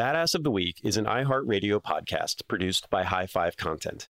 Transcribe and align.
Badass 0.00 0.34
of 0.34 0.44
the 0.44 0.50
Week 0.50 0.80
is 0.82 0.96
an 0.96 1.04
iHeartRadio 1.04 1.82
podcast 1.82 2.48
produced 2.48 2.88
by 2.88 3.02
High 3.02 3.26
Five 3.26 3.58
Content. 3.58 4.08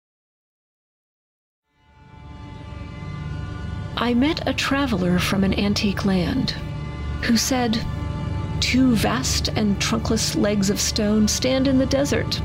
I 3.96 4.14
met 4.14 4.46
a 4.46 4.54
traveler 4.54 5.18
from 5.18 5.42
an 5.42 5.52
antique 5.58 6.04
land 6.04 6.52
who 7.24 7.36
said, 7.36 7.84
Two 8.60 8.94
vast 8.94 9.48
and 9.48 9.80
trunkless 9.80 10.36
legs 10.36 10.70
of 10.70 10.80
stone 10.80 11.26
stand 11.26 11.66
in 11.66 11.78
the 11.78 11.86
desert. 11.86 12.40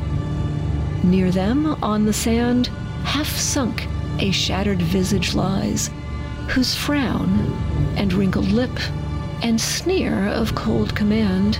Near 1.04 1.30
them, 1.30 1.68
on 1.84 2.04
the 2.04 2.14
sand, 2.14 2.72
half 3.04 3.30
sunk, 3.30 3.86
a 4.18 4.32
shattered 4.32 4.82
visage 4.82 5.36
lies, 5.36 5.92
whose 6.50 6.74
frown 6.74 7.30
and 7.96 8.12
wrinkled 8.12 8.52
lip 8.52 8.76
and 9.44 9.62
sneer 9.62 10.30
of 10.30 10.56
cold 10.56 10.96
command 10.96 11.60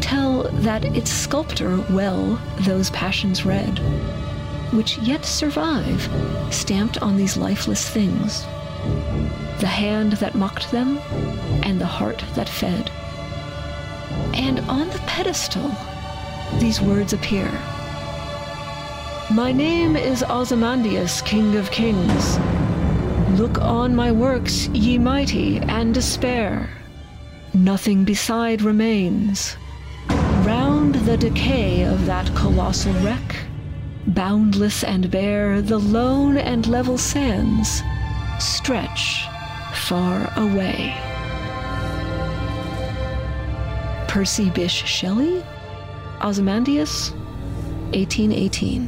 tell 0.00 0.44
that 0.44 0.84
its 0.84 1.10
sculptor 1.10 1.78
well 1.90 2.40
those 2.60 2.90
passions 2.90 3.44
read, 3.44 3.78
which 4.72 4.98
yet 4.98 5.24
survive, 5.24 6.08
stamped 6.50 7.00
on 7.02 7.16
these 7.16 7.36
lifeless 7.36 7.88
things. 7.88 8.42
The 9.60 9.66
hand 9.66 10.14
that 10.14 10.34
mocked 10.34 10.70
them, 10.70 10.98
and 11.62 11.80
the 11.80 11.86
heart 11.86 12.24
that 12.34 12.48
fed. 12.48 12.90
And 14.34 14.60
on 14.60 14.88
the 14.88 15.02
pedestal, 15.06 15.70
these 16.58 16.80
words 16.80 17.12
appear. 17.12 17.50
My 19.30 19.52
name 19.52 19.96
is 19.96 20.24
Ozymandias, 20.24 21.22
King 21.22 21.56
of 21.56 21.70
Kings. 21.70 22.38
Look 23.38 23.60
on 23.60 23.94
my 23.94 24.10
works, 24.10 24.66
ye 24.68 24.98
mighty, 24.98 25.58
and 25.58 25.94
despair. 25.94 26.68
Nothing 27.54 28.04
beside 28.04 28.62
remains. 28.62 29.56
The 31.04 31.16
decay 31.16 31.84
of 31.84 32.04
that 32.04 32.32
colossal 32.36 32.92
wreck, 33.02 33.36
boundless 34.08 34.84
and 34.84 35.10
bare, 35.10 35.62
the 35.62 35.78
lone 35.78 36.36
and 36.36 36.66
level 36.66 36.98
sands 36.98 37.82
stretch 38.38 39.24
far 39.72 40.30
away. 40.36 40.94
Percy 44.08 44.50
Bysshe 44.50 44.84
Shelley, 44.84 45.42
Ozymandias, 46.22 47.12
1818. 47.94 48.86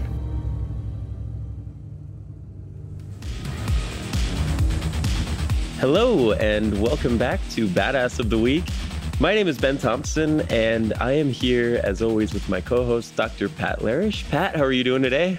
Hello, 5.81 6.33
and 6.33 6.81
welcome 6.81 7.17
back 7.17 7.41
to 7.53 7.67
Badass 7.67 8.21
of 8.21 8.29
the 8.29 8.39
Week. 8.39 8.65
My 9.21 9.35
name 9.35 9.47
is 9.47 9.57
Ben 9.59 9.79
Thompson, 9.79 10.41
and 10.51 10.95
I 10.95 11.13
am 11.13 11.29
here 11.31 11.81
as 11.85 12.03
always 12.03 12.35
with 12.35 12.49
my 12.49 12.61
co 12.61 12.85
host, 12.85 13.15
Dr. 13.15 13.49
Pat 13.49 13.79
Larish. 13.79 14.29
Pat, 14.31 14.57
how 14.57 14.65
are 14.65 14.73
you 14.73 14.83
doing 14.83 15.03
today? 15.03 15.39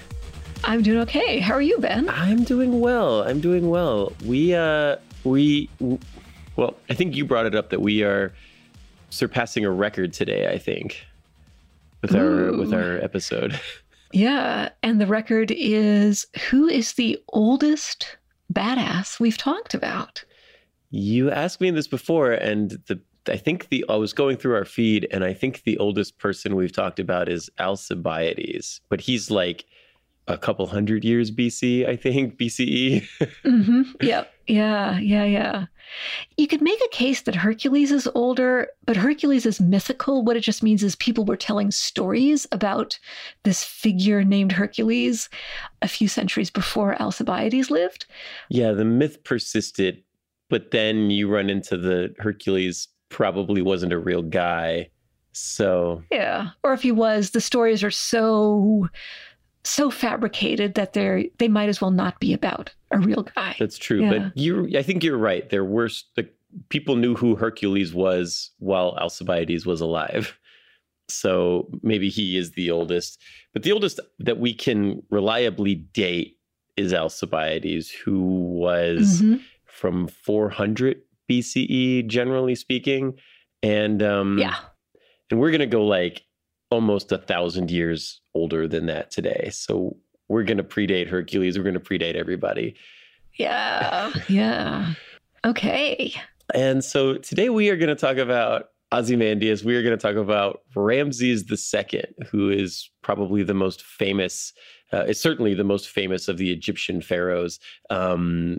I'm 0.63 0.81
doing 0.81 0.99
okay. 0.99 1.39
How 1.39 1.53
are 1.53 1.61
you, 1.61 1.77
Ben? 1.79 2.07
I'm 2.09 2.45
doing 2.45 2.79
well. 2.79 3.23
I'm 3.23 3.41
doing 3.41 3.69
well. 3.69 4.13
We, 4.23 4.55
uh, 4.55 4.97
we, 5.25 5.69
well, 6.55 6.75
I 6.89 6.93
think 6.93 7.15
you 7.15 7.25
brought 7.25 7.45
it 7.45 7.55
up 7.55 7.71
that 7.71 7.81
we 7.81 8.03
are 8.03 8.33
surpassing 9.09 9.65
a 9.65 9.71
record 9.71 10.13
today, 10.13 10.47
I 10.47 10.57
think, 10.57 11.05
with 12.01 12.15
our 12.15 12.51
with 12.53 12.73
our 12.73 12.97
episode. 12.99 13.59
Yeah, 14.13 14.69
and 14.83 15.01
the 15.01 15.07
record 15.07 15.51
is 15.51 16.27
who 16.49 16.67
is 16.67 16.93
the 16.93 17.19
oldest 17.29 18.17
badass 18.53 19.19
we've 19.19 19.37
talked 19.37 19.73
about? 19.73 20.23
You 20.91 21.31
asked 21.31 21.59
me 21.59 21.71
this 21.71 21.87
before, 21.87 22.31
and 22.31 22.79
the 22.87 23.01
I 23.27 23.37
think 23.37 23.69
the 23.69 23.85
I 23.89 23.95
was 23.95 24.13
going 24.13 24.37
through 24.37 24.55
our 24.55 24.65
feed, 24.65 25.07
and 25.11 25.23
I 25.23 25.33
think 25.33 25.63
the 25.63 25.77
oldest 25.77 26.17
person 26.17 26.55
we've 26.55 26.71
talked 26.73 26.99
about 26.99 27.29
is 27.29 27.49
Alcibiades, 27.59 28.81
but 28.89 29.01
he's 29.01 29.31
like 29.31 29.65
a 30.27 30.37
couple 30.37 30.65
hundred 30.67 31.03
years 31.03 31.31
BC, 31.31 31.87
I 31.87 31.95
think 31.97 32.37
BCE. 32.37 33.05
Mm-hmm. 33.43 33.81
Yep. 34.01 34.33
Yeah. 34.47 34.97
Yeah. 34.99 35.23
Yeah. 35.25 35.65
You 36.37 36.47
could 36.47 36.61
make 36.61 36.79
a 36.85 36.89
case 36.89 37.21
that 37.21 37.35
Hercules 37.35 37.91
is 37.91 38.07
older, 38.15 38.67
but 38.85 38.95
Hercules 38.97 39.45
is 39.45 39.59
mythical. 39.61 40.23
What 40.23 40.37
it 40.37 40.41
just 40.41 40.63
means 40.63 40.81
is 40.83 40.95
people 40.95 41.23
were 41.25 41.37
telling 41.37 41.71
stories 41.71 42.47
about 42.51 42.99
this 43.43 43.63
figure 43.63 44.23
named 44.23 44.53
Hercules 44.53 45.29
a 45.81 45.87
few 45.87 46.07
centuries 46.07 46.49
before 46.49 47.01
Alcibiades 47.01 47.69
lived. 47.69 48.05
yeah, 48.49 48.71
the 48.71 48.85
myth 48.85 49.23
persisted, 49.23 50.03
but 50.49 50.71
then 50.71 51.09
you 51.09 51.29
run 51.29 51.49
into 51.49 51.77
the 51.77 52.13
Hercules 52.19 52.87
probably 53.13 53.61
wasn't 53.61 53.93
a 53.93 53.99
real 53.99 54.21
guy. 54.23 54.89
So 55.31 56.03
Yeah. 56.11 56.49
Or 56.63 56.73
if 56.73 56.81
he 56.81 56.91
was, 56.91 57.31
the 57.31 57.41
stories 57.41 57.83
are 57.83 57.91
so 57.91 58.89
so 59.65 59.89
fabricated 59.89 60.73
that 60.73 60.91
they're 60.91 61.23
they 61.37 61.47
might 61.47 61.69
as 61.69 61.79
well 61.79 61.91
not 61.91 62.19
be 62.19 62.33
about 62.33 62.73
a 62.91 62.99
real 62.99 63.23
guy. 63.23 63.55
That's 63.59 63.77
true, 63.77 64.01
Yeah. 64.01 64.09
but 64.11 64.37
you 64.37 64.69
I 64.77 64.83
think 64.83 65.03
you're 65.03 65.17
right. 65.17 65.49
There 65.49 65.63
were 65.63 65.89
the 66.15 66.27
people 66.69 66.95
knew 66.97 67.15
who 67.15 67.35
Hercules 67.35 67.93
was 67.93 68.51
while 68.59 68.97
Alcibiades 68.99 69.65
was 69.65 69.79
alive. 69.81 70.37
So 71.09 71.69
maybe 71.81 72.09
he 72.09 72.37
is 72.37 72.51
the 72.51 72.71
oldest, 72.71 73.19
but 73.53 73.63
the 73.63 73.71
oldest 73.71 73.99
that 74.19 74.39
we 74.39 74.53
can 74.53 75.01
reliably 75.09 75.75
date 75.75 76.37
is 76.77 76.93
Alcibiades, 76.93 77.89
who 77.91 78.21
was 78.21 79.21
Mhm. 79.21 79.41
from 79.65 80.07
400 80.07 81.01
BCE, 81.29 82.07
generally 82.07 82.55
speaking, 82.55 83.13
and 83.61 84.01
um, 84.03 84.37
Yeah. 84.37 84.55
and 85.31 85.39
we're 85.39 85.51
gonna 85.51 85.65
go 85.65 85.85
like 85.85 86.23
almost 86.71 87.11
a 87.11 87.17
thousand 87.17 87.69
years 87.71 88.21
older 88.33 88.67
than 88.67 88.87
that 88.87 89.11
today. 89.11 89.49
So 89.51 89.97
we're 90.27 90.43
gonna 90.43 90.63
predate 90.63 91.07
Hercules. 91.07 91.57
We're 91.57 91.63
gonna 91.65 91.79
predate 91.79 92.15
everybody. 92.15 92.75
Yeah. 93.35 94.11
Yeah. 94.29 94.93
Okay. 95.45 96.13
And 96.53 96.83
so 96.83 97.15
today 97.15 97.49
we 97.49 97.69
are 97.69 97.75
going 97.77 97.89
to 97.89 97.95
talk 97.95 98.17
about 98.17 98.69
Ozymandias. 98.93 99.63
We 99.63 99.75
are 99.75 99.81
going 99.83 99.97
to 99.97 100.01
talk 100.01 100.15
about 100.15 100.61
Ramses 100.75 101.43
II, 101.51 102.03
who 102.29 102.49
is 102.49 102.89
probably 103.01 103.43
the 103.43 103.53
most 103.53 103.81
famous, 103.81 104.53
uh, 104.93 105.05
is 105.05 105.19
certainly 105.19 105.53
the 105.53 105.63
most 105.63 105.89
famous 105.89 106.27
of 106.27 106.37
the 106.37 106.51
Egyptian 106.51 107.01
pharaohs, 107.01 107.59
um, 107.89 108.57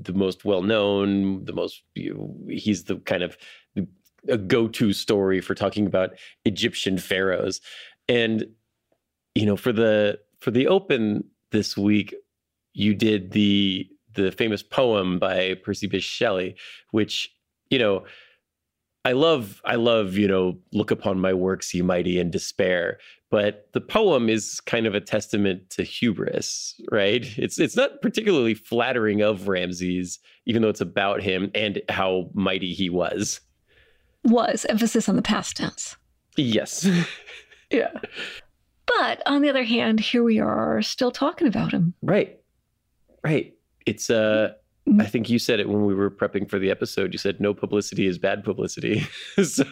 the 0.00 0.12
most 0.12 0.44
well 0.44 0.62
known, 0.62 1.44
the 1.44 1.52
most, 1.52 1.82
you 1.94 2.14
know, 2.14 2.36
he's 2.48 2.84
the 2.84 2.96
kind 2.96 3.22
of 3.22 3.36
a 4.28 4.38
go 4.38 4.66
to 4.68 4.92
story 4.92 5.40
for 5.40 5.54
talking 5.54 5.86
about 5.86 6.10
Egyptian 6.44 6.98
pharaohs. 6.98 7.60
And, 8.08 8.46
you 9.34 9.44
know, 9.44 9.56
for 9.56 9.72
the, 9.72 10.18
for 10.40 10.50
the 10.50 10.66
open 10.66 11.24
this 11.52 11.76
week, 11.76 12.14
you 12.72 12.94
did 12.94 13.32
the, 13.32 13.86
the 14.14 14.32
famous 14.32 14.62
poem 14.62 15.18
by 15.18 15.54
Percy 15.62 15.88
Bysshe 15.88 16.02
Shelley, 16.02 16.56
which 16.92 17.30
you 17.70 17.78
know 17.78 18.04
i 19.04 19.12
love 19.12 19.60
i 19.64 19.74
love 19.74 20.14
you 20.14 20.28
know 20.28 20.56
look 20.72 20.90
upon 20.90 21.18
my 21.18 21.32
works 21.32 21.74
ye 21.74 21.82
mighty 21.82 22.18
in 22.18 22.30
despair 22.30 22.98
but 23.34 23.68
the 23.72 23.80
poem 23.80 24.28
is 24.28 24.60
kind 24.60 24.86
of 24.86 24.94
a 24.94 25.00
testament 25.00 25.68
to 25.70 25.82
hubris 25.82 26.80
right 26.92 27.26
it's 27.36 27.58
it's 27.58 27.76
not 27.76 28.00
particularly 28.00 28.54
flattering 28.54 29.22
of 29.22 29.48
ramses 29.48 30.20
even 30.46 30.62
though 30.62 30.68
it's 30.68 30.80
about 30.80 31.20
him 31.20 31.50
and 31.54 31.82
how 31.88 32.30
mighty 32.34 32.72
he 32.72 32.88
was 32.88 33.40
Was 34.22 34.64
emphasis 34.68 35.08
on 35.08 35.16
the 35.16 35.22
past 35.22 35.56
tense. 35.56 35.96
yes 36.36 36.86
Yeah. 37.70 37.90
But 38.86 39.22
on 39.26 39.42
the 39.42 39.48
other 39.48 39.64
hand, 39.64 39.98
here 39.98 40.22
we 40.22 40.38
are 40.38 40.80
still 40.82 41.10
talking 41.10 41.48
about 41.48 41.72
him. 41.72 41.94
right 42.02 42.38
right 43.24 43.54
it's 43.86 44.10
uh. 44.10 44.52
I 45.00 45.06
think 45.06 45.30
you 45.30 45.38
said 45.38 45.60
it 45.60 45.68
when 45.68 45.86
we 45.86 45.94
were 45.94 46.10
prepping 46.10 46.48
for 46.48 46.58
the 46.58 46.70
episode. 46.70 47.12
You 47.12 47.18
said 47.18 47.40
no 47.40 47.54
publicity 47.54 48.06
is 48.06 48.18
bad 48.18 48.44
publicity. 48.44 49.06
so 49.42 49.64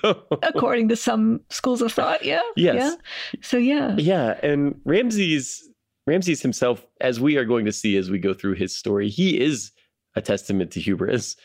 According 0.43 0.89
to 0.89 0.97
some 0.97 1.41
schools 1.51 1.83
of 1.83 1.93
thought, 1.93 2.25
yeah. 2.25 2.41
Yes. 2.57 2.77
Yeah. 2.77 3.41
So 3.43 3.57
yeah. 3.59 3.95
Yeah, 3.99 4.39
and 4.43 4.81
Ramses 4.85 5.69
Ramses 6.07 6.43
himself, 6.43 6.85
as 7.01 7.21
we 7.21 7.37
are 7.37 7.45
going 7.45 7.65
to 7.67 7.73
see 7.73 7.97
as 7.97 8.11
we 8.11 8.19
go 8.19 8.35
through 8.35 8.55
his 8.55 8.77
story, 8.77 9.09
he 9.09 9.41
is 9.41 9.71
a 10.17 10.21
testament 10.21 10.73
to 10.73 10.81
hubris. 10.81 11.37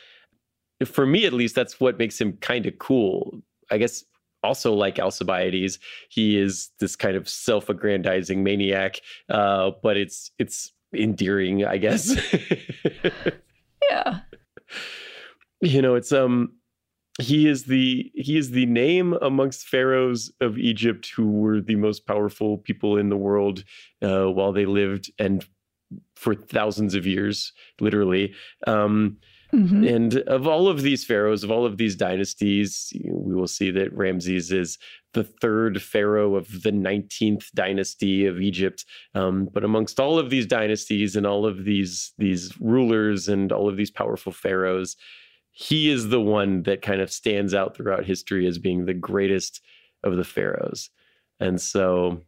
For 0.84 1.06
me, 1.06 1.26
at 1.26 1.34
least, 1.34 1.54
that's 1.54 1.80
what 1.80 1.98
makes 1.98 2.20
him 2.20 2.34
kind 2.38 2.66
of 2.66 2.80
cool. 2.80 3.42
I 3.70 3.78
guess 3.78 4.04
also 4.44 4.74
like 4.74 4.98
Alcibiades, 4.98 5.80
he 6.10 6.40
is 6.40 6.70
this 6.80 6.96
kind 6.96 7.16
of 7.16 7.28
self-aggrandizing 7.28 8.44
maniac, 8.44 9.02
uh, 9.30 9.72
but 9.84 9.98
it's 9.98 10.32
it's 10.40 10.72
endearing, 10.94 11.66
I 11.66 11.78
guess. 11.78 12.16
Yeah. 13.90 14.20
you 15.62 15.82
know, 15.82 15.96
it's 15.96 16.12
um 16.12 16.54
he 17.20 17.48
is 17.48 17.64
the 17.64 18.12
he 18.14 18.38
is 18.38 18.52
the 18.52 18.66
name 18.68 19.14
amongst 19.22 19.68
pharaohs 19.68 20.32
of 20.40 20.58
Egypt 20.58 21.10
who 21.16 21.32
were 21.32 21.62
the 21.62 21.76
most 21.76 22.06
powerful 22.06 22.60
people 22.60 22.98
in 22.98 23.10
the 23.10 23.18
world 23.18 23.64
uh, 24.04 24.26
while 24.26 24.52
they 24.52 24.66
lived 24.66 25.12
and 25.18 25.46
for 26.16 26.36
thousands 26.36 26.94
of 26.96 27.08
years, 27.08 27.54
literally. 27.80 28.34
Um, 28.68 29.18
Mhm. 29.54 29.96
and 29.96 30.18
of 30.28 30.46
all 30.46 30.68
of 30.68 30.82
these 30.82 31.06
pharaohs, 31.06 31.42
of 31.42 31.50
all 31.50 31.66
of 31.66 31.78
these 31.78 31.96
dynasties, 31.96 32.92
we 33.10 33.34
will 33.34 33.48
see 33.48 33.72
that 33.72 33.94
Ramses 33.94 34.52
is 34.52 34.78
the 35.18 35.24
third 35.24 35.82
pharaoh 35.82 36.36
of 36.36 36.62
the 36.62 36.72
19th 36.72 37.52
dynasty 37.56 38.28
of 38.28 38.40
Egypt. 38.40 38.86
Um, 39.16 39.50
but 39.52 39.64
amongst 39.64 40.00
all 40.00 40.20
of 40.20 40.30
these 40.30 40.46
dynasties 40.46 41.16
and 41.16 41.26
all 41.26 41.46
of 41.46 41.66
these 41.66 42.14
these 42.20 42.54
rulers 42.62 43.28
and 43.28 43.52
all 43.52 43.68
of 43.68 43.78
these 43.78 43.90
powerful 43.90 44.32
pharaohs, 44.32 44.96
he 45.52 45.90
is 45.90 46.10
the 46.10 46.22
one 46.22 46.62
that 46.64 46.84
kind 46.84 47.02
of 47.02 47.12
stands 47.12 47.56
out 47.56 47.76
throughout 47.76 48.06
history 48.06 48.46
as 48.46 48.60
being 48.60 48.86
the 48.86 48.94
greatest 48.94 49.62
of 50.04 50.18
the 50.18 50.24
pharaohs. 50.24 50.92
And 51.40 51.60
so, 51.60 52.22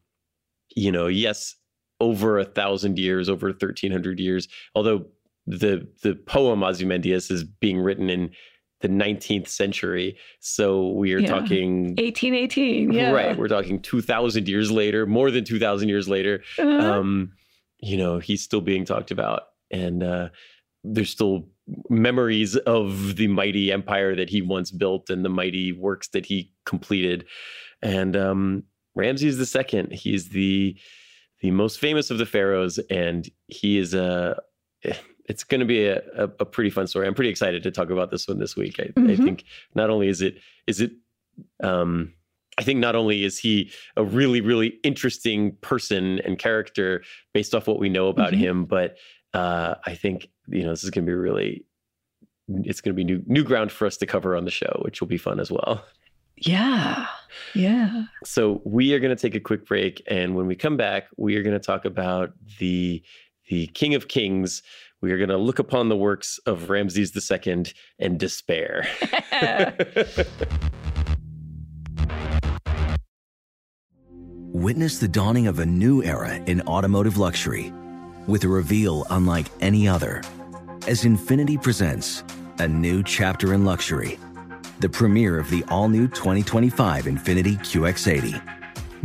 you 0.75 0.91
know, 0.91 1.05
yes, 1.05 1.55
over 1.99 2.39
a 2.39 2.45
thousand 2.45 2.97
years, 2.97 3.29
over 3.29 3.49
1300 3.49 4.19
years, 4.19 4.47
although 4.73 5.05
the 5.45 5.87
the 6.01 6.15
poem 6.15 6.63
Ozymandias 6.63 7.29
is 7.29 7.43
being 7.43 7.79
written 7.79 8.09
in 8.09 8.31
the 8.81 8.87
19th 8.87 9.47
century. 9.47 10.17
So 10.39 10.89
we 10.89 11.13
are 11.13 11.19
yeah. 11.19 11.27
talking 11.27 11.95
1818. 11.97 12.91
Yeah. 12.91 13.11
Right. 13.11 13.37
We're 13.37 13.47
talking 13.47 13.81
2000 13.81 14.47
years 14.47 14.71
later, 14.71 15.05
more 15.05 15.31
than 15.31 15.43
2000 15.43 15.89
years 15.89 16.07
later. 16.07 16.43
Uh-huh. 16.57 16.69
Um, 16.69 17.33
you 17.79 17.97
know, 17.97 18.19
he's 18.19 18.41
still 18.43 18.61
being 18.61 18.85
talked 18.85 19.11
about. 19.11 19.43
And 19.71 20.03
uh, 20.03 20.29
there's 20.83 21.09
still 21.09 21.47
memories 21.89 22.55
of 22.55 23.15
the 23.15 23.27
mighty 23.27 23.71
empire 23.71 24.15
that 24.15 24.29
he 24.29 24.41
once 24.41 24.71
built 24.71 25.09
and 25.09 25.23
the 25.23 25.29
mighty 25.29 25.71
works 25.71 26.07
that 26.09 26.25
he 26.25 26.51
completed. 26.65 27.25
And 27.81 28.15
um, 28.15 28.63
Ramses 28.95 29.37
the 29.37 29.45
second, 29.45 29.93
he's 29.93 30.29
the 30.29 30.77
the 31.41 31.51
most 31.51 31.79
famous 31.79 32.11
of 32.11 32.17
the 32.17 32.25
pharaohs, 32.25 32.79
and 32.89 33.29
he 33.47 33.77
is 33.77 33.93
a 33.93 34.37
it's 35.29 35.43
going 35.43 35.59
to 35.59 35.65
be 35.65 35.85
a, 35.85 36.01
a, 36.17 36.23
a, 36.39 36.45
pretty 36.45 36.71
fun 36.71 36.87
story. 36.87 37.07
I'm 37.07 37.13
pretty 37.13 37.29
excited 37.29 37.61
to 37.63 37.71
talk 37.71 37.91
about 37.91 38.09
this 38.09 38.27
one 38.27 38.39
this 38.39 38.55
week. 38.55 38.79
I, 38.79 38.83
mm-hmm. 38.85 39.11
I 39.11 39.15
think 39.15 39.45
not 39.75 39.89
only 39.89 40.09
is 40.09 40.21
it 40.21 40.39
is 40.67 40.81
it 40.81 40.91
um, 41.63 42.13
I 42.57 42.63
think 42.63 42.79
not 42.79 42.95
only 42.95 43.23
is 43.23 43.37
he 43.37 43.71
a 43.95 44.03
really 44.03 44.41
really 44.41 44.79
interesting 44.83 45.55
person 45.61 46.19
and 46.19 46.37
character 46.37 47.03
based 47.33 47.55
off 47.55 47.67
what 47.67 47.79
we 47.79 47.87
know 47.87 48.07
about 48.07 48.33
mm-hmm. 48.33 48.41
him, 48.41 48.65
but 48.65 48.97
uh, 49.33 49.75
I 49.85 49.93
think 49.93 50.27
you 50.47 50.63
know 50.63 50.71
this 50.71 50.83
is 50.83 50.89
going 50.89 51.05
to 51.05 51.09
be 51.09 51.15
really 51.15 51.65
it's 52.65 52.81
going 52.81 52.95
to 52.95 52.97
be 52.97 53.03
new 53.03 53.23
new 53.27 53.43
ground 53.43 53.71
for 53.71 53.85
us 53.85 53.97
to 53.97 54.07
cover 54.07 54.35
on 54.35 54.45
the 54.45 54.51
show, 54.51 54.81
which 54.83 54.99
will 54.99 55.07
be 55.07 55.17
fun 55.17 55.39
as 55.39 55.51
well. 55.51 55.85
Yeah. 56.35 57.05
Yeah. 57.53 58.05
So 58.23 58.61
we 58.65 58.93
are 58.93 58.99
going 58.99 59.15
to 59.15 59.21
take 59.21 59.35
a 59.35 59.39
quick 59.39 59.65
break 59.67 60.01
and 60.07 60.35
when 60.35 60.47
we 60.47 60.55
come 60.55 60.77
back, 60.77 61.07
we 61.17 61.35
are 61.35 61.43
going 61.43 61.57
to 61.57 61.63
talk 61.63 61.85
about 61.85 62.31
the 62.59 63.03
the 63.49 63.67
King 63.67 63.95
of 63.95 64.07
Kings, 64.07 64.61
we 65.01 65.11
are 65.11 65.17
going 65.17 65.29
to 65.29 65.37
look 65.37 65.59
upon 65.59 65.87
the 65.89 65.95
works 65.95 66.39
of 66.45 66.69
Ramses 66.69 67.15
II 67.31 67.65
and 67.99 68.19
despair. 68.19 68.85
Witness 74.51 74.99
the 74.99 75.07
dawning 75.07 75.47
of 75.47 75.59
a 75.59 75.65
new 75.65 76.03
era 76.03 76.35
in 76.35 76.61
automotive 76.61 77.17
luxury 77.17 77.71
with 78.27 78.43
a 78.43 78.47
reveal 78.47 79.07
unlike 79.09 79.45
any 79.61 79.87
other 79.87 80.21
as 80.87 81.03
Infiniti 81.03 81.61
presents 81.61 82.23
a 82.59 82.67
new 82.67 83.01
chapter 83.03 83.53
in 83.53 83.63
luxury, 83.63 84.19
the 84.79 84.89
premiere 84.89 85.39
of 85.39 85.49
the 85.49 85.63
all 85.69 85.87
new 85.87 86.07
2025 86.07 87.05
Infiniti 87.05 87.57
QX80. 87.59 88.41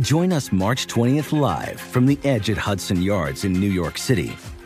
Join 0.01 0.33
us 0.33 0.51
March 0.51 0.87
20th 0.87 1.31
live 1.31 1.79
from 1.79 2.05
the 2.05 2.19
edge 2.25 2.49
at 2.49 2.57
Hudson 2.57 3.01
Yards 3.01 3.45
in 3.45 3.53
New 3.53 3.69
York 3.69 3.97
City 3.97 4.35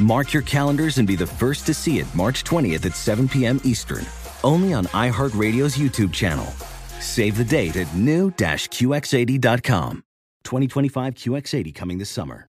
Mark 0.00 0.32
your 0.32 0.42
calendars 0.42 0.98
and 0.98 1.06
be 1.06 1.16
the 1.16 1.26
first 1.26 1.66
to 1.66 1.74
see 1.74 1.98
it 1.98 2.06
March 2.14 2.44
20th 2.44 2.86
at 2.86 2.96
7 2.96 3.28
p.m. 3.28 3.60
Eastern, 3.64 4.06
only 4.42 4.72
on 4.72 4.86
iHeartRadio's 4.86 5.76
YouTube 5.76 6.12
channel. 6.12 6.46
Save 7.00 7.36
the 7.36 7.44
date 7.44 7.76
at 7.76 7.94
new-QX80.com. 7.94 10.04
2025 10.44 11.14
QX80 11.14 11.74
coming 11.74 11.98
this 11.98 12.10
summer. 12.10 12.46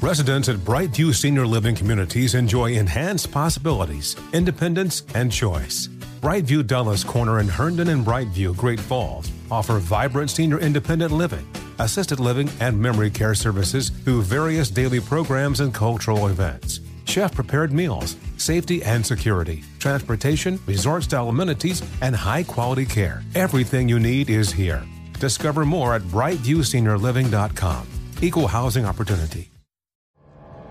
Residents 0.00 0.48
at 0.48 0.56
Brightview 0.56 1.14
Senior 1.14 1.46
Living 1.46 1.74
Communities 1.74 2.34
enjoy 2.34 2.72
enhanced 2.72 3.30
possibilities, 3.30 4.16
independence, 4.32 5.04
and 5.14 5.30
choice. 5.30 5.88
Brightview 6.20 6.66
Dulles 6.66 7.04
Corner 7.04 7.40
in 7.40 7.48
Herndon 7.48 7.88
and 7.88 8.04
Brightview, 8.04 8.56
Great 8.56 8.80
Falls 8.80 9.30
offer 9.52 9.78
vibrant 9.78 10.30
senior 10.30 10.58
independent 10.58 11.12
living 11.12 11.46
assisted 11.82 12.20
living, 12.20 12.48
and 12.60 12.80
memory 12.80 13.10
care 13.10 13.34
services 13.34 13.90
through 13.90 14.22
various 14.22 14.70
daily 14.70 15.00
programs 15.00 15.60
and 15.60 15.74
cultural 15.74 16.28
events. 16.28 16.80
Chef 17.04 17.34
prepared 17.34 17.72
meals, 17.72 18.16
safety 18.36 18.82
and 18.84 19.04
security, 19.04 19.62
transportation, 19.78 20.58
resort 20.66 21.02
style 21.02 21.28
amenities, 21.28 21.82
and 22.00 22.14
high 22.14 22.42
quality 22.42 22.86
care. 22.86 23.22
Everything 23.34 23.88
you 23.88 23.98
need 23.98 24.30
is 24.30 24.52
here. 24.52 24.82
Discover 25.18 25.64
more 25.66 25.94
at 25.94 26.02
brightviewseniorliving.com. 26.02 27.86
Equal 28.22 28.46
housing 28.46 28.86
opportunity. 28.86 29.50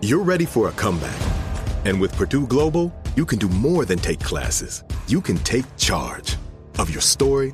You're 0.01 0.23
ready 0.23 0.45
for 0.45 0.69
a 0.69 0.71
comeback. 0.71 1.21
And 1.85 1.99
with 1.99 2.15
Purdue 2.15 2.47
Global, 2.47 2.93
you 3.15 3.25
can 3.25 3.37
do 3.37 3.49
more 3.49 3.85
than 3.85 3.99
take 3.99 4.19
classes. 4.19 4.83
You 5.07 5.21
can 5.21 5.37
take 5.39 5.65
charge 5.77 6.37
of 6.79 6.89
your 6.89 7.01
story, 7.01 7.53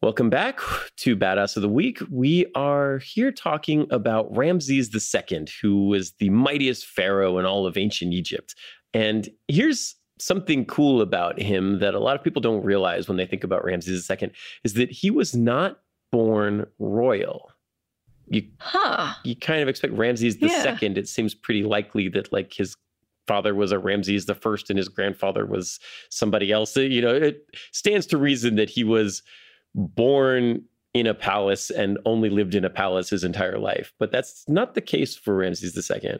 Welcome 0.00 0.30
back 0.30 0.60
to 0.98 1.16
Badass 1.16 1.56
of 1.56 1.62
the 1.62 1.68
Week. 1.68 1.98
We 2.08 2.46
are 2.54 2.98
here 2.98 3.32
talking 3.32 3.88
about 3.90 4.28
Ramses 4.34 4.94
II, 4.94 5.46
who 5.60 5.88
was 5.88 6.12
the 6.20 6.30
mightiest 6.30 6.86
pharaoh 6.86 7.38
in 7.38 7.44
all 7.44 7.66
of 7.66 7.76
ancient 7.76 8.12
Egypt. 8.12 8.54
And 8.94 9.28
here's 9.48 9.96
something 10.20 10.64
cool 10.66 11.00
about 11.00 11.40
him 11.40 11.80
that 11.80 11.94
a 11.94 11.98
lot 11.98 12.14
of 12.14 12.22
people 12.22 12.40
don't 12.40 12.62
realize 12.62 13.08
when 13.08 13.16
they 13.16 13.26
think 13.26 13.42
about 13.42 13.64
Ramses 13.64 14.08
II 14.08 14.30
is 14.62 14.74
that 14.74 14.88
he 14.88 15.10
was 15.10 15.34
not 15.34 15.80
born 16.12 16.64
royal. 16.78 17.50
You, 18.28 18.44
huh. 18.60 19.14
you 19.24 19.34
kind 19.34 19.62
of 19.62 19.68
expect 19.68 19.94
Ramses 19.94 20.40
II. 20.40 20.48
Yeah. 20.48 20.78
It 20.80 21.08
seems 21.08 21.34
pretty 21.34 21.64
likely 21.64 22.08
that 22.10 22.32
like 22.32 22.52
his 22.52 22.76
father 23.26 23.52
was 23.52 23.72
a 23.72 23.80
Ramses 23.80 24.26
the 24.26 24.36
first 24.36 24.70
and 24.70 24.78
his 24.78 24.88
grandfather 24.88 25.44
was 25.44 25.80
somebody 26.08 26.52
else. 26.52 26.76
You 26.76 27.02
know, 27.02 27.14
it 27.16 27.44
stands 27.72 28.06
to 28.06 28.16
reason 28.16 28.54
that 28.54 28.70
he 28.70 28.84
was 28.84 29.24
born 29.74 30.64
in 30.94 31.06
a 31.06 31.14
palace 31.14 31.70
and 31.70 31.98
only 32.04 32.30
lived 32.30 32.54
in 32.54 32.64
a 32.64 32.70
palace 32.70 33.10
his 33.10 33.24
entire 33.24 33.58
life. 33.58 33.92
But 33.98 34.10
that's 34.10 34.44
not 34.48 34.74
the 34.74 34.80
case 34.80 35.16
for 35.16 35.36
Ramses 35.36 35.90
II. 35.90 36.18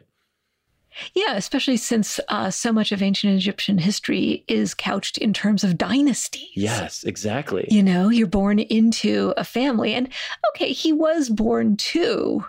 Yeah, 1.13 1.35
especially 1.35 1.77
since 1.77 2.19
uh, 2.29 2.49
so 2.49 2.71
much 2.71 2.91
of 2.91 3.01
ancient 3.01 3.35
Egyptian 3.35 3.77
history 3.77 4.43
is 4.47 4.73
couched 4.73 5.17
in 5.17 5.33
terms 5.33 5.63
of 5.63 5.77
dynasties. 5.77 6.49
Yes, 6.55 7.03
exactly. 7.03 7.67
You 7.69 7.83
know, 7.83 8.09
you're 8.09 8.27
born 8.27 8.59
into 8.59 9.33
a 9.37 9.43
family. 9.43 9.93
And 9.93 10.09
okay, 10.49 10.71
he 10.71 10.91
was 10.91 11.29
born 11.29 11.77
too. 11.77 12.43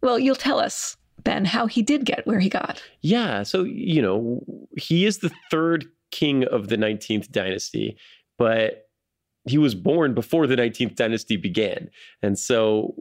Well, 0.00 0.18
you'll 0.18 0.36
tell 0.36 0.58
us, 0.58 0.96
Ben, 1.24 1.44
how 1.44 1.66
he 1.66 1.82
did 1.82 2.04
get 2.04 2.26
where 2.26 2.40
he 2.40 2.48
got. 2.48 2.82
Yeah. 3.00 3.42
So, 3.42 3.64
you 3.64 4.00
know, 4.00 4.42
he 4.76 5.04
is 5.04 5.18
the 5.18 5.30
third 5.50 5.86
king 6.10 6.44
of 6.44 6.68
the 6.68 6.76
19th 6.76 7.30
dynasty, 7.30 7.98
but 8.38 8.87
he 9.50 9.58
was 9.58 9.74
born 9.74 10.14
before 10.14 10.46
the 10.46 10.56
19th 10.56 10.96
dynasty 10.96 11.36
began. 11.36 11.90
And 12.22 12.38
so, 12.38 12.94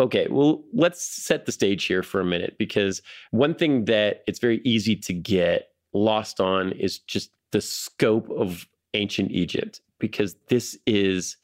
okay, 0.00 0.26
well, 0.30 0.64
let's 0.72 1.02
set 1.02 1.46
the 1.46 1.52
stage 1.52 1.84
here 1.84 2.02
for 2.02 2.20
a 2.20 2.24
minute 2.24 2.56
because 2.58 3.02
one 3.30 3.54
thing 3.54 3.86
that 3.86 4.22
it's 4.26 4.38
very 4.38 4.60
easy 4.64 4.94
to 4.96 5.12
get 5.12 5.68
lost 5.92 6.40
on 6.40 6.72
is 6.72 6.98
just 6.98 7.30
the 7.52 7.60
scope 7.60 8.28
of 8.30 8.68
ancient 8.94 9.30
Egypt, 9.30 9.80
because 9.98 10.36
this 10.48 10.78
is 10.86 11.36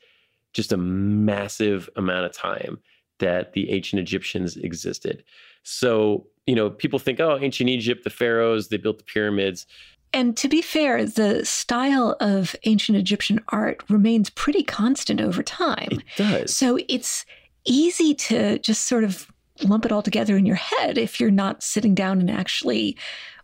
just 0.52 0.72
a 0.72 0.76
massive 0.76 1.90
amount 1.96 2.26
of 2.26 2.32
time 2.32 2.78
that 3.18 3.52
the 3.52 3.70
ancient 3.70 4.00
Egyptians 4.00 4.56
existed. 4.56 5.24
So, 5.62 6.26
you 6.46 6.54
know, 6.54 6.68
people 6.70 6.98
think, 6.98 7.20
oh, 7.20 7.38
ancient 7.40 7.70
Egypt, 7.70 8.04
the 8.04 8.10
pharaohs, 8.10 8.68
they 8.68 8.76
built 8.76 8.98
the 8.98 9.04
pyramids. 9.04 9.66
And 10.14 10.36
to 10.36 10.48
be 10.48 10.62
fair, 10.62 11.04
the 11.04 11.44
style 11.44 12.16
of 12.20 12.56
ancient 12.64 12.96
Egyptian 12.96 13.40
art 13.48 13.82
remains 13.90 14.30
pretty 14.30 14.62
constant 14.62 15.20
over 15.20 15.42
time. 15.42 15.88
It 15.90 16.02
does. 16.16 16.56
So 16.56 16.78
it's 16.88 17.26
easy 17.66 18.14
to 18.14 18.58
just 18.60 18.86
sort 18.86 19.04
of 19.04 19.26
lump 19.62 19.84
it 19.84 19.92
all 19.92 20.02
together 20.02 20.36
in 20.36 20.46
your 20.46 20.56
head 20.56 20.98
if 20.98 21.18
you're 21.18 21.30
not 21.30 21.62
sitting 21.62 21.94
down 21.94 22.20
and 22.20 22.30
actually 22.30 22.96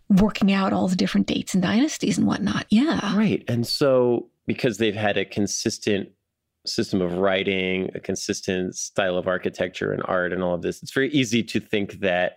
working 0.08 0.52
out 0.52 0.72
all 0.72 0.88
the 0.88 0.96
different 0.96 1.26
dates 1.26 1.54
and 1.54 1.62
dynasties 1.62 2.18
and 2.18 2.26
whatnot. 2.26 2.66
Yeah. 2.70 3.16
Right. 3.16 3.44
And 3.48 3.66
so 3.66 4.28
because 4.46 4.78
they've 4.78 4.94
had 4.94 5.16
a 5.16 5.24
consistent 5.24 6.08
system 6.66 7.00
of 7.00 7.14
writing, 7.14 7.90
a 7.94 8.00
consistent 8.00 8.76
style 8.76 9.16
of 9.16 9.26
architecture 9.26 9.92
and 9.92 10.02
art 10.04 10.32
and 10.32 10.42
all 10.42 10.54
of 10.54 10.62
this, 10.62 10.82
it's 10.82 10.92
very 10.92 11.10
easy 11.10 11.42
to 11.42 11.58
think 11.58 12.00
that, 12.00 12.36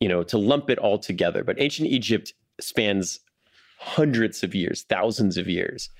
you 0.00 0.08
know, 0.08 0.22
to 0.24 0.38
lump 0.38 0.70
it 0.70 0.78
all 0.78 0.98
together. 0.98 1.44
But 1.44 1.60
ancient 1.60 1.88
Egypt 1.88 2.32
spans 2.60 3.20
hundreds 3.84 4.42
of 4.42 4.54
years, 4.54 4.82
thousands 4.88 5.36
of 5.36 5.48
years. 5.48 5.90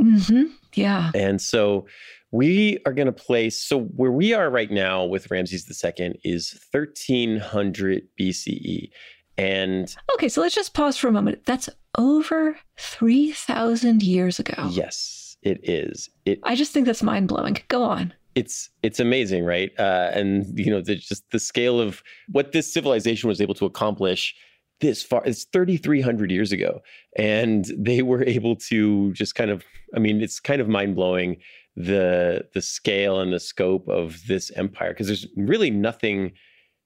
Mm-hmm. 0.00 0.44
Yeah. 0.74 1.10
And 1.14 1.40
so 1.40 1.86
we 2.30 2.78
are 2.86 2.92
going 2.92 3.06
to 3.06 3.12
place, 3.12 3.58
so 3.58 3.80
where 3.80 4.12
we 4.12 4.32
are 4.32 4.48
right 4.48 4.70
now 4.70 5.04
with 5.04 5.30
Ramses 5.30 5.66
II 5.84 6.18
is 6.24 6.58
1300 6.70 8.06
BCE. 8.18 8.90
And 9.36 9.94
okay, 10.14 10.28
so 10.28 10.40
let's 10.40 10.54
just 10.54 10.72
pause 10.72 10.96
for 10.96 11.08
a 11.08 11.12
moment. 11.12 11.44
That's 11.44 11.68
over 11.98 12.58
3,000 12.78 14.02
years 14.02 14.38
ago. 14.38 14.68
Yes, 14.70 15.36
it 15.42 15.60
is. 15.68 16.08
It, 16.24 16.38
I 16.44 16.54
just 16.54 16.72
think 16.72 16.86
that's 16.86 17.02
mind 17.02 17.28
blowing. 17.28 17.58
Go 17.68 17.82
on. 17.82 18.14
It's 18.34 18.70
it's 18.82 18.98
amazing, 18.98 19.44
right? 19.44 19.72
Uh, 19.78 20.10
and 20.14 20.58
you 20.58 20.70
know, 20.70 20.80
the, 20.80 20.94
just 20.94 21.30
the 21.32 21.38
scale 21.38 21.80
of 21.80 22.02
what 22.30 22.52
this 22.52 22.72
civilization 22.72 23.28
was 23.28 23.42
able 23.42 23.54
to 23.54 23.66
accomplish 23.66 24.34
this 24.82 25.02
far. 25.02 25.22
It's 25.24 25.44
3,300 25.44 26.30
years 26.30 26.52
ago, 26.52 26.82
and 27.16 27.64
they 27.78 28.02
were 28.02 28.22
able 28.26 28.56
to 28.56 29.12
just 29.14 29.34
kind 29.34 29.50
of. 29.50 29.64
I 29.96 29.98
mean, 29.98 30.20
it's 30.20 30.40
kind 30.40 30.60
of 30.60 30.68
mind 30.68 30.94
blowing 30.94 31.38
the 31.74 32.46
the 32.52 32.60
scale 32.60 33.20
and 33.20 33.32
the 33.32 33.40
scope 33.40 33.88
of 33.88 34.20
this 34.28 34.50
empire 34.56 34.90
because 34.90 35.06
there's 35.06 35.26
really 35.36 35.70
nothing 35.70 36.32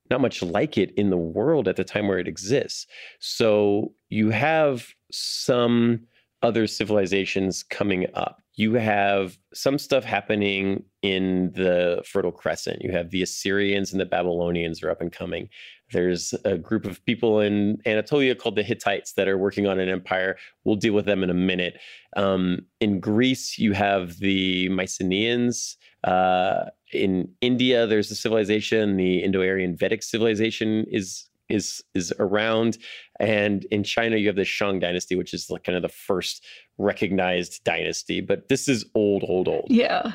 not 0.08 0.20
much 0.20 0.40
like 0.40 0.78
it 0.78 0.92
in 0.96 1.10
the 1.10 1.16
world 1.16 1.66
at 1.66 1.74
the 1.74 1.82
time 1.82 2.06
where 2.06 2.20
it 2.20 2.28
exists. 2.28 2.86
So 3.18 3.92
you 4.08 4.30
have 4.30 4.86
some 5.10 6.06
other 6.42 6.68
civilizations 6.68 7.64
coming 7.64 8.06
up. 8.14 8.40
You 8.54 8.74
have 8.74 9.36
some 9.52 9.78
stuff 9.78 10.04
happening 10.04 10.84
in 11.02 11.52
the 11.54 12.02
Fertile 12.06 12.32
Crescent. 12.32 12.82
You 12.82 12.92
have 12.92 13.10
the 13.10 13.22
Assyrians 13.22 13.90
and 13.90 14.00
the 14.00 14.06
Babylonians 14.06 14.82
are 14.82 14.90
up 14.90 15.00
and 15.00 15.12
coming. 15.12 15.48
There's 15.92 16.34
a 16.44 16.58
group 16.58 16.84
of 16.84 17.04
people 17.04 17.40
in 17.40 17.78
Anatolia 17.86 18.34
called 18.34 18.56
the 18.56 18.62
Hittites 18.62 19.12
that 19.12 19.28
are 19.28 19.38
working 19.38 19.66
on 19.66 19.78
an 19.78 19.88
empire. 19.88 20.36
We'll 20.64 20.76
deal 20.76 20.94
with 20.94 21.06
them 21.06 21.22
in 21.22 21.30
a 21.30 21.34
minute. 21.34 21.78
Um, 22.16 22.66
in 22.80 22.98
Greece, 22.98 23.58
you 23.58 23.72
have 23.72 24.18
the 24.18 24.68
Mycenaeans. 24.68 25.76
Uh, 26.02 26.66
in 26.92 27.28
India, 27.40 27.86
there's 27.86 28.10
a 28.10 28.16
civilization. 28.16 28.96
The 28.96 29.18
Indo-Aryan 29.18 29.76
Vedic 29.76 30.02
civilization 30.02 30.86
is 30.90 31.28
is 31.48 31.84
is 31.94 32.12
around, 32.18 32.76
and 33.20 33.64
in 33.70 33.84
China, 33.84 34.16
you 34.16 34.26
have 34.26 34.36
the 34.36 34.44
Shang 34.44 34.80
dynasty, 34.80 35.14
which 35.14 35.32
is 35.32 35.48
like 35.50 35.62
kind 35.62 35.76
of 35.76 35.82
the 35.82 35.88
first 35.88 36.44
recognized 36.78 37.62
dynasty. 37.62 38.20
But 38.20 38.48
this 38.48 38.68
is 38.68 38.84
old, 38.94 39.24
old, 39.28 39.46
old. 39.46 39.66
Yeah, 39.68 40.12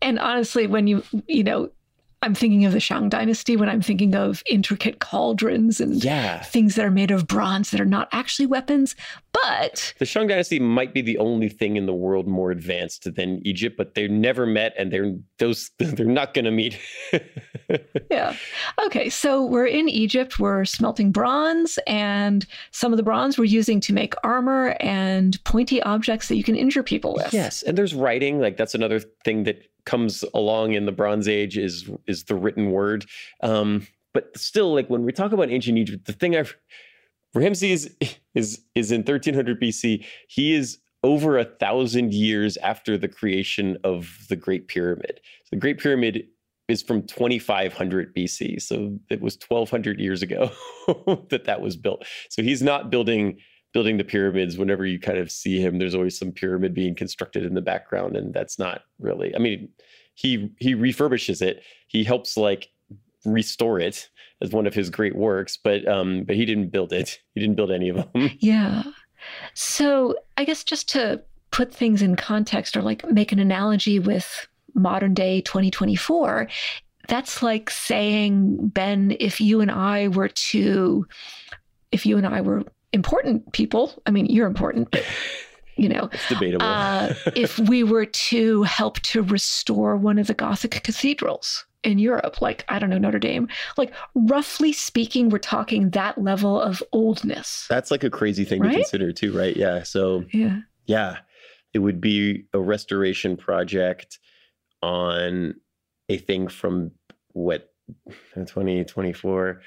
and 0.00 0.18
honestly, 0.18 0.66
when 0.66 0.86
you 0.86 1.02
you 1.26 1.44
know 1.44 1.70
I'm 2.22 2.34
thinking 2.34 2.64
of 2.64 2.72
the 2.72 2.80
Shang 2.80 3.08
Dynasty 3.08 3.56
when 3.56 3.68
I'm 3.68 3.82
thinking 3.82 4.14
of 4.14 4.44
intricate 4.48 5.00
cauldrons 5.00 5.80
and 5.80 6.02
yeah. 6.02 6.40
things 6.42 6.76
that 6.76 6.84
are 6.84 6.90
made 6.90 7.10
of 7.10 7.26
bronze 7.26 7.70
that 7.72 7.80
are 7.80 7.84
not 7.84 8.08
actually 8.12 8.46
weapons. 8.46 8.94
But 9.32 9.94
the 9.98 10.04
Shang 10.04 10.28
Dynasty 10.28 10.60
might 10.60 10.94
be 10.94 11.00
the 11.00 11.18
only 11.18 11.48
thing 11.48 11.76
in 11.76 11.86
the 11.86 11.94
world 11.94 12.28
more 12.28 12.50
advanced 12.50 13.12
than 13.14 13.44
Egypt, 13.44 13.76
but 13.76 13.94
they're 13.94 14.08
never 14.08 14.46
met, 14.46 14.72
and 14.78 14.92
they're 14.92 15.14
those 15.38 15.70
they're 15.78 16.06
not 16.06 16.32
going 16.34 16.44
to 16.44 16.50
meet. 16.50 16.78
yeah. 18.10 18.36
Okay, 18.84 19.08
so 19.08 19.44
we're 19.44 19.66
in 19.66 19.88
Egypt. 19.88 20.38
We're 20.38 20.64
smelting 20.64 21.10
bronze, 21.10 21.78
and 21.86 22.46
some 22.70 22.92
of 22.92 22.98
the 22.98 23.02
bronze 23.02 23.36
we're 23.36 23.44
using 23.44 23.80
to 23.80 23.92
make 23.92 24.14
armor 24.22 24.76
and 24.80 25.42
pointy 25.44 25.82
objects 25.82 26.28
that 26.28 26.36
you 26.36 26.44
can 26.44 26.54
injure 26.54 26.82
people 26.82 27.14
with. 27.14 27.32
Yes, 27.32 27.62
and 27.62 27.76
there's 27.76 27.94
writing. 27.94 28.38
Like 28.38 28.56
that's 28.56 28.74
another 28.74 29.00
thing 29.00 29.44
that 29.44 29.71
comes 29.84 30.24
along 30.34 30.72
in 30.72 30.86
the 30.86 30.92
Bronze 30.92 31.28
Age 31.28 31.58
is 31.58 31.90
is 32.06 32.24
the 32.24 32.34
written 32.34 32.70
word. 32.70 33.06
Um, 33.42 33.86
but 34.14 34.36
still, 34.36 34.74
like 34.74 34.88
when 34.88 35.04
we 35.04 35.12
talk 35.12 35.32
about 35.32 35.50
ancient 35.50 35.78
Egypt, 35.78 36.06
the 36.06 36.12
thing 36.12 36.36
I've 36.36 36.56
Ramses 37.34 37.88
is 38.34 38.60
is 38.74 38.92
in 38.92 39.00
1300 39.00 39.60
BC. 39.60 40.04
He 40.28 40.54
is 40.54 40.78
over 41.02 41.38
a 41.38 41.44
thousand 41.44 42.14
years 42.14 42.56
after 42.58 42.96
the 42.96 43.08
creation 43.08 43.76
of 43.84 44.18
the 44.28 44.36
Great 44.36 44.68
Pyramid. 44.68 45.20
So 45.44 45.48
the 45.52 45.56
Great 45.56 45.78
Pyramid 45.78 46.26
is 46.68 46.82
from 46.82 47.02
2500 47.02 48.14
BC. 48.14 48.62
So 48.62 48.98
it 49.10 49.20
was 49.20 49.36
1200 49.46 49.98
years 49.98 50.22
ago 50.22 50.50
that 51.30 51.44
that 51.44 51.60
was 51.60 51.76
built. 51.76 52.06
So 52.28 52.42
he's 52.42 52.62
not 52.62 52.90
building 52.90 53.38
building 53.72 53.96
the 53.96 54.04
pyramids 54.04 54.58
whenever 54.58 54.84
you 54.84 54.98
kind 54.98 55.18
of 55.18 55.30
see 55.30 55.58
him 55.60 55.78
there's 55.78 55.94
always 55.94 56.18
some 56.18 56.30
pyramid 56.30 56.74
being 56.74 56.94
constructed 56.94 57.44
in 57.44 57.54
the 57.54 57.60
background 57.60 58.16
and 58.16 58.34
that's 58.34 58.58
not 58.58 58.82
really 58.98 59.34
i 59.34 59.38
mean 59.38 59.68
he 60.14 60.50
he 60.58 60.74
refurbishes 60.74 61.42
it. 61.42 61.62
He 61.88 62.04
helps 62.04 62.36
like 62.36 62.68
restore 63.24 63.78
it 63.78 64.08
as 64.40 64.50
one 64.50 64.66
of 64.66 64.74
his 64.74 64.90
great 64.90 65.14
works 65.14 65.56
but 65.56 65.86
um 65.86 66.24
but 66.24 66.36
he 66.36 66.44
didn't 66.44 66.70
build 66.70 66.92
it. 66.92 67.20
He 67.34 67.40
didn't 67.40 67.56
build 67.56 67.70
any 67.70 67.88
of 67.88 67.96
them. 67.96 68.30
Yeah. 68.40 68.82
So 69.54 70.16
i 70.36 70.44
guess 70.44 70.64
just 70.64 70.88
to 70.90 71.22
put 71.50 71.72
things 71.72 72.02
in 72.02 72.16
context 72.16 72.76
or 72.76 72.82
like 72.82 73.08
make 73.10 73.30
an 73.32 73.38
analogy 73.38 73.98
with 73.98 74.48
modern 74.74 75.12
day 75.12 75.42
2024 75.42 76.48
that's 77.08 77.42
like 77.42 77.68
saying 77.68 78.68
ben 78.68 79.14
if 79.20 79.38
you 79.38 79.60
and 79.60 79.70
i 79.70 80.08
were 80.08 80.28
to 80.28 81.06
if 81.92 82.06
you 82.06 82.16
and 82.16 82.26
i 82.26 82.40
were 82.40 82.64
important 82.92 83.52
people. 83.52 84.00
I 84.06 84.10
mean, 84.10 84.26
you're 84.26 84.46
important, 84.46 84.90
but 84.90 85.04
you 85.76 85.88
know, 85.88 86.08
it's 86.12 86.28
debatable. 86.28 86.66
uh, 86.66 87.14
if 87.34 87.58
we 87.68 87.82
were 87.82 88.06
to 88.06 88.62
help 88.64 89.00
to 89.00 89.22
restore 89.22 89.96
one 89.96 90.18
of 90.18 90.26
the 90.26 90.34
Gothic 90.34 90.82
cathedrals 90.82 91.64
in 91.82 91.98
Europe, 91.98 92.40
like 92.40 92.64
I 92.68 92.78
don't 92.78 92.90
know 92.90 92.98
Notre 92.98 93.18
Dame, 93.18 93.48
like 93.76 93.92
roughly 94.14 94.72
speaking, 94.72 95.30
we're 95.30 95.38
talking 95.38 95.90
that 95.90 96.18
level 96.18 96.60
of 96.60 96.82
oldness. 96.92 97.66
That's 97.68 97.90
like 97.90 98.04
a 98.04 98.10
crazy 98.10 98.44
thing 98.44 98.62
right? 98.62 98.70
to 98.70 98.76
consider 98.76 99.12
too, 99.12 99.36
right? 99.36 99.56
Yeah. 99.56 99.82
So 99.82 100.24
yeah, 100.32 100.60
yeah, 100.86 101.18
it 101.72 101.78
would 101.78 102.00
be 102.00 102.44
a 102.52 102.60
restoration 102.60 103.36
project 103.36 104.18
on 104.82 105.54
a 106.08 106.18
thing 106.18 106.48
from 106.48 106.92
what 107.32 107.72
2024 108.36 109.62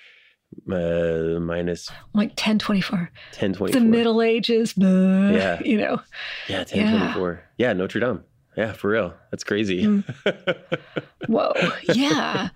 uh, 0.72 1.40
minus 1.40 1.90
like 2.14 2.30
1024 2.30 3.00
1024 3.00 3.70
the 3.80 3.86
middle 3.86 4.22
ages 4.22 4.74
blah, 4.74 4.88
Yeah. 5.30 5.62
you 5.66 5.78
know? 5.78 6.02
Yeah 6.48 6.60
1024 6.60 7.44
yeah. 7.58 7.74
notre 7.74 8.00
dame. 8.00 8.24
Yeah 8.58 8.74
for 8.74 8.90
real. 8.90 9.14
That's 9.32 9.44
crazy. 9.44 9.84
Mm. 9.84 10.68
whoa. 11.28 11.54
Yeah. 11.94 12.50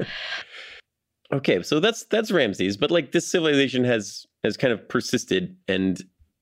Okay 1.31 1.61
so 1.63 1.79
that's 1.79 2.05
that's 2.05 2.31
ramses 2.31 2.77
but 2.77 2.91
like 2.91 3.11
this 3.11 3.27
civilization 3.27 3.83
has 3.83 4.25
has 4.43 4.57
kind 4.57 4.73
of 4.73 4.87
persisted 4.87 5.55
and 5.67 6.01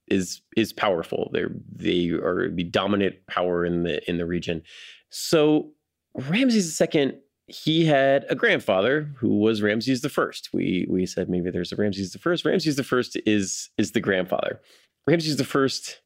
is 0.10 0.42
is 0.56 0.74
powerful. 0.74 1.30
They're 1.34 1.52
they 1.76 2.10
are 2.10 2.50
the 2.50 2.64
dominant 2.64 3.16
power 3.28 3.66
in 3.66 3.84
the 3.84 4.08
in 4.10 4.18
the 4.18 4.26
region. 4.26 4.64
So 5.10 5.72
ramses 6.16 6.82
ii 6.82 7.14
he 7.48 7.86
had 7.86 8.26
a 8.30 8.36
grandfather 8.36 9.10
who 9.16 9.40
was 9.40 9.62
Ramses 9.62 10.02
the 10.02 10.10
First. 10.10 10.50
We 10.54 10.86
we 10.90 11.06
said 11.06 11.30
maybe 11.30 11.50
there's 11.50 11.72
a 11.72 11.78
Ramses 11.78 12.12
the 12.12 12.20
First. 12.20 12.46
Ramses 12.46 12.76
the 12.76 12.84
First 12.84 13.18
is 13.26 13.70
is 13.78 13.94
the 13.94 14.02
grandfather. 14.02 14.62
Ramses 15.08 15.38
the 15.38 15.46
First 15.46 16.02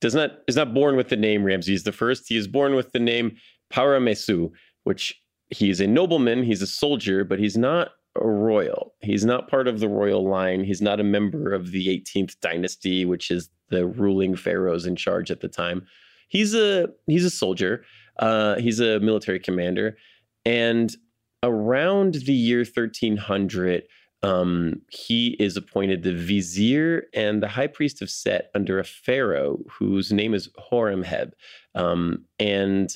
does 0.00 0.14
not 0.14 0.38
is 0.46 0.56
not 0.56 0.72
born 0.72 0.96
with 0.96 1.08
the 1.08 1.16
name 1.16 1.44
Ramses 1.44 1.82
the 1.82 1.92
First. 1.92 2.28
He 2.28 2.36
is 2.36 2.46
born 2.46 2.74
with 2.76 2.92
the 2.92 3.00
name 3.00 3.36
Paramesu, 3.72 4.52
which 4.84 5.20
he's 5.50 5.80
a 5.80 5.86
nobleman. 5.86 6.44
He's 6.44 6.62
a 6.62 6.66
soldier, 6.66 7.24
but 7.24 7.40
he's 7.40 7.56
not 7.56 7.90
a 8.20 8.26
royal. 8.26 8.94
He's 9.00 9.24
not 9.24 9.48
part 9.48 9.66
of 9.66 9.80
the 9.80 9.88
royal 9.88 10.28
line. 10.28 10.62
He's 10.62 10.80
not 10.80 11.00
a 11.00 11.04
member 11.04 11.52
of 11.52 11.72
the 11.72 11.88
18th 11.88 12.38
dynasty, 12.40 13.04
which 13.04 13.32
is 13.32 13.50
the 13.70 13.84
ruling 13.84 14.36
pharaohs 14.36 14.86
in 14.86 14.94
charge 14.94 15.32
at 15.32 15.40
the 15.40 15.48
time. 15.48 15.86
He's 16.28 16.54
a 16.54 16.88
he's 17.08 17.24
a 17.24 17.30
soldier. 17.30 17.84
Uh, 18.20 18.54
he's 18.60 18.78
a 18.78 19.00
military 19.00 19.40
commander 19.40 19.96
and 20.44 20.94
around 21.42 22.14
the 22.14 22.32
year 22.32 22.58
1300, 22.58 23.84
um, 24.22 24.80
he 24.88 25.36
is 25.38 25.56
appointed 25.56 26.02
the 26.02 26.14
vizier 26.14 27.04
and 27.12 27.42
the 27.42 27.48
high 27.48 27.66
priest 27.66 28.00
of 28.00 28.08
Set 28.08 28.50
under 28.54 28.78
a 28.78 28.84
pharaoh 28.84 29.58
whose 29.68 30.12
name 30.12 30.32
is 30.32 30.48
Horemheb. 30.70 31.32
Um, 31.74 32.24
and 32.38 32.90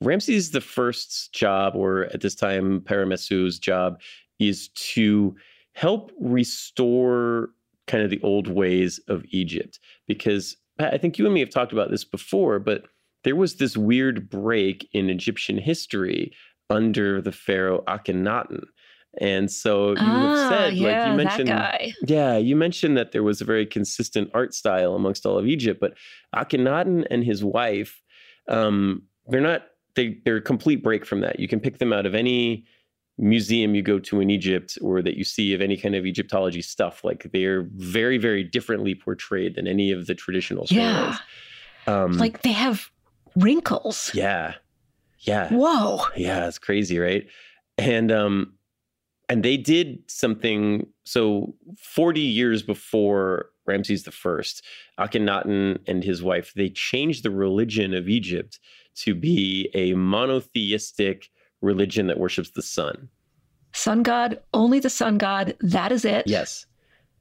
Ramses 0.00 0.52
the 0.52 0.60
First's 0.60 1.28
job, 1.28 1.74
or 1.74 2.04
at 2.12 2.20
this 2.20 2.34
time 2.34 2.80
Paramesu's 2.82 3.58
job, 3.58 4.00
is 4.38 4.68
to 4.68 5.34
help 5.72 6.12
restore 6.20 7.50
kind 7.86 8.04
of 8.04 8.10
the 8.10 8.20
old 8.22 8.46
ways 8.46 9.00
of 9.08 9.24
Egypt. 9.30 9.80
Because 10.06 10.56
I 10.78 10.98
think 10.98 11.18
you 11.18 11.24
and 11.24 11.34
me 11.34 11.40
have 11.40 11.50
talked 11.50 11.72
about 11.72 11.90
this 11.90 12.04
before, 12.04 12.58
but 12.58 12.84
there 13.24 13.36
was 13.36 13.56
this 13.56 13.76
weird 13.76 14.28
break 14.28 14.88
in 14.92 15.10
Egyptian 15.10 15.58
history 15.58 16.32
under 16.70 17.20
the 17.20 17.32
pharaoh 17.32 17.82
Akhenaten. 17.86 18.64
And 19.20 19.50
so 19.50 19.90
you 19.90 19.96
ah, 20.00 20.04
have 20.04 20.48
said, 20.48 20.74
yeah, 20.74 20.88
like 20.88 21.10
you 21.10 21.16
mentioned, 21.16 21.94
yeah, 22.06 22.36
you 22.36 22.56
mentioned 22.56 22.96
that 22.96 23.12
there 23.12 23.22
was 23.22 23.40
a 23.40 23.44
very 23.44 23.64
consistent 23.64 24.30
art 24.34 24.54
style 24.54 24.94
amongst 24.94 25.24
all 25.24 25.38
of 25.38 25.46
Egypt, 25.46 25.80
but 25.80 25.94
Akhenaten 26.34 27.06
and 27.10 27.22
his 27.22 27.44
wife, 27.44 28.02
um, 28.48 29.02
they're 29.28 29.40
not 29.40 29.66
they 29.94 30.18
they're 30.24 30.36
a 30.36 30.42
complete 30.42 30.82
break 30.82 31.06
from 31.06 31.20
that. 31.20 31.38
You 31.38 31.46
can 31.46 31.60
pick 31.60 31.78
them 31.78 31.92
out 31.92 32.06
of 32.06 32.14
any 32.14 32.66
museum 33.18 33.74
you 33.74 33.82
go 33.82 33.98
to 34.00 34.20
in 34.20 34.30
Egypt 34.30 34.76
or 34.82 35.00
that 35.02 35.16
you 35.16 35.24
see 35.24 35.54
of 35.54 35.60
any 35.60 35.76
kind 35.76 35.94
of 35.94 36.04
Egyptology 36.04 36.62
stuff. 36.62 37.04
Like 37.04 37.30
they're 37.32 37.68
very, 37.76 38.18
very 38.18 38.42
differently 38.42 38.94
portrayed 38.94 39.54
than 39.54 39.66
any 39.66 39.92
of 39.92 40.06
the 40.06 40.14
traditional 40.14 40.66
Yeah. 40.68 41.16
Um, 41.86 42.12
Like 42.12 42.42
they 42.42 42.52
have 42.52 42.90
wrinkles. 43.36 44.10
yeah, 44.14 44.54
yeah. 45.26 45.48
Whoa. 45.48 46.00
Yeah, 46.16 46.46
it's 46.46 46.58
crazy, 46.58 46.98
right? 46.98 47.26
And 47.78 48.12
um 48.12 48.54
and 49.28 49.42
they 49.42 49.56
did 49.56 49.98
something 50.06 50.86
so 51.04 51.54
40 51.78 52.20
years 52.20 52.62
before 52.62 53.46
Ramses 53.66 54.02
the 54.02 54.10
First, 54.10 54.62
Akhenaten 54.98 55.78
and 55.86 56.04
his 56.04 56.22
wife, 56.22 56.52
they 56.54 56.68
changed 56.68 57.22
the 57.22 57.30
religion 57.30 57.94
of 57.94 58.08
Egypt 58.08 58.60
to 58.96 59.14
be 59.14 59.70
a 59.74 59.94
monotheistic 59.94 61.30
religion 61.62 62.06
that 62.08 62.18
worships 62.18 62.50
the 62.50 62.62
sun. 62.62 63.08
Sun 63.72 64.02
god, 64.02 64.40
only 64.52 64.78
the 64.78 64.90
sun 64.90 65.18
god. 65.18 65.56
That 65.60 65.90
is 65.90 66.04
it. 66.04 66.26
Yes. 66.26 66.66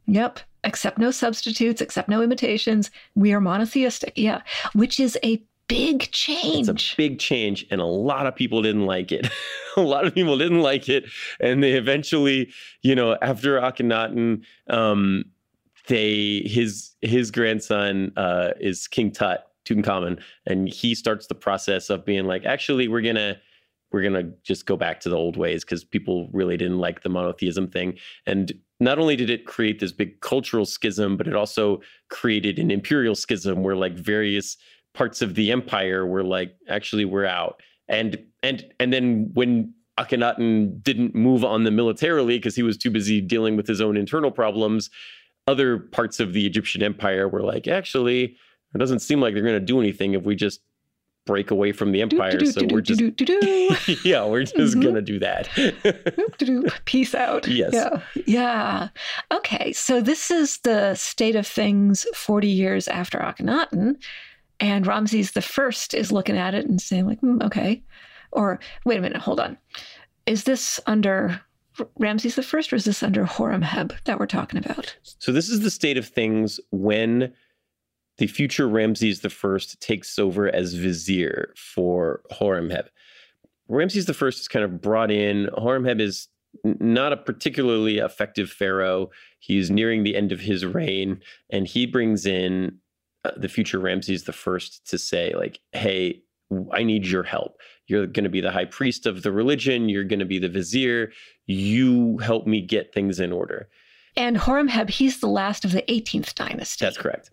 Yep. 0.05 0.41
Accept 0.65 0.97
no 0.97 1.11
substitutes, 1.11 1.81
accept 1.81 2.09
no 2.09 2.21
imitations. 2.21 2.91
We 3.15 3.33
are 3.33 3.41
monotheistic. 3.41 4.13
Yeah. 4.15 4.41
Which 4.73 4.99
is 4.99 5.17
a 5.23 5.41
big 5.67 6.11
change. 6.11 6.67
It's 6.69 6.93
a 6.93 6.95
big 6.95 7.19
change, 7.19 7.65
and 7.71 7.81
a 7.81 7.85
lot 7.85 8.27
of 8.27 8.35
people 8.35 8.61
didn't 8.61 8.85
like 8.85 9.11
it. 9.11 9.27
a 9.77 9.81
lot 9.81 10.05
of 10.05 10.13
people 10.13 10.37
didn't 10.37 10.61
like 10.61 10.89
it, 10.89 11.05
and 11.39 11.63
they 11.63 11.73
eventually, 11.73 12.51
you 12.81 12.95
know, 12.95 13.17
after 13.21 13.59
Akhenaten, 13.59 14.43
um, 14.69 15.25
they 15.87 16.43
his 16.45 16.95
his 17.01 17.31
grandson 17.31 18.11
uh, 18.15 18.51
is 18.59 18.87
King 18.87 19.11
Tut, 19.11 19.47
Tutankhamun, 19.65 20.21
and 20.45 20.69
he 20.69 20.95
starts 20.95 21.27
the 21.27 21.35
process 21.35 21.89
of 21.89 22.05
being 22.05 22.25
like, 22.25 22.45
actually, 22.45 22.87
we're 22.87 23.01
gonna 23.01 23.37
we're 23.91 24.03
gonna 24.03 24.31
just 24.43 24.65
go 24.65 24.75
back 24.75 24.99
to 25.01 25.09
the 25.09 25.17
old 25.17 25.37
ways 25.37 25.63
because 25.63 25.83
people 25.83 26.29
really 26.33 26.57
didn't 26.57 26.79
like 26.79 27.03
the 27.03 27.09
monotheism 27.09 27.67
thing, 27.67 27.97
and 28.25 28.53
not 28.79 28.99
only 28.99 29.15
did 29.15 29.29
it 29.29 29.45
create 29.45 29.79
this 29.79 29.91
big 29.91 30.19
cultural 30.21 30.65
schism, 30.65 31.15
but 31.15 31.27
it 31.27 31.35
also 31.35 31.81
created 32.09 32.59
an 32.59 32.69
imperial 32.69 33.15
schism 33.15 33.63
where 33.63 33.75
like 33.75 33.93
various 33.93 34.57
parts 34.93 35.21
of 35.21 35.35
the 35.35 35.51
empire 35.51 36.05
were 36.05 36.23
like, 36.23 36.55
actually, 36.69 37.05
we're 37.05 37.25
out. 37.25 37.61
And 37.87 38.17
and 38.41 38.65
and 38.79 38.93
then 38.93 39.29
when 39.33 39.73
Akhenaten 39.99 40.81
didn't 40.81 41.13
move 41.15 41.43
on 41.45 41.63
them 41.65 41.75
militarily 41.75 42.37
because 42.37 42.55
he 42.55 42.63
was 42.63 42.77
too 42.77 42.89
busy 42.89 43.21
dealing 43.21 43.55
with 43.57 43.67
his 43.67 43.81
own 43.81 43.97
internal 43.97 44.31
problems, 44.31 44.89
other 45.47 45.77
parts 45.77 46.19
of 46.19 46.33
the 46.33 46.45
Egyptian 46.45 46.81
empire 46.81 47.27
were 47.27 47.43
like, 47.43 47.67
actually, 47.67 48.35
it 48.73 48.77
doesn't 48.79 48.99
seem 48.99 49.19
like 49.19 49.33
they're 49.33 49.43
going 49.43 49.53
to 49.53 49.59
do 49.59 49.79
anything 49.79 50.13
if 50.13 50.23
we 50.23 50.35
just 50.35 50.61
break 51.25 51.51
away 51.51 51.71
from 51.71 51.91
the 51.93 52.01
empire. 52.01 52.43
So 52.45 52.61
we're 52.69 52.81
just 52.81 52.99
yeah, 54.05 54.25
we're 54.25 54.43
just 54.43 54.75
Mhm. 54.75 54.83
gonna 54.83 55.01
do 55.01 55.19
that. 55.19 55.47
Peace 56.85 57.15
out. 57.15 57.47
Yes. 57.47 57.71
Yeah. 57.73 57.99
Yeah. 58.25 58.89
Okay. 59.31 59.71
So 59.73 60.01
this 60.01 60.29
is 60.31 60.57
the 60.59 60.95
state 60.95 61.35
of 61.37 61.47
things 61.47 62.05
40 62.13 62.47
years 62.49 62.87
after 62.89 63.19
Akhenaten. 63.19 63.95
And 64.59 64.87
Ramses 64.87 65.31
the 65.31 65.41
First 65.41 65.93
is 65.93 66.11
looking 66.11 66.37
at 66.37 66.53
it 66.53 66.65
and 66.65 66.81
saying, 66.81 67.05
like, 67.05 67.19
"Hmm, 67.19 67.41
okay. 67.41 67.83
Or 68.31 68.59
wait 68.85 68.97
a 68.97 69.01
minute, 69.01 69.21
hold 69.21 69.39
on. 69.39 69.57
Is 70.25 70.45
this 70.45 70.79
under 70.87 71.41
Ramses 71.97 72.35
the 72.35 72.43
First 72.43 72.71
or 72.71 72.75
is 72.75 72.85
this 72.85 73.03
under 73.03 73.25
Horemheb 73.25 73.93
that 74.05 74.19
we're 74.19 74.25
talking 74.25 74.59
about? 74.59 74.95
So 75.19 75.31
this 75.31 75.49
is 75.49 75.61
the 75.61 75.71
state 75.71 75.97
of 75.97 76.07
things 76.07 76.59
when 76.71 77.33
the 78.17 78.27
future 78.27 78.67
Ramses 78.67 79.21
the 79.21 79.29
First 79.29 79.81
takes 79.81 80.19
over 80.19 80.53
as 80.53 80.73
vizier 80.73 81.53
for 81.57 82.21
Horemheb. 82.31 82.87
Ramses 83.67 84.05
the 84.05 84.13
First 84.13 84.41
is 84.41 84.47
kind 84.47 84.63
of 84.63 84.81
brought 84.81 85.11
in. 85.11 85.47
Horemheb 85.57 85.99
is 85.99 86.27
not 86.63 87.11
a 87.11 87.17
particularly 87.17 87.97
effective 87.97 88.49
pharaoh. 88.49 89.09
He's 89.39 89.71
nearing 89.71 90.03
the 90.03 90.15
end 90.15 90.31
of 90.31 90.39
his 90.39 90.65
reign, 90.65 91.21
and 91.49 91.67
he 91.67 91.87
brings 91.87 92.25
in 92.25 92.77
uh, 93.23 93.31
the 93.37 93.49
future 93.49 93.79
Ramses 93.79 94.23
the 94.23 94.33
First 94.33 94.87
to 94.89 94.97
say, 94.97 95.33
like, 95.35 95.59
"Hey, 95.71 96.21
I 96.71 96.83
need 96.83 97.05
your 97.05 97.23
help. 97.23 97.57
You're 97.87 98.07
going 98.07 98.23
to 98.23 98.29
be 98.29 98.41
the 98.41 98.51
high 98.51 98.65
priest 98.65 99.05
of 99.05 99.23
the 99.23 99.31
religion. 99.31 99.89
You're 99.89 100.03
going 100.03 100.19
to 100.19 100.25
be 100.25 100.39
the 100.39 100.49
vizier. 100.49 101.11
You 101.45 102.17
help 102.19 102.47
me 102.47 102.61
get 102.61 102.93
things 102.93 103.19
in 103.19 103.31
order." 103.31 103.69
And 104.15 104.37
Horemheb, 104.37 104.89
he's 104.89 105.19
the 105.19 105.27
last 105.27 105.65
of 105.65 105.71
the 105.71 105.81
18th 105.83 106.35
dynasty. 106.35 106.85
That's 106.85 106.97
correct. 106.97 107.31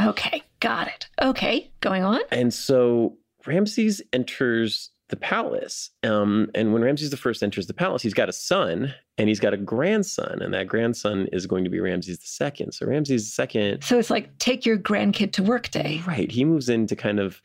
Okay. 0.00 0.42
Got 0.60 0.88
it. 0.88 1.08
Okay. 1.20 1.70
Going 1.80 2.02
on. 2.02 2.20
And 2.30 2.54
so 2.54 3.16
Ramses 3.46 4.00
enters 4.12 4.90
the 5.08 5.16
palace. 5.16 5.90
Um, 6.02 6.50
and 6.54 6.72
when 6.72 6.82
Ramses 6.82 7.10
the 7.10 7.16
first 7.16 7.42
enters 7.42 7.66
the 7.66 7.74
palace, 7.74 8.02
he's 8.02 8.14
got 8.14 8.28
a 8.28 8.32
son 8.32 8.94
and 9.16 9.28
he's 9.28 9.40
got 9.40 9.54
a 9.54 9.56
grandson, 9.56 10.42
and 10.42 10.52
that 10.54 10.68
grandson 10.68 11.26
is 11.32 11.46
going 11.46 11.64
to 11.64 11.70
be 11.70 11.80
Ramses 11.80 12.18
the 12.18 12.26
second. 12.26 12.72
So 12.72 12.86
Ramses 12.86 13.24
the 13.24 13.30
second, 13.30 13.82
So 13.82 13.98
it's 13.98 14.10
like 14.10 14.36
take 14.38 14.66
your 14.66 14.76
grandkid 14.78 15.32
to 15.32 15.42
work 15.42 15.70
day. 15.70 16.02
right? 16.06 16.30
He 16.30 16.44
moves 16.44 16.68
into 16.68 16.94
kind 16.94 17.18
of 17.20 17.40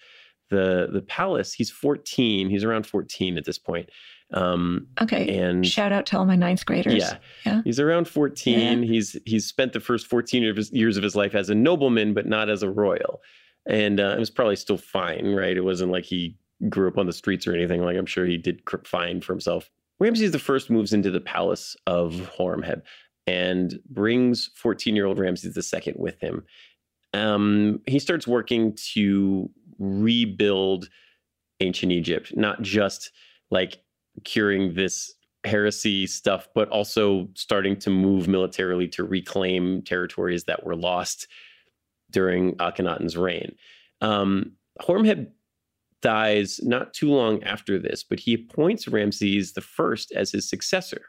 the 0.50 0.90
the 0.92 1.02
palace. 1.02 1.54
He's 1.54 1.72
14. 1.72 2.50
He's 2.50 2.64
around 2.64 2.86
14 2.86 3.38
at 3.38 3.46
this 3.46 3.58
point. 3.58 3.90
Um, 4.34 4.88
Okay. 5.02 5.38
and 5.38 5.66
Shout 5.66 5.92
out 5.92 6.06
to 6.08 6.18
all 6.18 6.26
my 6.26 6.36
ninth 6.36 6.66
graders. 6.66 6.96
yeah, 6.96 7.18
Yeah. 7.46 7.62
he's 7.64 7.80
around 7.80 8.08
14. 8.08 8.84
He's 8.84 9.16
he's 9.26 9.46
spent 9.48 9.74
the 9.74 9.80
first 9.80 10.08
14 10.08 10.46
of 10.50 10.58
his, 10.58 10.72
years 10.72 10.98
of 10.98 11.04
his 11.04 11.16
life 11.16 11.34
as 11.36 11.50
a 11.50 11.56
nobleman, 11.56 12.14
but 12.14 12.26
not 12.26 12.50
as 12.50 12.62
a 12.64 12.70
royal. 12.70 13.22
And 13.68 14.00
uh, 14.00 14.14
it 14.18 14.20
was 14.20 14.30
probably 14.30 14.56
still 14.58 14.78
fine, 14.78 15.34
right? 15.34 15.56
It 15.56 15.62
wasn't 15.64 15.92
like 15.92 16.04
he 16.06 16.36
grew 16.70 16.88
up 16.88 16.98
on 16.98 17.06
the 17.06 17.14
streets 17.14 17.48
or 17.48 17.54
anything. 17.54 17.82
Like 17.82 17.98
I'm 17.98 18.06
sure 18.06 18.26
he 18.26 18.38
did 18.38 18.62
fine 18.86 19.22
for 19.22 19.34
himself. 19.34 19.70
Ramses 20.00 20.32
the 20.32 20.40
first 20.40 20.70
moves 20.70 20.94
into 20.94 21.12
the 21.12 21.22
palace 21.22 21.76
of 21.88 22.14
Horemheb 22.38 22.82
and 23.28 23.80
brings 23.90 24.50
14 24.56 24.96
year 24.96 25.06
old 25.06 25.20
Ramses 25.20 25.54
the 25.54 25.64
second 25.64 25.96
with 25.98 26.20
him. 26.20 26.44
Um, 27.14 27.82
he 27.88 28.00
starts 28.00 28.28
working 28.28 28.76
to 28.94 29.50
rebuild 29.80 30.90
ancient 31.60 31.92
Egypt, 31.92 32.34
not 32.36 32.62
just 32.62 33.12
like 33.52 33.82
curing 34.24 34.74
this 34.74 35.14
heresy 35.46 36.08
stuff, 36.08 36.48
but 36.56 36.70
also 36.70 37.28
starting 37.36 37.78
to 37.78 37.90
move 37.90 38.28
militarily 38.28 38.88
to 38.88 39.04
reclaim 39.04 39.82
territories 39.84 40.46
that 40.46 40.66
were 40.66 40.76
lost 40.76 41.28
during 42.12 42.54
Akhenaten's 42.56 43.18
reign. 43.18 43.56
Um, 44.02 44.54
Horemheb 44.82 45.28
dies 46.04 46.60
not 46.62 46.94
too 46.94 47.10
long 47.10 47.42
after 47.44 47.80
this, 47.80 48.04
but 48.04 48.20
he 48.20 48.36
appoints 48.36 48.88
Ramses 48.88 49.54
the 49.54 49.62
first 49.62 50.12
as 50.12 50.32
his 50.32 50.48
successor. 50.48 51.02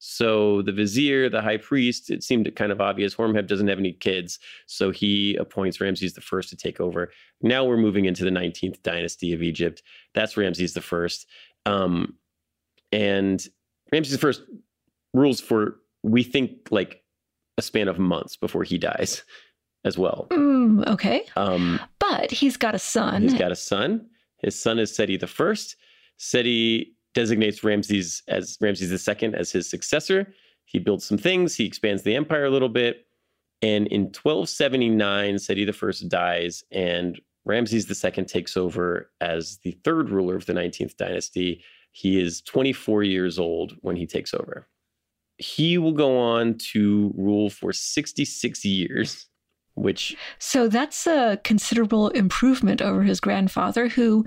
So 0.00 0.62
the 0.62 0.72
vizier, 0.72 1.28
the 1.28 1.42
high 1.42 1.58
priest, 1.58 2.10
it 2.10 2.22
seemed 2.22 2.50
kind 2.56 2.72
of 2.72 2.80
obvious. 2.80 3.14
Horemheb 3.14 3.46
doesn't 3.46 3.68
have 3.68 3.78
any 3.78 3.92
kids, 3.92 4.38
so 4.66 4.90
he 4.90 5.36
appoints 5.36 5.80
Ramses 5.80 6.14
the 6.14 6.20
first 6.20 6.48
to 6.50 6.56
take 6.56 6.80
over. 6.80 7.12
Now 7.42 7.64
we're 7.64 7.76
moving 7.76 8.06
into 8.06 8.24
the 8.24 8.30
19th 8.30 8.82
dynasty 8.82 9.32
of 9.32 9.42
Egypt. 9.42 9.82
That's 10.14 10.36
Ramses 10.36 10.74
the 10.74 10.80
first. 10.80 11.26
Um, 11.64 12.16
and 12.92 13.46
Ramses 13.92 14.12
the 14.12 14.18
first 14.18 14.42
rules 15.14 15.40
for 15.40 15.76
we 16.02 16.22
think 16.22 16.68
like 16.70 17.02
a 17.58 17.62
span 17.62 17.88
of 17.88 17.98
months 17.98 18.36
before 18.36 18.64
he 18.64 18.78
dies 18.78 19.22
as 19.84 19.98
well. 19.98 20.26
Mm, 20.30 20.86
okay. 20.88 21.24
Um, 21.36 21.78
But 21.98 22.30
he's 22.30 22.56
got 22.56 22.74
a 22.74 22.78
son. 22.78 23.22
He's 23.22 23.34
got 23.34 23.52
a 23.52 23.56
son. 23.56 24.06
His 24.42 24.60
son 24.60 24.78
is 24.78 24.94
Seti 24.94 25.18
I. 25.22 25.54
Seti 26.16 26.96
designates 27.14 27.64
Ramses 27.64 28.22
as 28.28 28.56
Ramses 28.60 29.08
II 29.08 29.34
as 29.34 29.50
his 29.50 29.68
successor. 29.68 30.32
He 30.64 30.78
builds 30.78 31.04
some 31.04 31.18
things. 31.18 31.56
He 31.56 31.64
expands 31.64 32.02
the 32.02 32.14
empire 32.14 32.44
a 32.44 32.50
little 32.50 32.68
bit. 32.68 33.06
And 33.62 33.86
in 33.88 34.02
1279, 34.02 35.38
Seti 35.38 35.68
I 35.68 35.92
dies, 36.08 36.64
and 36.70 37.20
Ramses 37.44 38.04
II 38.04 38.24
takes 38.24 38.56
over 38.56 39.10
as 39.20 39.58
the 39.58 39.78
third 39.84 40.10
ruler 40.10 40.36
of 40.36 40.46
the 40.46 40.52
19th 40.52 40.96
dynasty. 40.96 41.62
He 41.92 42.20
is 42.20 42.40
24 42.42 43.02
years 43.02 43.38
old 43.38 43.76
when 43.80 43.96
he 43.96 44.06
takes 44.06 44.32
over. 44.32 44.66
He 45.38 45.78
will 45.78 45.92
go 45.92 46.18
on 46.18 46.58
to 46.72 47.12
rule 47.16 47.50
for 47.50 47.72
66 47.72 48.64
years, 48.64 49.26
which 49.82 50.16
so 50.38 50.68
that's 50.68 51.06
a 51.06 51.38
considerable 51.44 52.08
improvement 52.10 52.80
over 52.82 53.02
his 53.02 53.20
grandfather, 53.20 53.88
who, 53.88 54.24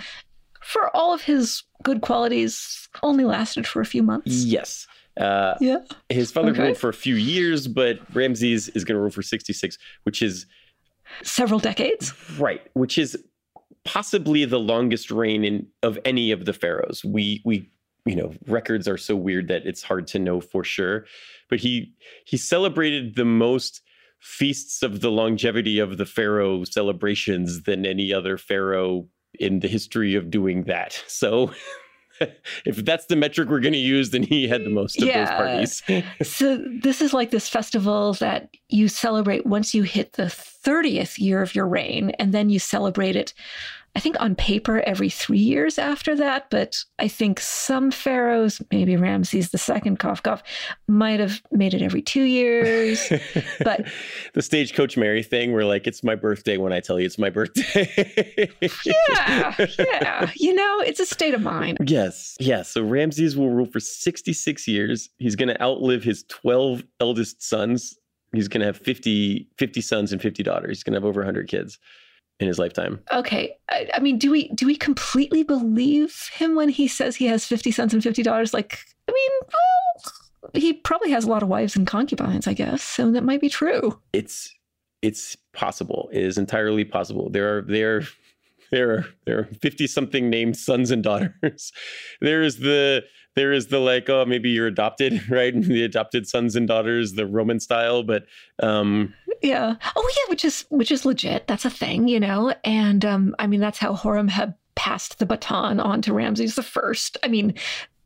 for 0.62 0.96
all 0.96 1.14
of 1.14 1.22
his 1.24 1.64
good 1.84 2.02
qualities, 2.02 2.88
only 3.02 3.24
lasted 3.26 3.68
for 3.68 3.82
a 3.82 3.86
few 3.86 4.04
months. 4.04 4.44
Yes. 4.46 4.88
Uh, 5.18 5.56
Yeah. 5.62 5.78
his 6.10 6.32
father 6.32 6.52
Okay. 6.52 6.64
ruled 6.64 6.78
for 6.78 6.90
a 6.90 6.94
few 6.94 7.16
years, 7.16 7.68
but 7.68 8.00
Ramses 8.16 8.70
is 8.70 8.84
going 8.84 8.96
to 8.96 9.00
rule 9.02 9.12
for 9.12 9.22
66, 9.22 9.78
which 10.04 10.22
is 10.22 10.46
Several 11.22 11.60
decades. 11.60 12.14
right, 12.40 12.62
which 12.74 12.98
is 12.98 13.16
possibly 13.86 14.46
the 14.46 14.60
longest 14.60 15.12
reign 15.12 15.44
in 15.44 15.68
of 15.84 16.00
any 16.06 16.32
of 16.32 16.46
the 16.46 16.54
pharaohs. 16.54 17.04
We 17.06 17.42
we 17.46 17.70
you 18.06 18.16
know 18.16 18.34
records 18.48 18.88
are 18.88 18.98
so 18.98 19.16
weird 19.16 19.48
that 19.50 19.66
it's 19.66 19.84
hard 19.84 20.08
to 20.08 20.20
know 20.20 20.40
for 20.42 20.64
sure, 20.64 21.06
but 21.50 21.60
he 21.60 21.94
he 22.26 22.38
celebrated 22.38 23.16
the 23.16 23.26
most 23.26 23.82
feasts 24.24 24.82
of 24.82 25.02
the 25.02 25.12
longevity 25.12 25.80
of 25.80 25.98
the 25.98 26.06
pharaoh 26.06 26.64
celebrations 26.64 27.64
than 27.64 27.86
any 27.86 28.14
other 28.14 28.38
pharaoh 28.38 29.06
in 29.38 29.60
the 29.60 29.68
history 29.68 30.16
of 30.16 30.32
doing 30.32 30.64
that. 30.64 31.04
So 31.08 31.52
if 32.66 32.78
that's 32.86 33.08
the 33.08 33.16
metric 33.16 33.50
we're 33.50 33.60
going 33.60 33.74
to 33.74 33.80
use, 33.80 34.12
then 34.12 34.24
he 34.24 34.48
had 34.48 34.64
the 34.64 34.70
most 34.70 35.02
of 35.02 35.08
Yeah. 35.08 35.26
those 35.26 35.36
parties. 35.36 35.84
So 36.24 36.64
this 36.82 37.02
is 37.02 37.14
like 37.14 37.32
this 37.32 37.50
festival 37.50 38.14
that 38.16 38.50
you 38.70 38.88
celebrate 38.88 39.46
once 39.46 39.74
you 39.74 39.84
hit 39.84 40.14
the 40.14 40.24
30th 40.24 41.18
year 41.20 41.42
of 41.42 41.54
your 41.54 41.68
reign, 41.68 42.12
and 42.12 42.34
then 42.34 42.50
you 42.50 42.60
celebrate 42.60 43.16
it, 43.16 43.34
I 43.96 44.00
think 44.00 44.20
on 44.20 44.34
paper 44.34 44.80
every 44.82 45.10
three 45.10 45.38
years 45.38 45.78
after 45.78 46.16
that. 46.16 46.50
But 46.50 46.78
I 46.98 47.08
think 47.08 47.40
some 47.40 47.92
pharaohs, 47.92 48.60
maybe 48.72 48.96
Ramses 48.96 49.52
the 49.52 49.60
second, 49.60 50.00
cough 50.00 50.24
cough, 50.24 50.42
might 50.88 51.20
have 51.20 51.42
made 51.52 51.74
it 51.76 51.82
every 51.84 52.02
two 52.02 52.24
years. 52.24 53.12
But- 53.64 53.88
the 54.34 54.42
stagecoach 54.42 54.98
Mary 54.98 55.22
thing, 55.22 55.54
where 55.54 55.66
like 55.66 55.86
it's 55.86 56.04
my 56.04 56.16
birthday 56.16 56.58
when 56.58 56.74
I 56.74 56.80
tell 56.80 57.00
you 57.00 57.06
it's 57.06 57.20
my 57.20 57.30
birthday. 57.30 58.50
yeah, 58.86 59.66
yeah. 59.78 60.30
You 60.36 60.54
know, 60.56 60.80
it's 60.80 61.00
a 61.00 61.06
state 61.06 61.34
of 61.34 61.42
mind. 61.42 61.78
Yes. 61.86 62.36
Yeah. 62.40 62.64
So 62.64 62.84
Ramses 62.84 63.38
will 63.38 63.50
rule 63.52 63.66
for 63.66 63.80
66 63.80 64.68
years. 64.68 65.10
He's 65.18 65.36
going 65.36 65.50
to 65.50 65.62
outlive 65.62 66.04
his 66.04 66.24
12 66.30 66.84
eldest 67.00 67.44
sons. 67.44 67.96
He's 68.34 68.48
going 68.48 68.62
to 68.62 68.66
have 68.66 68.78
50, 68.78 69.48
50 69.60 69.82
sons 69.82 70.12
and 70.12 70.22
50 70.22 70.42
daughters. 70.44 70.80
He's 70.80 70.84
going 70.84 70.94
to 70.94 70.98
have 70.98 71.06
over 71.06 71.22
100 71.22 71.48
kids 71.48 71.78
in 72.40 72.48
his 72.48 72.60
lifetime. 72.60 73.00
Okay, 73.12 73.56
I, 73.70 73.90
I 73.94 74.00
mean, 74.00 74.18
do 74.18 74.32
we 74.32 74.50
do 74.50 74.66
we 74.66 74.76
completely 74.76 75.44
believe 75.44 76.30
him 76.34 76.56
when 76.56 76.70
he 76.70 76.88
says 76.88 77.16
he 77.16 77.26
has 77.28 77.46
fifty 77.46 77.72
cents 77.72 77.94
and 77.94 78.04
fifty 78.04 78.24
dollars? 78.24 78.54
Like, 78.54 78.80
I 79.08 79.12
mean, 79.12 79.32
well, 79.42 80.52
he 80.54 80.74
probably 80.74 81.12
has 81.12 81.26
a 81.26 81.30
lot 81.30 81.44
of 81.44 81.50
wives 81.50 81.76
and 81.76 81.88
concubines, 81.88 82.48
I 82.48 82.54
guess, 82.54 82.84
so 82.84 83.12
that 83.12 83.24
might 83.24 83.42
be 83.42 83.50
true. 83.50 84.00
It's 84.12 84.54
it's 85.02 85.38
possible. 85.54 86.10
It 86.12 86.24
is 86.24 86.38
entirely 86.38 86.86
possible. 86.86 87.30
There 87.30 87.58
are 87.58 87.62
there 87.62 88.02
there 88.72 88.92
are 88.92 89.06
there 89.26 89.40
are 89.40 89.50
50 89.62 89.88
something 89.88 90.30
named 90.30 90.58
sons 90.58 90.92
and 90.92 91.04
daughters. 91.04 91.72
There 92.22 92.42
is 92.42 92.60
the 92.60 93.04
there 93.36 93.52
is 93.52 93.68
the 93.68 93.80
like, 93.80 94.10
oh, 94.10 94.26
maybe 94.26 94.50
you're 94.50 94.68
adopted, 94.68 95.22
right? 95.30 95.54
The 95.54 95.84
adopted 95.84 96.28
sons 96.28 96.56
and 96.56 96.68
daughters, 96.68 97.14
the 97.14 97.26
Roman 97.26 97.60
style, 97.60 98.04
but 98.04 98.26
um 98.62 99.14
Yeah. 99.42 99.76
Oh, 99.96 100.12
yeah, 100.18 100.30
which 100.30 100.46
is 100.46 100.66
which 100.70 100.92
is 100.92 101.06
legit. 101.06 101.48
That's 101.48 101.66
a 101.66 101.70
thing, 101.70 102.08
you 102.08 102.20
know. 102.20 102.54
And 102.64 103.04
um, 103.06 103.36
I 103.40 103.48
mean, 103.48 103.60
that's 103.60 103.80
how 103.80 103.96
Horemheb 103.96 104.56
passed 104.76 105.20
the 105.20 105.26
baton 105.26 105.80
on 105.80 106.02
to 106.04 106.14
Ramses 106.14 106.56
the 106.56 106.64
First. 106.64 107.18
I 107.24 107.28
mean, 107.28 107.54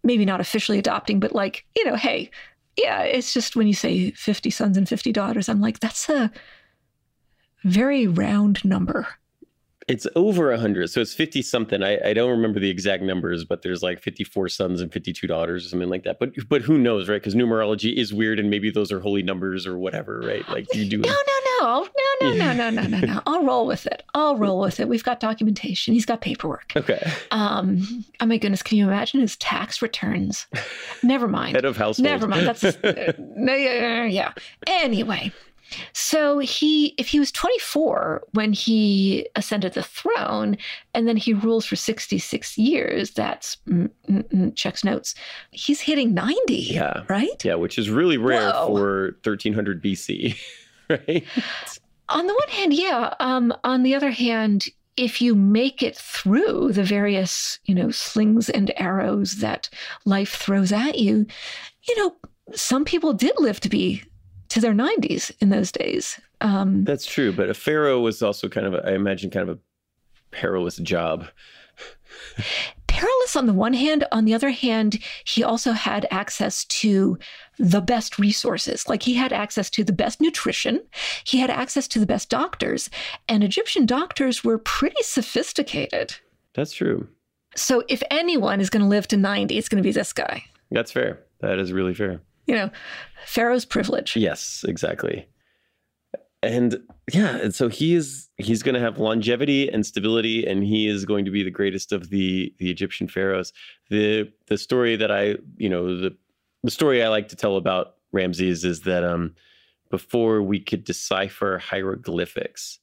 maybe 0.04 0.26
not 0.26 0.42
officially 0.42 0.80
adopting, 0.80 1.20
but 1.20 1.34
like, 1.34 1.66
you 1.76 1.86
know, 1.86 1.96
hey, 1.96 2.30
yeah, 2.78 3.02
it's 3.02 3.34
just 3.34 3.56
when 3.56 3.68
you 3.68 3.74
say 3.74 4.12
fifty 4.12 4.50
sons 4.50 4.78
and 4.78 4.88
fifty 4.88 5.12
daughters, 5.12 5.50
I'm 5.50 5.62
like, 5.62 5.80
that's 5.80 6.10
a 6.10 6.32
very 7.63 8.08
round 8.08 8.63
number. 8.63 9.08
It's 9.88 10.06
over 10.15 10.50
100. 10.50 10.89
So 10.89 11.00
it's 11.00 11.13
50 11.13 11.41
something. 11.41 11.82
I, 11.82 12.10
I 12.10 12.13
don't 12.13 12.30
remember 12.30 12.60
the 12.60 12.69
exact 12.69 13.04
numbers, 13.04 13.45
but 13.45 13.62
there's 13.62 13.82
like 13.82 14.02
54 14.02 14.50
sons 14.50 14.82
and 14.82 14.91
52 14.91 15.28
daughters 15.28 15.65
or 15.65 15.69
something 15.69 15.89
like 15.89 16.04
that. 16.04 16.19
But 16.19 16.32
but 16.50 16.62
who 16.62 16.78
knows, 16.78 17.08
right? 17.08 17.21
Because 17.21 17.36
numerology 17.36 17.95
is 17.95 18.13
weird 18.13 18.38
and 18.38 18.50
maybe 18.50 18.69
those 18.69 18.91
are 18.91 19.00
holy 19.00 19.23
numbers 19.23 19.65
or 19.65 19.78
whatever, 19.78 20.19
right? 20.19 20.47
Like 20.50 20.67
you 20.73 20.89
do. 20.89 20.97
No, 20.97 21.10
no, 21.10 21.38
no, 21.62 21.88
no, 22.21 22.34
no, 22.34 22.34
no, 22.34 22.54
no, 22.54 22.69
no, 22.69 22.88
no, 22.88 23.00
no. 23.00 23.21
I'll 23.26 23.43
roll 23.43 23.65
with 23.65 23.86
it. 23.86 24.04
I'll 24.13 24.36
roll 24.36 24.60
with 24.60 24.82
it. 24.82 24.89
We've 24.89 25.04
got 25.04 25.21
documentation. 25.21 25.93
He's 25.93 26.06
got 26.06 26.19
paperwork. 26.19 26.73
Okay. 26.76 27.12
Um, 27.32 28.06
oh 28.19 28.26
my 28.26 28.38
goodness, 28.38 28.62
can 28.62 28.78
you 28.78 28.88
imagine 28.88 29.21
his 29.21 29.38
tax 29.38 29.82
returns? 29.82 30.47
Never 31.02 31.30
mind. 31.30 31.56
Head 31.56 31.65
of 31.65 31.78
household. 31.78 32.04
Never 32.04 32.28
mind. 32.28 32.45
That's 32.45 32.63
uh, 32.84 33.13
yeah. 33.47 34.34
Anyway, 34.67 35.32
so 35.93 36.39
he, 36.39 36.95
if 36.97 37.08
he 37.08 37.19
was 37.19 37.32
24 37.32 38.23
when 38.34 38.53
he 38.53 39.27
ascended 39.36 39.73
the 39.73 39.84
throne, 39.84 40.58
and 40.93 41.08
then 41.08 41.17
he 41.17 41.34
rules 41.34 41.65
for 41.65 41.75
66 41.75 42.58
years, 42.58 43.12
that's 43.12 43.58
mm, 43.67 43.89
mm, 44.10 44.23
mm, 44.30 44.56
checks 44.56 44.84
notes. 44.84 45.15
He's 45.51 45.82
hitting 45.82 46.13
90. 46.13 46.53
Yeah. 46.53 47.03
Right. 47.08 47.43
Yeah, 47.43 47.56
which 47.56 47.77
is 47.77 47.89
really 47.89 48.17
rare 48.17 48.51
Whoa. 48.51 48.67
for 48.67 49.03
1300 49.23 49.84
BC, 49.84 50.38
right? 50.89 51.23
On 52.10 52.25
the 52.25 52.34
one 52.34 52.49
hand, 52.49 52.73
yeah. 52.73 53.13
Um, 53.19 53.53
on 53.63 53.84
the 53.84 53.95
other 53.95 54.12
hand, 54.12 54.67
if 54.95 55.21
you 55.21 55.36
make 55.36 55.84
it 55.84 55.95
through 55.95 56.71
the 56.73 56.84
various, 56.84 57.60
you 57.65 57.75
know, 57.75 57.91
slings 57.91 58.49
and 58.49 58.73
arrows 58.77 59.36
that 59.36 59.69
life 60.06 60.36
throws 60.36 60.71
at 60.71 60.97
you, 60.97 61.25
you 61.88 61.97
know, 61.97 62.15
some 62.53 62.86
people 62.86 63.13
did 63.13 63.36
live 63.38 63.60
to 63.60 63.69
be 63.69 64.03
to 64.50 64.62
their 64.62 64.74
90s 64.74 65.32
in 65.40 65.50
those 65.50 65.72
days. 65.72 66.20
Um, 66.42 66.84
That's 66.84 67.06
true, 67.06 67.32
but 67.32 67.50
a 67.50 67.54
pharaoh 67.54 68.00
was 68.00 68.22
also 68.22 68.48
kind 68.48 68.68
of, 68.68 68.74
a, 68.74 68.88
I 68.88 68.94
imagine, 68.94 69.30
kind 69.30 69.50
of 69.50 69.58
a 69.58 69.60
perilous 70.32 70.78
job. 70.78 71.28
perilous 72.88 73.36
on 73.36 73.46
the 73.46 73.54
one 73.54 73.74
hand. 73.74 74.06
On 74.12 74.26
the 74.26 74.34
other 74.34 74.50
hand, 74.50 75.00
he 75.26 75.44
also 75.44 75.72
had 75.72 76.08
access 76.10 76.66
to 76.66 77.18
the 77.60 77.82
best 77.82 78.18
resources. 78.18 78.88
Like 78.88 79.04
he 79.04 79.14
had 79.14 79.32
access 79.32 79.70
to 79.72 79.84
the 79.84 79.94
best 79.94 80.20
nutrition, 80.20 80.82
he 81.24 81.38
had 81.40 81.50
access 81.50 81.88
to 81.90 82.00
the 82.00 82.06
best 82.06 82.30
doctors, 82.30 82.90
and 83.28 83.44
Egyptian 83.44 83.86
doctors 83.86 84.44
were 84.44 84.58
pretty 84.58 85.02
sophisticated. 85.04 86.16
That's 86.54 86.74
true. 86.74 87.08
So 87.56 87.84
if 87.88 88.02
anyone 88.12 88.62
is 88.62 88.70
going 88.70 88.84
to 88.84 88.90
live 88.90 89.08
to 89.10 89.18
90, 89.18 89.58
it's 89.58 89.70
going 89.70 89.82
to 89.82 89.88
be 89.88 89.92
this 89.92 90.14
guy. 90.14 90.44
That's 90.72 90.92
fair. 90.92 91.20
That 91.40 91.60
is 91.60 91.72
really 91.72 91.94
fair. 91.94 92.22
You 92.48 92.56
know, 92.56 92.70
Pharaoh's 93.26 93.66
privilege. 93.66 94.16
Yes, 94.16 94.66
exactly. 94.68 95.28
And 96.42 96.80
yeah, 97.12 97.38
and 97.38 97.54
so 97.54 97.68
he 97.68 97.96
is 97.96 98.30
he's 98.38 98.64
going 98.64 98.76
to 98.76 98.82
have 98.82 99.00
longevity 99.00 99.70
and 99.70 99.86
stability 99.86 100.46
and 100.46 100.64
he 100.64 100.88
is 100.88 101.04
going 101.04 101.26
to 101.26 101.32
be 101.32 101.44
the 101.44 101.52
greatest 101.52 101.92
of 101.92 102.10
the 102.10 102.54
the 102.60 102.72
Egyptian 102.72 103.08
pharaohs. 103.08 103.54
The 103.90 104.32
the 104.48 104.58
story 104.58 104.96
that 104.96 105.12
I, 105.12 105.36
you 105.58 105.70
know, 105.70 106.00
the 106.00 106.16
the 106.64 106.72
story 106.72 107.04
I 107.04 107.10
like 107.10 107.28
to 107.30 107.36
tell 107.36 107.58
about 107.58 107.96
Ramses 108.12 108.64
is 108.64 108.82
that 108.82 109.04
um 109.04 109.36
before 109.90 110.42
we 110.42 110.60
could 110.60 110.84
decipher 110.84 111.58
hieroglyphics, 111.58 112.80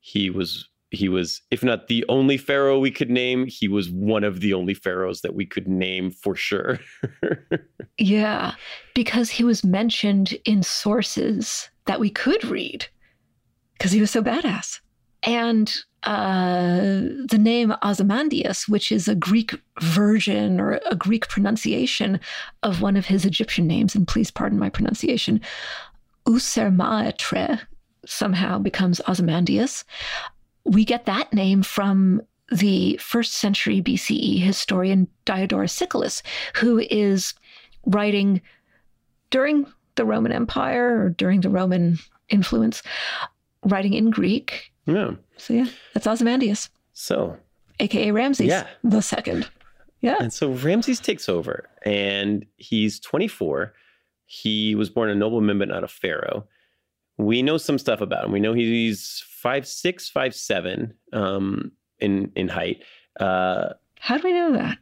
he 0.00 0.30
was 0.30 0.68
he 0.90 1.08
was 1.08 1.42
if 1.50 1.62
not 1.62 1.88
the 1.88 2.04
only 2.08 2.36
pharaoh 2.36 2.78
we 2.78 2.90
could 2.90 3.10
name, 3.10 3.46
he 3.46 3.68
was 3.68 3.90
one 3.90 4.24
of 4.24 4.40
the 4.40 4.54
only 4.54 4.74
pharaohs 4.74 5.20
that 5.22 5.34
we 5.34 5.46
could 5.46 5.68
name 5.68 6.10
for 6.10 6.34
sure. 6.34 6.78
Yeah, 7.98 8.54
because 8.94 9.30
he 9.30 9.42
was 9.42 9.64
mentioned 9.64 10.36
in 10.44 10.62
sources 10.62 11.70
that 11.86 12.00
we 12.00 12.10
could 12.10 12.44
read 12.44 12.86
because 13.72 13.92
he 13.92 14.00
was 14.00 14.10
so 14.10 14.22
badass. 14.22 14.80
And 15.22 15.74
uh, 16.02 17.00
the 17.28 17.38
name 17.40 17.74
Ozymandias, 17.82 18.68
which 18.68 18.92
is 18.92 19.08
a 19.08 19.14
Greek 19.14 19.54
version 19.80 20.60
or 20.60 20.78
a 20.90 20.94
Greek 20.94 21.28
pronunciation 21.28 22.20
of 22.62 22.82
one 22.82 22.96
of 22.96 23.06
his 23.06 23.24
Egyptian 23.24 23.66
names, 23.66 23.94
and 23.94 24.06
please 24.06 24.30
pardon 24.30 24.58
my 24.58 24.68
pronunciation, 24.68 25.40
Usermaetre 26.26 27.60
somehow 28.04 28.58
becomes 28.58 29.00
Ozymandias. 29.08 29.84
We 30.66 30.84
get 30.84 31.06
that 31.06 31.32
name 31.32 31.62
from 31.62 32.22
the 32.52 32.96
first 32.98 33.34
century 33.34 33.80
BCE 33.82 34.40
historian 34.40 35.08
Diodorus 35.24 35.72
Siculus, 35.72 36.22
who 36.56 36.78
is 36.90 37.34
writing 37.86 38.40
during 39.30 39.66
the 39.96 40.04
Roman 40.04 40.32
Empire 40.32 41.00
or 41.02 41.08
during 41.10 41.40
the 41.40 41.48
Roman 41.50 41.98
influence, 42.28 42.82
writing 43.64 43.94
in 43.94 44.10
Greek. 44.10 44.72
yeah. 44.86 45.12
So 45.38 45.54
yeah, 45.54 45.66
that's 45.94 46.06
Ozymandias, 46.06 46.70
So 46.92 47.36
aka 47.80 48.10
Ramses 48.10 48.46
Yeah. 48.46 48.66
the 48.84 49.02
second. 49.02 49.48
Yeah. 50.00 50.16
And 50.20 50.32
so 50.32 50.52
Ramses 50.52 51.00
takes 51.00 51.28
over 51.28 51.68
and 51.84 52.44
he's 52.56 53.00
24. 53.00 53.72
He 54.26 54.74
was 54.74 54.88
born 54.90 55.10
a 55.10 55.14
nobleman, 55.14 55.58
but 55.58 55.68
not 55.68 55.84
a 55.84 55.88
pharaoh. 55.88 56.46
We 57.18 57.42
know 57.42 57.56
some 57.56 57.78
stuff 57.78 58.00
about 58.00 58.24
him. 58.24 58.32
We 58.32 58.40
know 58.40 58.52
he's 58.52 59.24
five 59.46 59.66
six, 59.66 60.08
five 60.08 60.34
seven 60.34 60.94
um, 61.12 61.70
in 62.00 62.32
in 62.34 62.48
height. 62.48 62.82
Uh, 63.20 63.68
How 64.00 64.16
do 64.18 64.24
we 64.24 64.32
know 64.32 64.52
that? 64.54 64.78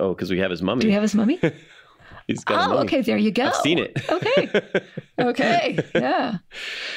oh, 0.00 0.14
because 0.14 0.30
we 0.30 0.38
have 0.38 0.50
his 0.50 0.62
mummy. 0.62 0.80
Do 0.80 0.86
we 0.88 0.94
have 0.94 1.02
his 1.02 1.14
mummy? 1.14 1.38
he's 2.26 2.42
got 2.42 2.70
oh, 2.70 2.78
okay. 2.78 3.02
There 3.02 3.18
you 3.18 3.30
go. 3.30 3.46
I've 3.48 3.56
seen 3.56 3.78
it. 3.78 3.98
Okay. 4.08 4.48
Okay. 5.18 5.78
Yeah. 5.94 6.38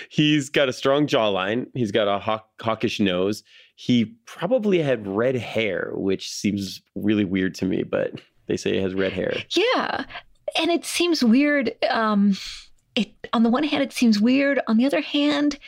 he's 0.10 0.49
got 0.49 0.67
a 0.67 0.73
strong 0.73 1.05
jawline. 1.05 1.67
He's 1.75 1.91
got 1.91 2.08
a 2.08 2.17
hawk, 2.17 2.49
hawkish 2.60 2.99
nose. 2.99 3.43
He 3.75 4.15
probably 4.25 4.81
had 4.81 5.05
red 5.05 5.36
hair, 5.36 5.91
which 5.93 6.31
seems 6.31 6.81
really 6.95 7.25
weird 7.25 7.53
to 7.55 7.65
me, 7.65 7.84
but 7.84 8.13
they 8.47 8.58
say 8.58 8.73
he 8.73 8.81
has 8.81 8.95
red 8.95 9.12
hair. 9.13 9.36
Yeah. 9.51 10.05
and 10.58 10.71
it 10.71 10.86
seems 10.86 11.23
weird. 11.23 11.75
Um, 11.89 12.36
it 12.95 13.12
on 13.34 13.43
the 13.43 13.49
one 13.49 13.63
hand, 13.63 13.84
it 13.84 13.93
seems 13.93 14.19
weird. 14.19 14.60
On 14.67 14.77
the 14.77 14.86
other 14.86 15.01
hand, 15.01 15.60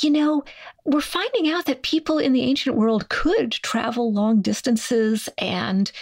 you 0.00 0.10
know, 0.10 0.44
we're 0.84 1.00
finding 1.00 1.50
out 1.50 1.66
that 1.66 1.82
people 1.82 2.18
in 2.18 2.32
the 2.32 2.42
ancient 2.42 2.76
world 2.76 3.08
could 3.08 3.52
travel 3.52 4.12
long 4.12 4.40
distances 4.40 5.28
and 5.38 5.92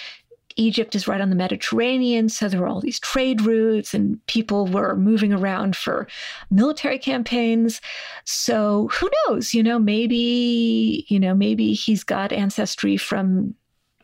Egypt 0.57 0.95
is 0.95 1.09
right 1.09 1.21
on 1.21 1.31
the 1.31 1.37
Mediterranean, 1.37 2.29
so 2.29 2.49
there 2.49 2.61
were 2.61 2.67
all 2.67 2.81
these 2.81 3.01
trade 3.01 3.41
routes 3.43 3.95
and 3.95 4.25
people 4.27 4.67
were 4.67 4.97
moving 4.97 5.33
around 5.33 5.77
for 5.77 6.07
military 6.51 6.99
campaigns. 6.99 7.81
So 8.25 8.89
who 8.93 9.09
knows? 9.27 9.55
You 9.55 9.63
know, 9.63 9.79
maybe, 9.79 11.07
you 11.09 11.19
know, 11.19 11.35
maybe 11.35 11.73
he's 11.73 12.05
got 12.05 12.33
ancestry 12.33 12.97
from 12.97 13.55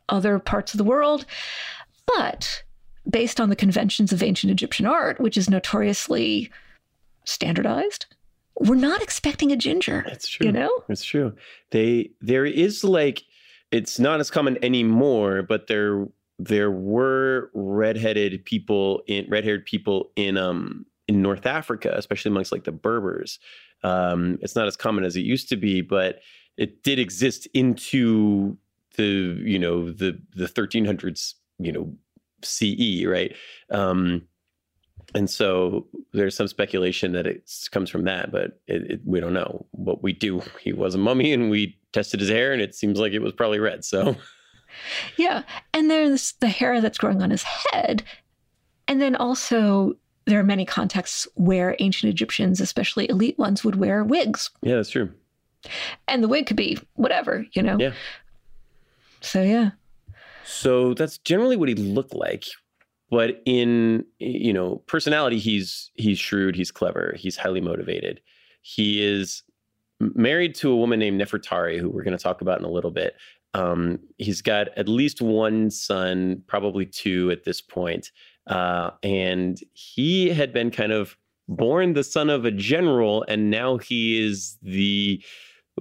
other 0.08 0.38
parts 0.38 0.72
of 0.72 0.78
the 0.78 0.84
world. 0.84 1.26
But 2.06 2.62
based 3.08 3.40
on 3.40 3.48
the 3.48 3.56
conventions 3.56 4.12
of 4.12 4.22
ancient 4.22 4.50
Egyptian 4.50 4.86
art, 4.86 5.20
which 5.20 5.36
is 5.36 5.48
notoriously 5.48 6.50
standardized, 7.24 8.06
we're 8.58 8.74
not 8.74 9.02
expecting 9.02 9.52
a 9.52 9.56
ginger. 9.56 10.04
That's 10.06 10.28
true. 10.28 10.46
You 10.46 10.52
know? 10.52 10.70
It's 10.88 11.04
true. 11.04 11.34
They 11.70 12.10
there 12.20 12.46
is 12.46 12.84
like 12.84 13.24
it's 13.70 13.98
not 13.98 14.20
as 14.20 14.30
common 14.30 14.62
anymore, 14.64 15.42
but 15.42 15.66
there 15.66 16.06
there 16.38 16.70
were 16.70 17.50
redheaded 17.54 18.44
people 18.44 19.02
in 19.06 19.26
red-haired 19.28 19.64
people 19.64 20.10
in 20.16 20.36
um 20.36 20.86
in 21.08 21.22
North 21.22 21.46
Africa, 21.46 21.92
especially 21.96 22.30
amongst 22.30 22.52
like 22.52 22.64
the 22.64 22.72
Berbers. 22.72 23.38
Um, 23.84 24.38
it's 24.40 24.56
not 24.56 24.66
as 24.66 24.76
common 24.76 25.04
as 25.04 25.16
it 25.16 25.20
used 25.20 25.48
to 25.50 25.56
be, 25.56 25.80
but 25.80 26.20
it 26.56 26.82
did 26.82 26.98
exist 26.98 27.46
into 27.54 28.56
the 28.96 29.38
you 29.44 29.58
know 29.58 29.90
the 29.90 30.18
the 30.34 30.46
1300s 30.46 31.34
you 31.58 31.70
know 31.70 31.94
CE, 32.46 33.04
right? 33.06 33.34
Um, 33.70 34.22
and 35.14 35.30
so 35.30 35.86
there's 36.12 36.36
some 36.36 36.48
speculation 36.48 37.12
that 37.12 37.26
it 37.26 37.50
comes 37.70 37.90
from 37.90 38.04
that, 38.04 38.32
but 38.32 38.60
it, 38.66 38.90
it, 38.90 39.00
we 39.04 39.20
don't 39.20 39.32
know. 39.32 39.66
What 39.70 40.02
we 40.02 40.12
do, 40.12 40.42
he 40.60 40.72
was 40.72 40.94
a 40.94 40.98
mummy, 40.98 41.32
and 41.32 41.50
we 41.50 41.78
tested 41.92 42.20
his 42.20 42.28
hair, 42.28 42.52
and 42.52 42.60
it 42.60 42.74
seems 42.74 42.98
like 42.98 43.12
it 43.12 43.22
was 43.22 43.32
probably 43.32 43.58
red. 43.58 43.84
So, 43.84 44.16
yeah, 45.16 45.42
and 45.72 45.90
there's 45.90 46.32
the 46.40 46.48
hair 46.48 46.80
that's 46.80 46.98
growing 46.98 47.22
on 47.22 47.30
his 47.30 47.44
head, 47.44 48.02
and 48.88 49.00
then 49.00 49.16
also 49.16 49.94
there 50.26 50.40
are 50.40 50.44
many 50.44 50.64
contexts 50.64 51.26
where 51.34 51.76
ancient 51.78 52.10
Egyptians, 52.10 52.60
especially 52.60 53.08
elite 53.08 53.38
ones, 53.38 53.64
would 53.64 53.76
wear 53.76 54.02
wigs. 54.02 54.50
Yeah, 54.62 54.76
that's 54.76 54.90
true. 54.90 55.12
And 56.08 56.22
the 56.22 56.28
wig 56.28 56.46
could 56.46 56.56
be 56.56 56.78
whatever, 56.94 57.46
you 57.52 57.62
know. 57.62 57.76
Yeah. 57.78 57.92
So 59.20 59.42
yeah. 59.42 59.70
So 60.46 60.94
that's 60.94 61.18
generally 61.18 61.56
what 61.56 61.68
he 61.68 61.74
looked 61.74 62.14
like. 62.14 62.44
But 63.10 63.42
in 63.46 64.04
you 64.18 64.52
know 64.52 64.82
personality, 64.86 65.38
he's 65.38 65.90
he's 65.94 66.18
shrewd, 66.18 66.56
he's 66.56 66.70
clever, 66.70 67.14
he's 67.16 67.36
highly 67.36 67.60
motivated. 67.60 68.20
He 68.62 69.04
is 69.04 69.42
married 70.00 70.54
to 70.56 70.70
a 70.70 70.76
woman 70.76 70.98
named 70.98 71.20
Nefertari, 71.20 71.78
who 71.78 71.88
we're 71.88 72.02
going 72.02 72.16
to 72.16 72.22
talk 72.22 72.40
about 72.40 72.58
in 72.58 72.64
a 72.64 72.70
little 72.70 72.90
bit. 72.90 73.14
Um, 73.54 74.00
he's 74.18 74.42
got 74.42 74.68
at 74.76 74.88
least 74.88 75.22
one 75.22 75.70
son, 75.70 76.42
probably 76.46 76.84
two 76.84 77.30
at 77.30 77.44
this 77.44 77.60
point. 77.60 78.10
Uh, 78.46 78.90
and 79.02 79.58
he 79.72 80.28
had 80.28 80.52
been 80.52 80.70
kind 80.70 80.92
of 80.92 81.16
born 81.48 81.94
the 81.94 82.04
son 82.04 82.28
of 82.28 82.44
a 82.44 82.50
general, 82.50 83.24
and 83.28 83.50
now 83.50 83.78
he 83.78 84.24
is 84.24 84.58
the 84.62 85.22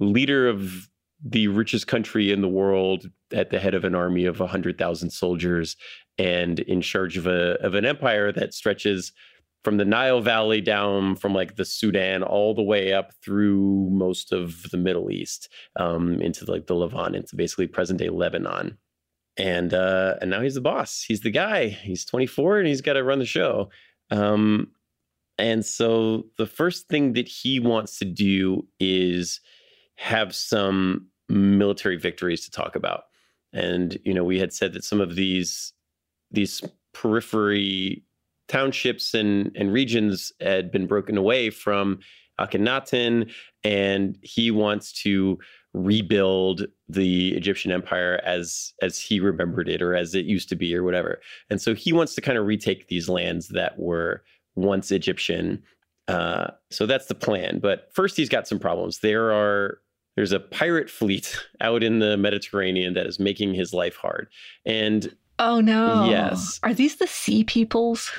leader 0.00 0.48
of 0.48 0.88
the 1.24 1.48
richest 1.48 1.86
country 1.86 2.30
in 2.30 2.42
the 2.42 2.48
world 2.48 3.10
at 3.32 3.50
the 3.50 3.58
head 3.58 3.74
of 3.74 3.84
an 3.84 3.94
army 3.94 4.24
of 4.24 4.40
100,000 4.40 5.10
soldiers 5.10 5.76
and 6.18 6.60
in 6.60 6.80
charge 6.80 7.16
of 7.16 7.26
a 7.26 7.54
of 7.62 7.74
an 7.74 7.84
empire 7.84 8.32
that 8.32 8.54
stretches 8.54 9.12
from 9.66 9.78
the 9.78 9.84
Nile 9.84 10.20
Valley 10.20 10.60
down 10.60 11.16
from 11.16 11.34
like 11.34 11.56
the 11.56 11.64
Sudan 11.64 12.22
all 12.22 12.54
the 12.54 12.62
way 12.62 12.92
up 12.92 13.12
through 13.24 13.88
most 13.90 14.32
of 14.32 14.70
the 14.70 14.76
Middle 14.76 15.10
East 15.10 15.48
um, 15.74 16.20
into 16.20 16.44
like 16.50 16.68
the 16.68 16.74
Levant, 16.74 17.16
into 17.16 17.34
basically 17.34 17.66
present 17.66 17.98
day 17.98 18.08
Lebanon. 18.08 18.78
And 19.36 19.74
uh, 19.74 20.14
and 20.20 20.30
now 20.30 20.40
he's 20.40 20.54
the 20.54 20.60
boss. 20.60 21.04
He's 21.06 21.22
the 21.22 21.32
guy. 21.32 21.68
He's 21.68 22.04
24 22.04 22.60
and 22.60 22.68
he's 22.68 22.80
got 22.80 22.92
to 22.92 23.02
run 23.02 23.18
the 23.18 23.26
show. 23.26 23.70
Um, 24.10 24.68
and 25.36 25.66
so 25.66 26.26
the 26.38 26.46
first 26.46 26.88
thing 26.88 27.14
that 27.14 27.28
he 27.28 27.58
wants 27.58 27.98
to 27.98 28.04
do 28.04 28.66
is 28.78 29.40
have 29.96 30.34
some 30.34 31.08
military 31.28 31.96
victories 31.96 32.44
to 32.44 32.50
talk 32.50 32.76
about. 32.76 33.04
And 33.52 33.98
you 34.04 34.14
know, 34.14 34.24
we 34.24 34.38
had 34.38 34.52
said 34.52 34.72
that 34.74 34.84
some 34.84 35.00
of 35.00 35.16
these 35.16 35.72
these 36.30 36.62
periphery 36.92 38.04
townships 38.48 39.14
and 39.14 39.50
and 39.56 39.72
regions 39.72 40.32
had 40.40 40.70
been 40.70 40.86
broken 40.86 41.16
away 41.16 41.50
from 41.50 42.00
Akhenaten, 42.38 43.32
and 43.64 44.18
he 44.22 44.50
wants 44.50 44.92
to 45.02 45.38
rebuild 45.72 46.66
the 46.88 47.34
Egyptian 47.34 47.70
empire 47.72 48.20
as 48.24 48.72
as 48.82 48.98
he 48.98 49.20
remembered 49.20 49.68
it 49.68 49.82
or 49.82 49.94
as 49.94 50.14
it 50.14 50.26
used 50.26 50.48
to 50.48 50.56
be 50.56 50.74
or 50.74 50.82
whatever. 50.82 51.20
And 51.50 51.60
so 51.60 51.74
he 51.74 51.92
wants 51.92 52.14
to 52.14 52.20
kind 52.20 52.38
of 52.38 52.46
retake 52.46 52.88
these 52.88 53.08
lands 53.08 53.48
that 53.48 53.78
were 53.78 54.22
once 54.54 54.90
Egyptian. 54.90 55.62
Uh, 56.08 56.48
so 56.70 56.86
that's 56.86 57.06
the 57.06 57.14
plan. 57.14 57.58
But 57.58 57.88
first, 57.92 58.16
he's 58.16 58.28
got 58.28 58.46
some 58.46 58.58
problems. 58.58 59.00
There 59.00 59.32
are 59.32 59.78
there's 60.16 60.32
a 60.32 60.40
pirate 60.40 60.90
fleet 60.90 61.38
out 61.60 61.82
in 61.82 62.00
the 62.00 62.16
Mediterranean 62.16 62.94
that 62.94 63.06
is 63.06 63.20
making 63.20 63.54
his 63.54 63.72
life 63.72 63.96
hard. 63.96 64.28
And 64.64 65.14
oh 65.38 65.60
no. 65.60 66.06
Yes. 66.08 66.58
Are 66.62 66.74
these 66.74 66.96
the 66.96 67.06
sea 67.06 67.44
peoples? 67.44 68.10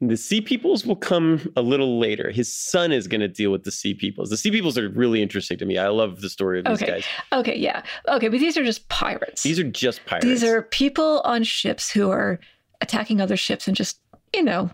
The 0.00 0.16
sea 0.16 0.42
peoples 0.42 0.84
will 0.84 0.96
come 0.96 1.50
a 1.56 1.62
little 1.62 1.98
later. 1.98 2.30
His 2.30 2.54
son 2.54 2.92
is 2.92 3.08
going 3.08 3.22
to 3.22 3.28
deal 3.28 3.50
with 3.50 3.64
the 3.64 3.70
sea 3.70 3.94
peoples. 3.94 4.28
The 4.28 4.36
sea 4.36 4.50
peoples 4.50 4.76
are 4.76 4.90
really 4.90 5.22
interesting 5.22 5.56
to 5.56 5.64
me. 5.64 5.78
I 5.78 5.88
love 5.88 6.20
the 6.20 6.28
story 6.28 6.58
of 6.58 6.66
these 6.66 6.82
okay. 6.82 6.92
guys. 6.92 7.04
Okay, 7.32 7.56
yeah. 7.56 7.82
Okay, 8.06 8.28
but 8.28 8.38
these 8.38 8.58
are 8.58 8.64
just 8.64 8.86
pirates. 8.90 9.42
These 9.42 9.58
are 9.58 9.64
just 9.64 10.04
pirates. 10.04 10.26
These 10.26 10.44
are 10.44 10.62
people 10.62 11.22
on 11.24 11.44
ships 11.44 11.90
who 11.90 12.10
are 12.10 12.38
attacking 12.82 13.22
other 13.22 13.38
ships 13.38 13.66
and 13.66 13.74
just, 13.74 13.98
you 14.34 14.42
know, 14.42 14.68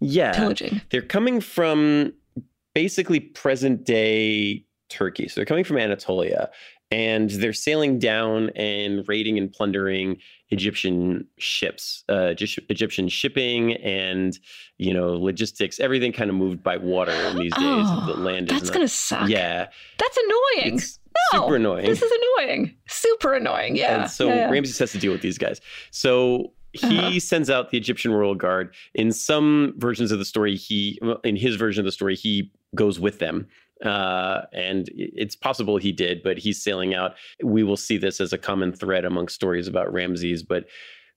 yeah. 0.00 0.32
pillaging. 0.32 0.80
They're 0.90 1.00
coming 1.00 1.40
from 1.40 2.12
basically 2.74 3.20
present 3.20 3.84
day 3.84 4.65
Turkey. 4.88 5.28
So 5.28 5.34
they're 5.36 5.46
coming 5.46 5.64
from 5.64 5.78
Anatolia 5.78 6.50
and 6.90 7.30
they're 7.30 7.52
sailing 7.52 7.98
down 7.98 8.50
and 8.50 9.04
raiding 9.08 9.38
and 9.38 9.52
plundering 9.52 10.18
Egyptian 10.50 11.26
ships, 11.38 12.04
uh, 12.08 12.34
Egyptian 12.68 13.08
shipping 13.08 13.74
and 13.74 14.38
you 14.78 14.94
know 14.94 15.14
logistics. 15.14 15.80
Everything 15.80 16.12
kind 16.12 16.30
of 16.30 16.36
moved 16.36 16.62
by 16.62 16.76
water 16.76 17.12
in 17.12 17.38
these 17.38 17.52
oh, 17.56 17.60
days. 17.60 18.14
The 18.14 18.20
land 18.22 18.48
that's 18.48 18.70
gonna 18.70 18.86
suck. 18.86 19.28
Yeah, 19.28 19.66
that's 19.98 20.16
annoying. 20.16 20.74
It's 20.76 20.98
no, 21.32 21.40
super 21.40 21.56
annoying. 21.56 21.86
This 21.86 22.02
is 22.02 22.12
annoying. 22.38 22.76
Super 22.86 23.34
annoying. 23.34 23.76
Yeah. 23.76 24.02
And 24.02 24.10
so 24.10 24.28
yeah, 24.28 24.34
yeah. 24.34 24.50
Ramses 24.50 24.78
has 24.78 24.92
to 24.92 24.98
deal 24.98 25.12
with 25.12 25.22
these 25.22 25.38
guys. 25.38 25.60
So 25.90 26.52
he 26.72 26.98
Uh-huh. 26.98 27.18
sends 27.20 27.48
out 27.50 27.70
the 27.70 27.78
Egyptian 27.78 28.12
royal 28.12 28.34
guard. 28.34 28.74
In 28.94 29.10
some 29.10 29.74
versions 29.78 30.12
of 30.12 30.18
the 30.18 30.24
story, 30.26 30.54
he 30.56 31.00
in 31.24 31.34
his 31.34 31.56
version 31.56 31.80
of 31.80 31.86
the 31.86 31.92
story, 31.92 32.14
he 32.14 32.52
goes 32.74 33.00
with 33.00 33.18
them. 33.18 33.48
Uh, 33.84 34.42
and 34.52 34.88
it's 34.94 35.36
possible 35.36 35.76
he 35.76 35.92
did, 35.92 36.22
but 36.22 36.38
he's 36.38 36.62
sailing 36.62 36.94
out. 36.94 37.14
We 37.42 37.62
will 37.62 37.76
see 37.76 37.98
this 37.98 38.20
as 38.20 38.32
a 38.32 38.38
common 38.38 38.72
thread 38.72 39.04
among 39.04 39.28
stories 39.28 39.68
about 39.68 39.92
Ramses. 39.92 40.42
But 40.42 40.66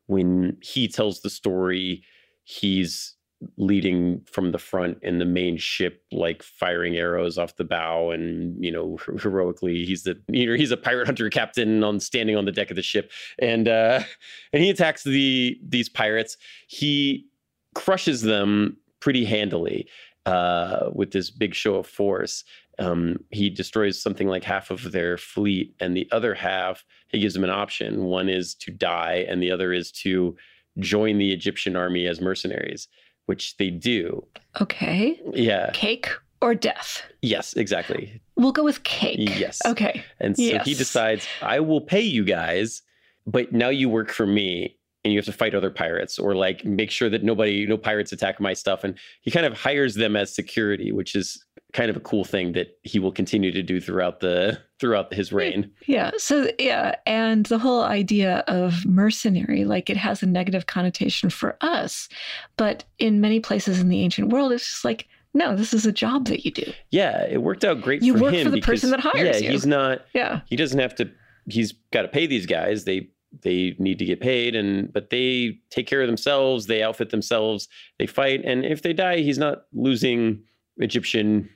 when 0.07 0.57
he 0.61 0.87
tells 0.87 1.21
the 1.21 1.29
story, 1.29 2.03
he's 2.43 3.15
leading 3.57 4.21
from 4.25 4.51
the 4.51 4.57
front 4.57 4.97
in 5.01 5.19
the 5.19 5.25
main 5.25 5.57
ship, 5.57 6.03
like 6.11 6.43
firing 6.43 6.97
arrows 6.97 7.37
off 7.37 7.55
the 7.55 7.63
bow, 7.63 8.11
and 8.11 8.61
you 8.63 8.71
know 8.71 8.97
heroically, 9.21 9.85
he's 9.85 10.03
the 10.03 10.21
you 10.27 10.45
know 10.45 10.55
he's 10.55 10.71
a 10.71 10.77
pirate 10.77 11.05
hunter 11.05 11.29
captain 11.29 11.83
on 11.83 11.99
standing 11.99 12.35
on 12.35 12.45
the 12.45 12.51
deck 12.51 12.69
of 12.69 12.75
the 12.75 12.81
ship, 12.81 13.11
and 13.39 13.67
uh, 13.67 14.01
and 14.53 14.63
he 14.63 14.69
attacks 14.69 15.03
the 15.03 15.57
these 15.63 15.89
pirates. 15.89 16.37
He 16.67 17.27
crushes 17.75 18.23
them 18.23 18.77
pretty 18.99 19.23
handily 19.23 19.87
uh, 20.25 20.89
with 20.93 21.11
this 21.11 21.29
big 21.29 21.53
show 21.53 21.75
of 21.75 21.87
force. 21.87 22.43
Um, 22.77 23.17
he 23.29 23.49
destroys 23.49 24.01
something 24.01 24.27
like 24.27 24.43
half 24.43 24.71
of 24.71 24.91
their 24.91 25.17
fleet, 25.17 25.75
and 25.79 25.97
the 25.97 26.07
other 26.11 26.33
half, 26.33 26.85
he 27.09 27.19
gives 27.19 27.33
them 27.33 27.43
an 27.43 27.49
option. 27.49 28.05
One 28.05 28.29
is 28.29 28.55
to 28.55 28.71
die, 28.71 29.25
and 29.27 29.43
the 29.43 29.51
other 29.51 29.73
is 29.73 29.91
to 30.03 30.37
join 30.77 31.17
the 31.17 31.31
Egyptian 31.31 31.75
army 31.75 32.07
as 32.07 32.21
mercenaries, 32.21 32.87
which 33.25 33.57
they 33.57 33.69
do. 33.69 34.25
Okay. 34.61 35.19
Yeah. 35.33 35.71
Cake 35.73 36.09
or 36.41 36.55
death? 36.55 37.03
Yes, 37.21 37.53
exactly. 37.53 38.21
We'll 38.37 38.53
go 38.53 38.63
with 38.63 38.83
cake. 38.83 39.37
Yes. 39.37 39.59
Okay. 39.65 40.03
And 40.21 40.37
so 40.37 40.59
he 40.59 40.73
decides, 40.73 41.27
I 41.41 41.59
will 41.59 41.81
pay 41.81 41.99
you 42.01 42.23
guys, 42.23 42.81
but 43.27 43.51
now 43.51 43.67
you 43.67 43.89
work 43.89 44.09
for 44.09 44.25
me 44.25 44.77
and 45.03 45.13
you 45.13 45.19
have 45.19 45.25
to 45.25 45.31
fight 45.31 45.55
other 45.55 45.69
pirates 45.69 46.19
or 46.19 46.35
like 46.35 46.65
make 46.65 46.91
sure 46.91 47.09
that 47.09 47.23
nobody, 47.23 47.65
no 47.65 47.77
pirates 47.77 48.11
attack 48.11 48.39
my 48.39 48.53
stuff. 48.53 48.83
And 48.83 48.97
he 49.21 49.31
kind 49.31 49.45
of 49.45 49.53
hires 49.53 49.95
them 49.95 50.15
as 50.15 50.33
security, 50.33 50.91
which 50.91 51.15
is 51.15 51.43
kind 51.71 51.89
of 51.89 51.95
a 51.95 52.01
cool 52.01 52.25
thing 52.25 52.53
that 52.53 52.77
he 52.83 52.99
will 52.99 53.11
continue 53.11 53.51
to 53.51 53.61
do 53.61 53.79
throughout 53.79 54.19
the 54.19 54.59
throughout 54.79 55.13
his 55.13 55.29
hmm. 55.29 55.37
reign. 55.37 55.71
Yeah. 55.85 56.11
So 56.17 56.49
yeah, 56.59 56.95
and 57.05 57.45
the 57.45 57.59
whole 57.59 57.83
idea 57.83 58.43
of 58.47 58.85
mercenary, 58.85 59.65
like 59.65 59.89
it 59.89 59.97
has 59.97 60.23
a 60.23 60.25
negative 60.25 60.65
connotation 60.65 61.29
for 61.29 61.57
us, 61.61 62.09
but 62.57 62.83
in 62.97 63.21
many 63.21 63.39
places 63.39 63.79
in 63.79 63.89
the 63.89 64.01
ancient 64.01 64.29
world, 64.29 64.51
it's 64.51 64.65
just 64.65 64.85
like 64.85 65.07
no, 65.31 65.55
this 65.55 65.75
is 65.75 65.85
a 65.85 65.91
job 65.91 66.25
that 66.25 66.43
you 66.43 66.49
do. 66.49 66.73
Yeah, 66.89 67.23
it 67.29 67.43
worked 67.43 67.63
out 67.63 67.81
great 67.81 67.99
for 67.99 68.05
You 68.05 68.17
for 68.17 68.23
work 68.23 68.35
for 68.35 68.45
the 68.45 68.57
because, 68.57 68.65
person 68.65 68.89
that 68.89 68.99
hires 68.99 69.39
yeah, 69.39 69.47
you. 69.47 69.51
he's 69.51 69.65
not 69.65 70.01
Yeah. 70.13 70.41
he 70.45 70.55
doesn't 70.55 70.79
have 70.79 70.95
to 70.95 71.09
he's 71.47 71.73
got 71.91 72.01
to 72.03 72.07
pay 72.07 72.25
these 72.25 72.45
guys. 72.45 72.85
They 72.85 73.09
they 73.43 73.75
need 73.79 73.99
to 73.99 74.05
get 74.05 74.19
paid 74.21 74.55
and 74.55 74.91
but 74.91 75.09
they 75.09 75.59
take 75.69 75.87
care 75.87 76.01
of 76.01 76.07
themselves, 76.07 76.65
they 76.65 76.81
outfit 76.83 77.09
themselves, 77.11 77.67
they 77.97 78.07
fight 78.07 78.41
and 78.43 78.65
if 78.65 78.81
they 78.81 78.93
die, 78.93 79.17
he's 79.17 79.37
not 79.37 79.63
losing 79.73 80.43
Egyptian 80.77 81.49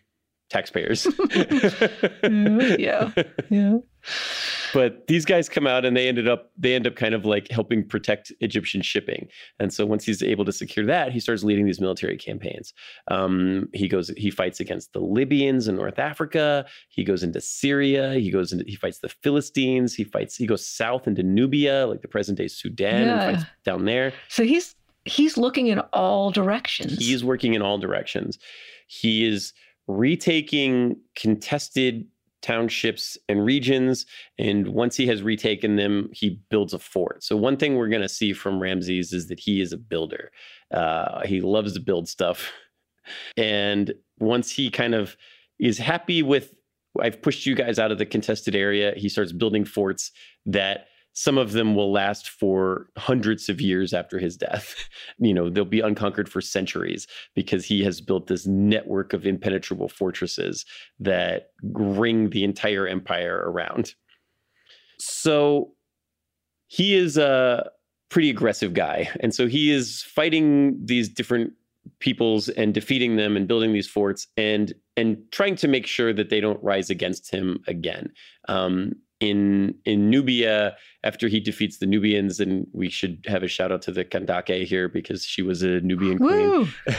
taxpayers. 0.49 1.05
Mm, 2.23 2.79
yeah. 2.79 3.11
Yeah. 3.49 3.77
But 4.73 5.07
these 5.07 5.23
guys 5.25 5.47
come 5.47 5.67
out 5.67 5.85
and 5.85 5.95
they 5.95 6.07
ended 6.07 6.27
up 6.27 6.51
they 6.57 6.73
end 6.75 6.85
up 6.87 6.95
kind 6.95 7.13
of 7.13 7.25
like 7.25 7.49
helping 7.51 7.87
protect 7.87 8.31
egyptian 8.41 8.81
shipping 8.81 9.27
and 9.59 9.73
so 9.73 9.85
once 9.85 10.03
he's 10.05 10.21
able 10.23 10.43
to 10.45 10.51
secure 10.51 10.85
that 10.85 11.11
he 11.11 11.19
starts 11.19 11.43
leading 11.43 11.65
these 11.65 11.79
military 11.79 12.17
campaigns 12.17 12.73
um, 13.09 13.69
he 13.73 13.87
goes 13.87 14.09
he 14.17 14.29
fights 14.31 14.59
against 14.59 14.91
the 14.93 14.99
libyans 14.99 15.67
in 15.67 15.75
north 15.75 15.99
africa 15.99 16.65
he 16.89 17.03
goes 17.03 17.23
into 17.23 17.39
syria 17.39 18.13
he 18.15 18.31
goes 18.31 18.51
into 18.51 18.65
he 18.67 18.75
fights 18.75 18.99
the 18.99 19.09
philistines 19.09 19.93
he 19.93 20.03
fights 20.03 20.35
he 20.35 20.45
goes 20.47 20.65
south 20.65 21.07
into 21.07 21.23
nubia 21.23 21.85
like 21.87 22.01
the 22.01 22.07
present 22.07 22.37
day 22.37 22.47
sudan 22.47 23.05
Yeah. 23.07 23.21
and 23.29 23.37
fights 23.37 23.49
down 23.63 23.85
there 23.85 24.13
So 24.29 24.43
he's 24.43 24.75
he's 25.05 25.37
looking 25.37 25.67
in 25.67 25.79
all 25.91 26.31
directions. 26.31 26.97
He's 26.97 27.25
working 27.25 27.53
in 27.55 27.61
all 27.61 27.77
directions. 27.77 28.39
He 28.87 29.25
is 29.27 29.51
retaking 29.87 30.95
contested 31.15 32.05
townships 32.43 33.17
and 33.27 33.43
regions. 33.43 34.05
And 34.37 34.67
once 34.67 34.95
he 34.95 35.07
has 35.07 35.23
retaken 35.23 35.77
them, 35.77 36.09
he 36.13 36.41
builds 36.49 36.73
a 36.73 36.79
fort. 36.79 37.23
So, 37.23 37.35
one 37.35 37.57
thing 37.57 37.75
we're 37.75 37.89
going 37.89 38.03
to 38.03 38.09
see 38.09 38.33
from 38.33 38.61
Ramses 38.61 39.13
is 39.13 39.27
that 39.29 39.39
he 39.39 39.61
is 39.61 39.73
a 39.73 39.77
builder. 39.77 40.31
Uh, 40.71 41.25
he 41.25 41.41
loves 41.41 41.73
to 41.73 41.79
build 41.79 42.07
stuff. 42.07 42.51
And 43.35 43.93
once 44.19 44.49
he 44.49 44.69
kind 44.69 44.95
of 44.95 45.17
is 45.59 45.77
happy 45.77 46.23
with, 46.23 46.53
I've 47.01 47.21
pushed 47.21 47.45
you 47.45 47.53
guys 47.53 47.77
out 47.77 47.91
of 47.91 47.97
the 47.97 48.05
contested 48.05 48.55
area, 48.55 48.93
he 48.95 49.09
starts 49.09 49.33
building 49.33 49.65
forts 49.65 50.09
that 50.45 50.85
some 51.13 51.37
of 51.37 51.51
them 51.51 51.75
will 51.75 51.91
last 51.91 52.29
for 52.29 52.87
hundreds 52.97 53.47
of 53.47 53.61
years 53.61 53.93
after 53.93 54.19
his 54.19 54.35
death. 54.37 54.75
You 55.19 55.33
know, 55.33 55.49
they'll 55.49 55.63
be 55.63 55.79
unconquered 55.79 56.27
for 56.27 56.41
centuries 56.41 57.07
because 57.35 57.63
he 57.65 57.83
has 57.83 58.01
built 58.01 58.27
this 58.27 58.45
network 58.45 59.13
of 59.13 59.25
impenetrable 59.25 59.87
fortresses 59.87 60.65
that 60.99 61.51
ring 61.61 62.31
the 62.31 62.43
entire 62.43 62.87
empire 62.87 63.43
around. 63.45 63.93
So 64.99 65.73
he 66.67 66.95
is 66.95 67.17
a 67.17 67.69
pretty 68.09 68.29
aggressive 68.29 68.73
guy. 68.73 69.09
And 69.19 69.33
so 69.33 69.47
he 69.47 69.71
is 69.71 70.01
fighting 70.03 70.77
these 70.83 71.09
different 71.09 71.53
peoples 71.99 72.49
and 72.49 72.73
defeating 72.73 73.15
them 73.15 73.37
and 73.37 73.47
building 73.47 73.73
these 73.73 73.87
forts 73.87 74.27
and 74.37 74.73
and 74.95 75.17
trying 75.31 75.55
to 75.57 75.67
make 75.67 75.87
sure 75.87 76.13
that 76.13 76.29
they 76.29 76.39
don't 76.39 76.63
rise 76.63 76.89
against 76.89 77.31
him 77.31 77.59
again. 77.67 78.11
Um, 78.47 78.93
in 79.29 79.75
in 79.85 80.09
Nubia, 80.09 80.75
after 81.03 81.27
he 81.27 81.39
defeats 81.39 81.77
the 81.77 81.85
Nubians, 81.85 82.39
and 82.39 82.67
we 82.73 82.89
should 82.89 83.25
have 83.27 83.43
a 83.43 83.47
shout 83.47 83.71
out 83.71 83.81
to 83.83 83.91
the 83.91 84.03
Kandake 84.05 84.65
here 84.65 84.87
because 84.89 85.25
she 85.25 85.41
was 85.41 85.61
a 85.63 85.79
Nubian 85.81 86.17
queen. 86.17 86.71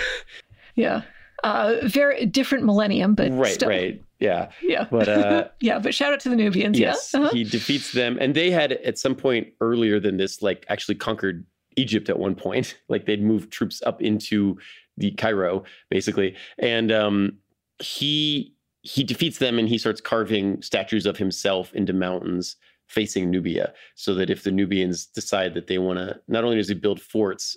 Yeah. 0.76 1.02
Uh, 1.44 1.76
very 1.84 2.26
different 2.26 2.64
millennium, 2.64 3.14
but 3.14 3.30
right, 3.32 3.52
still. 3.54 3.68
right, 3.68 4.02
yeah. 4.18 4.48
Yeah. 4.62 4.86
But 4.90 5.08
uh, 5.08 5.48
yeah, 5.60 5.78
but 5.78 5.94
shout 5.94 6.12
out 6.12 6.20
to 6.20 6.28
the 6.30 6.36
Nubians. 6.36 6.78
yes, 6.78 7.10
Yeah. 7.14 7.20
Uh-huh. 7.20 7.30
he 7.32 7.44
defeats 7.44 7.92
them, 7.92 8.16
and 8.20 8.34
they 8.34 8.50
had 8.50 8.72
at 8.72 8.98
some 8.98 9.14
point 9.14 9.48
earlier 9.60 10.00
than 10.00 10.16
this, 10.16 10.42
like 10.42 10.64
actually 10.68 10.94
conquered 10.96 11.44
Egypt 11.76 12.08
at 12.08 12.18
one 12.18 12.34
point. 12.34 12.76
Like 12.88 13.04
they'd 13.06 13.22
moved 13.22 13.52
troops 13.52 13.82
up 13.86 14.00
into 14.02 14.58
the 14.96 15.10
Cairo, 15.12 15.64
basically, 15.90 16.34
and 16.58 16.90
um, 16.90 17.38
he 17.78 18.54
he 18.84 19.02
defeats 19.02 19.38
them, 19.38 19.58
and 19.58 19.68
he 19.68 19.78
starts 19.78 20.00
carving 20.00 20.60
statues 20.62 21.06
of 21.06 21.16
himself 21.16 21.72
into 21.74 21.92
mountains 21.92 22.56
facing 22.86 23.30
Nubia, 23.30 23.72
so 23.94 24.14
that 24.14 24.28
if 24.28 24.44
the 24.44 24.50
Nubians 24.50 25.06
decide 25.06 25.54
that 25.54 25.66
they 25.66 25.78
want 25.78 25.98
to, 25.98 26.20
not 26.28 26.44
only 26.44 26.56
does 26.56 26.68
he 26.68 26.74
build 26.74 27.00
forts, 27.00 27.56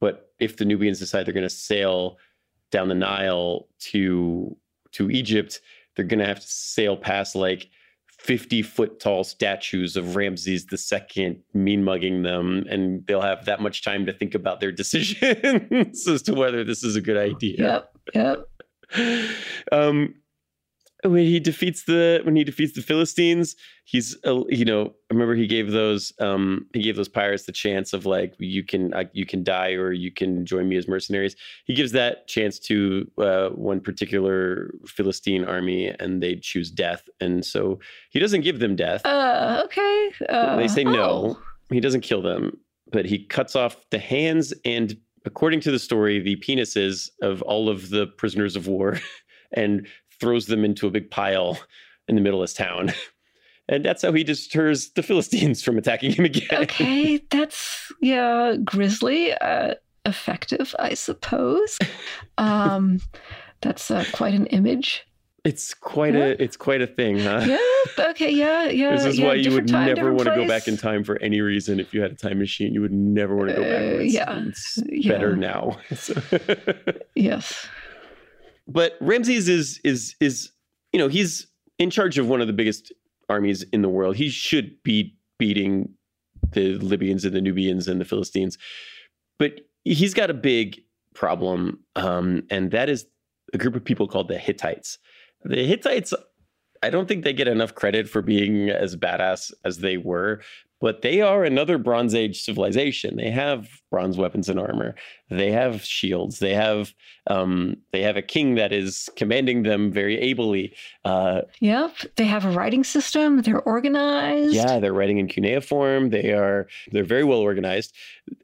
but 0.00 0.30
if 0.38 0.56
the 0.56 0.64
Nubians 0.64 1.00
decide 1.00 1.26
they're 1.26 1.34
going 1.34 1.42
to 1.42 1.50
sail 1.50 2.18
down 2.70 2.88
the 2.88 2.94
Nile 2.94 3.68
to 3.80 4.56
to 4.92 5.10
Egypt, 5.10 5.60
they're 5.96 6.04
going 6.04 6.20
to 6.20 6.26
have 6.26 6.40
to 6.40 6.46
sail 6.46 6.96
past 6.96 7.34
like 7.34 7.68
50 8.06 8.62
foot 8.62 9.00
tall 9.00 9.24
statues 9.24 9.96
of 9.96 10.14
Ramses 10.14 10.66
II, 10.72 11.40
mean 11.52 11.82
mugging 11.82 12.22
them, 12.22 12.64
and 12.70 13.04
they'll 13.08 13.20
have 13.20 13.44
that 13.46 13.60
much 13.60 13.82
time 13.82 14.06
to 14.06 14.12
think 14.12 14.36
about 14.36 14.60
their 14.60 14.72
decisions 14.82 16.06
as 16.06 16.22
to 16.22 16.34
whether 16.34 16.62
this 16.62 16.84
is 16.84 16.94
a 16.94 17.00
good 17.00 17.16
idea. 17.16 17.56
Yep. 17.58 17.96
Yep. 18.14 18.48
Um, 19.72 20.14
when 21.04 21.24
he 21.24 21.38
defeats 21.38 21.84
the 21.84 22.20
when 22.24 22.34
he 22.34 22.44
defeats 22.44 22.72
the 22.72 22.82
Philistines, 22.82 23.56
he's 23.84 24.16
uh, 24.26 24.44
you 24.48 24.64
know 24.64 24.86
I 25.10 25.14
remember 25.14 25.34
he 25.34 25.46
gave 25.46 25.70
those 25.70 26.12
um 26.18 26.66
he 26.72 26.82
gave 26.82 26.96
those 26.96 27.08
pirates 27.08 27.44
the 27.44 27.52
chance 27.52 27.92
of 27.92 28.06
like 28.06 28.34
you 28.38 28.64
can 28.64 28.94
uh, 28.94 29.04
you 29.12 29.26
can 29.26 29.44
die 29.44 29.72
or 29.72 29.92
you 29.92 30.10
can 30.10 30.46
join 30.46 30.68
me 30.68 30.76
as 30.76 30.88
mercenaries. 30.88 31.36
He 31.66 31.74
gives 31.74 31.92
that 31.92 32.26
chance 32.26 32.58
to 32.60 33.10
uh, 33.18 33.48
one 33.50 33.80
particular 33.80 34.72
Philistine 34.86 35.44
army, 35.44 35.94
and 36.00 36.22
they 36.22 36.36
choose 36.36 36.70
death, 36.70 37.08
and 37.20 37.44
so 37.44 37.78
he 38.10 38.18
doesn't 38.18 38.40
give 38.40 38.58
them 38.58 38.74
death. 38.76 39.04
Uh, 39.04 39.62
okay. 39.64 40.12
Uh, 40.28 40.56
they 40.56 40.68
say 40.68 40.84
no. 40.84 41.36
oh. 41.36 41.42
He 41.70 41.80
doesn't 41.80 42.02
kill 42.02 42.22
them, 42.22 42.58
but 42.92 43.06
he 43.06 43.24
cuts 43.24 43.56
off 43.56 43.76
the 43.90 43.98
hands 43.98 44.52
and, 44.64 44.96
according 45.24 45.60
to 45.60 45.70
the 45.70 45.78
story, 45.78 46.20
the 46.20 46.36
penises 46.36 47.08
of 47.22 47.40
all 47.42 47.68
of 47.68 47.90
the 47.90 48.06
prisoners 48.06 48.54
of 48.54 48.66
war 48.68 49.00
and 49.54 49.86
throws 50.24 50.46
them 50.46 50.64
into 50.64 50.86
a 50.86 50.90
big 50.90 51.10
pile 51.10 51.58
in 52.08 52.14
the 52.14 52.20
middle 52.22 52.40
of 52.40 52.44
his 52.48 52.54
town. 52.54 52.92
And 53.66 53.82
that's 53.82 54.02
how 54.02 54.12
he 54.12 54.24
deters 54.24 54.90
the 54.90 55.02
Philistines 55.02 55.62
from 55.62 55.78
attacking 55.78 56.12
him 56.12 56.26
again. 56.26 56.64
Okay, 56.64 57.16
that's 57.30 57.90
yeah, 58.02 58.56
grisly, 58.62 59.32
uh, 59.32 59.76
effective, 60.04 60.74
I 60.78 60.92
suppose. 60.92 61.78
Um, 62.36 63.00
that's 63.62 63.90
uh, 63.90 64.04
quite 64.12 64.34
an 64.34 64.44
image. 64.48 65.06
It's 65.44 65.72
quite 65.72 66.12
Yeah. 66.12 66.24
a 66.24 66.28
it's 66.38 66.58
quite 66.58 66.82
a 66.82 66.86
thing, 66.86 67.18
huh? 67.20 67.44
Yeah. 67.46 68.08
Okay. 68.10 68.30
Yeah. 68.30 68.68
Yeah. 68.68 68.96
This 68.96 69.06
is 69.06 69.18
yeah, 69.18 69.28
why 69.28 69.34
you 69.34 69.50
would 69.52 69.66
time, 69.68 69.86
never 69.86 70.12
want 70.12 70.28
to 70.28 70.34
go 70.34 70.46
back 70.46 70.68
in 70.68 70.76
time 70.76 71.02
for 71.02 71.16
any 71.22 71.40
reason. 71.40 71.80
If 71.80 71.94
you 71.94 72.02
had 72.02 72.12
a 72.12 72.16
time 72.16 72.38
machine, 72.38 72.74
you 72.74 72.82
would 72.82 72.92
never 72.92 73.34
want 73.34 73.48
to 73.48 73.56
go 73.56 73.62
Uh, 73.62 73.80
backwards. 73.80 74.12
yeah. 74.14 74.42
It's 74.46 74.78
Yeah. 74.90 75.12
better 75.12 75.36
now. 75.36 75.78
Yes. 77.14 77.66
But 78.66 78.94
Ramses 79.00 79.48
is 79.48 79.80
is 79.84 80.14
is 80.20 80.50
you 80.92 80.98
know 80.98 81.08
he's 81.08 81.46
in 81.78 81.90
charge 81.90 82.18
of 82.18 82.28
one 82.28 82.40
of 82.40 82.46
the 82.46 82.52
biggest 82.52 82.92
armies 83.28 83.62
in 83.72 83.82
the 83.82 83.88
world. 83.88 84.16
He 84.16 84.28
should 84.28 84.82
be 84.82 85.16
beating 85.38 85.88
the 86.52 86.74
Libyans 86.74 87.24
and 87.24 87.34
the 87.34 87.40
Nubians 87.40 87.88
and 87.88 88.00
the 88.00 88.04
Philistines, 88.04 88.58
but 89.38 89.60
he's 89.84 90.14
got 90.14 90.30
a 90.30 90.34
big 90.34 90.80
problem, 91.14 91.80
um, 91.96 92.42
and 92.50 92.70
that 92.70 92.88
is 92.88 93.06
a 93.52 93.58
group 93.58 93.74
of 93.74 93.84
people 93.84 94.08
called 94.08 94.28
the 94.28 94.38
Hittites. 94.38 94.98
The 95.44 95.64
Hittites, 95.64 96.12
I 96.82 96.90
don't 96.90 97.06
think 97.06 97.24
they 97.24 97.32
get 97.32 97.48
enough 97.48 97.74
credit 97.74 98.08
for 98.08 98.22
being 98.22 98.70
as 98.70 98.96
badass 98.96 99.52
as 99.64 99.78
they 99.78 99.96
were. 99.96 100.42
But 100.84 101.00
they 101.00 101.22
are 101.22 101.44
another 101.44 101.78
Bronze 101.78 102.14
Age 102.14 102.42
civilization. 102.42 103.16
They 103.16 103.30
have 103.30 103.66
bronze 103.90 104.18
weapons 104.18 104.50
and 104.50 104.60
armor. 104.60 104.94
They 105.30 105.50
have 105.50 105.82
shields. 105.82 106.40
They 106.40 106.52
have 106.52 106.92
um, 107.26 107.78
they 107.92 108.02
have 108.02 108.18
a 108.18 108.22
king 108.22 108.56
that 108.56 108.70
is 108.70 109.08
commanding 109.16 109.62
them 109.62 109.90
very 109.90 110.18
ably. 110.18 110.74
Uh, 111.06 111.40
Yep. 111.60 111.92
They 112.16 112.26
have 112.26 112.44
a 112.44 112.50
writing 112.50 112.84
system. 112.84 113.40
They're 113.40 113.62
organized. 113.62 114.52
yeah, 114.54 114.78
they're 114.78 114.92
writing 114.92 115.16
in 115.16 115.26
cuneiform. 115.26 116.10
They 116.10 116.32
are 116.32 116.68
they're 116.92 117.02
very 117.02 117.24
well 117.24 117.38
organized, 117.38 117.94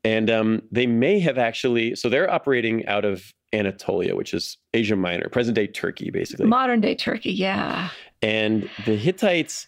and 0.02 0.30
um, 0.30 0.62
they 0.72 0.86
may 0.86 1.20
have 1.20 1.36
actually. 1.36 1.94
So 1.94 2.08
they're 2.08 2.30
operating 2.30 2.86
out 2.86 3.04
of 3.04 3.34
Anatolia, 3.52 4.16
which 4.16 4.32
is 4.32 4.56
Asia 4.72 4.96
Minor, 4.96 5.28
present 5.28 5.56
day 5.56 5.66
Turkey, 5.66 6.10
basically. 6.10 6.46
Modern 6.46 6.80
day 6.80 6.94
Turkey. 6.94 7.32
Yeah. 7.32 7.90
And 8.22 8.68
the 8.86 8.96
Hittites, 8.96 9.66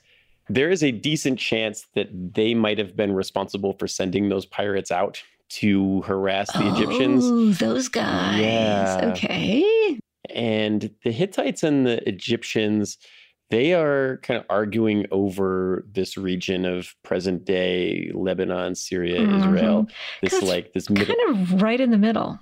there 0.55 0.71
is 0.71 0.83
a 0.83 0.91
decent 0.91 1.39
chance 1.39 1.87
that 1.95 2.09
they 2.35 2.55
might 2.55 2.79
have 2.79 2.95
been 2.97 3.13
responsible 3.13 3.73
for 3.79 3.87
sending 3.87 4.29
those 4.29 4.45
pirates 4.47 4.91
out 4.91 5.23
to 5.49 6.03
harass 6.03 6.53
the 6.53 6.75
Egyptians. 6.75 7.25
Oh, 7.27 7.51
those 7.53 7.89
guys. 7.89 8.39
Yeah. 8.41 9.13
Okay. 9.13 9.99
And 10.35 10.91
the 11.05 11.11
Hittites 11.13 11.63
and 11.63 11.87
the 11.87 12.07
Egyptians, 12.09 12.97
they 13.51 13.75
are 13.75 14.19
kind 14.23 14.39
of 14.41 14.47
arguing 14.49 15.07
over 15.11 15.85
this 15.93 16.17
region 16.17 16.65
of 16.65 16.95
present 17.03 17.45
day 17.45 18.11
Lebanon, 18.15 18.75
Syria, 18.75 19.21
Mhm. 19.21 19.39
Israel. 19.39 19.87
This 20.23 20.41
like 20.43 20.73
this 20.73 20.89
middle 20.89 21.15
Kind 21.15 21.37
of 21.53 21.61
right 21.63 21.81
in 21.81 21.91
the 21.91 21.99
middle. 21.99 22.39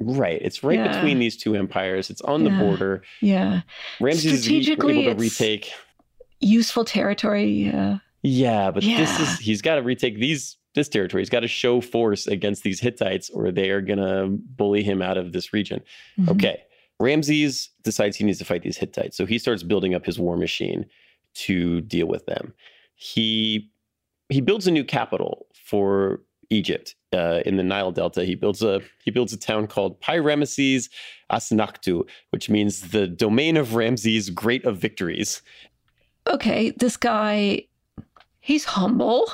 Right. 0.00 0.40
It's 0.42 0.62
right 0.62 0.78
Yeah. 0.78 0.92
between 0.92 1.18
these 1.18 1.36
two 1.36 1.54
empires. 1.56 2.10
It's 2.10 2.20
on 2.22 2.44
Yeah. 2.44 2.50
the 2.50 2.64
border. 2.64 3.02
Yeah. 3.20 3.62
Ramses 4.00 4.46
is 4.46 4.50
e- 4.50 4.72
able 4.72 4.88
to 4.90 5.14
retake. 5.14 5.72
Useful 6.44 6.84
territory. 6.84 7.46
Yeah. 7.46 7.98
Yeah, 8.22 8.70
but 8.70 8.82
this 8.82 9.20
is 9.20 9.38
he's 9.38 9.60
got 9.62 9.74
to 9.76 9.82
retake 9.82 10.18
these 10.18 10.56
this 10.74 10.88
territory. 10.88 11.20
He's 11.20 11.30
got 11.30 11.40
to 11.40 11.48
show 11.48 11.80
force 11.80 12.26
against 12.26 12.62
these 12.62 12.80
Hittites, 12.80 13.30
or 13.30 13.50
they 13.52 13.70
are 13.70 13.80
gonna 13.80 14.26
bully 14.28 14.82
him 14.82 15.02
out 15.02 15.16
of 15.18 15.32
this 15.32 15.52
region. 15.52 15.82
Mhm. 16.18 16.30
Okay. 16.30 16.62
Ramses 17.00 17.70
decides 17.82 18.16
he 18.16 18.24
needs 18.24 18.38
to 18.38 18.44
fight 18.44 18.62
these 18.62 18.76
Hittites. 18.78 19.16
So 19.16 19.26
he 19.26 19.38
starts 19.38 19.62
building 19.62 19.94
up 19.94 20.06
his 20.06 20.18
war 20.18 20.36
machine 20.36 20.86
to 21.34 21.80
deal 21.82 22.06
with 22.06 22.24
them. 22.26 22.54
He 22.94 23.70
he 24.30 24.40
builds 24.40 24.66
a 24.66 24.70
new 24.70 24.84
capital 24.84 25.46
for 25.54 26.22
Egypt 26.50 26.94
uh, 27.12 27.40
in 27.44 27.56
the 27.56 27.62
Nile 27.62 27.92
Delta. 27.92 28.24
He 28.24 28.34
builds 28.34 28.62
a 28.62 28.80
he 29.04 29.10
builds 29.10 29.32
a 29.32 29.36
town 29.38 29.66
called 29.66 30.00
Pi-Ramesses 30.00 30.88
Asnaktu, 31.30 32.08
which 32.30 32.48
means 32.48 32.90
the 32.90 33.06
domain 33.06 33.56
of 33.56 33.74
Ramses, 33.74 34.30
great 34.30 34.64
of 34.64 34.78
victories. 34.78 35.42
Okay. 36.28 36.70
This 36.70 36.96
guy, 36.96 37.66
he's 38.40 38.64
humble. 38.64 39.28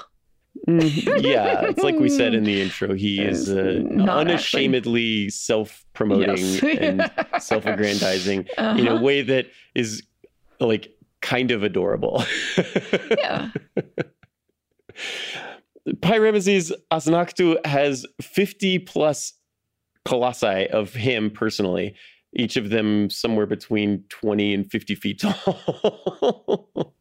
Mm, 0.69 1.23
yeah, 1.23 1.63
it's 1.67 1.83
like 1.83 1.99
we 1.99 2.09
said 2.09 2.35
in 2.35 2.45
the 2.45 2.61
intro. 2.63 2.93
He 2.95 3.21
is 3.23 3.49
uh, 3.49 3.81
unashamedly 4.09 5.31
self-promoting 5.31 6.37
Yes. 6.37 6.63
and 6.81 7.11
self-aggrandizing 7.43 8.47
in 8.59 8.87
a 8.87 8.93
Uh-huh. 8.95 9.01
way 9.03 9.23
that 9.23 9.47
is 9.75 10.03
like 10.59 10.93
kind 11.23 11.51
of 11.51 11.63
adorable. 11.63 12.25
Yeah. 13.17 13.51
Pi-Ramesses 16.03 16.73
Asnaktu 16.91 17.65
has 17.67 18.05
50 18.21 18.81
plus 18.81 19.33
colossi 20.05 20.69
of 20.69 20.93
him 20.95 21.31
personally, 21.31 21.95
each 22.35 22.57
of 22.57 22.71
them 22.71 23.11
somewhere 23.11 23.47
between 23.47 24.05
20 24.09 24.55
and 24.55 24.71
50 24.71 24.95
feet 24.95 25.21
tall. 25.21 26.95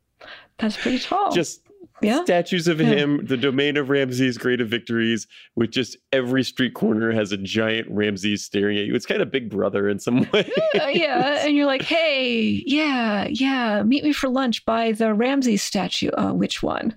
That's 0.57 0.75
pretty 0.77 0.99
tall. 0.99 1.31
Just 1.31 1.61
yeah. 2.01 2.23
statues 2.23 2.67
of 2.67 2.79
Yeah. 2.81 2.87
him, 2.87 3.25
the 3.25 3.37
domain 3.37 3.77
of 3.77 3.89
Ramses, 3.89 4.37
great 4.37 4.59
of 4.61 4.67
victories, 4.69 5.27
with 5.55 5.71
just 5.71 5.97
every 6.11 6.43
street 6.43 6.73
corner 6.73 7.11
has 7.11 7.31
a 7.31 7.37
giant 7.37 7.87
Ramses 7.89 8.43
staring 8.43 8.77
at 8.77 8.85
you. 8.85 8.95
It's 8.95 9.05
kind 9.05 9.21
of 9.21 9.31
Big 9.31 9.49
Brother 9.49 9.87
in 9.87 9.99
some 9.99 10.27
way. 10.33 10.49
Uh, 10.79 10.87
yeah, 10.87 11.45
and 11.45 11.55
you're 11.55 11.65
like, 11.65 11.83
hey, 11.83 12.63
yeah, 12.65 13.27
yeah, 13.29 13.83
meet 13.83 14.03
me 14.03 14.11
for 14.13 14.29
lunch 14.29 14.65
by 14.65 14.91
the 14.91 15.13
Ramses 15.13 15.61
statue. 15.61 16.09
Uh, 16.11 16.33
which 16.33 16.61
one? 16.63 16.95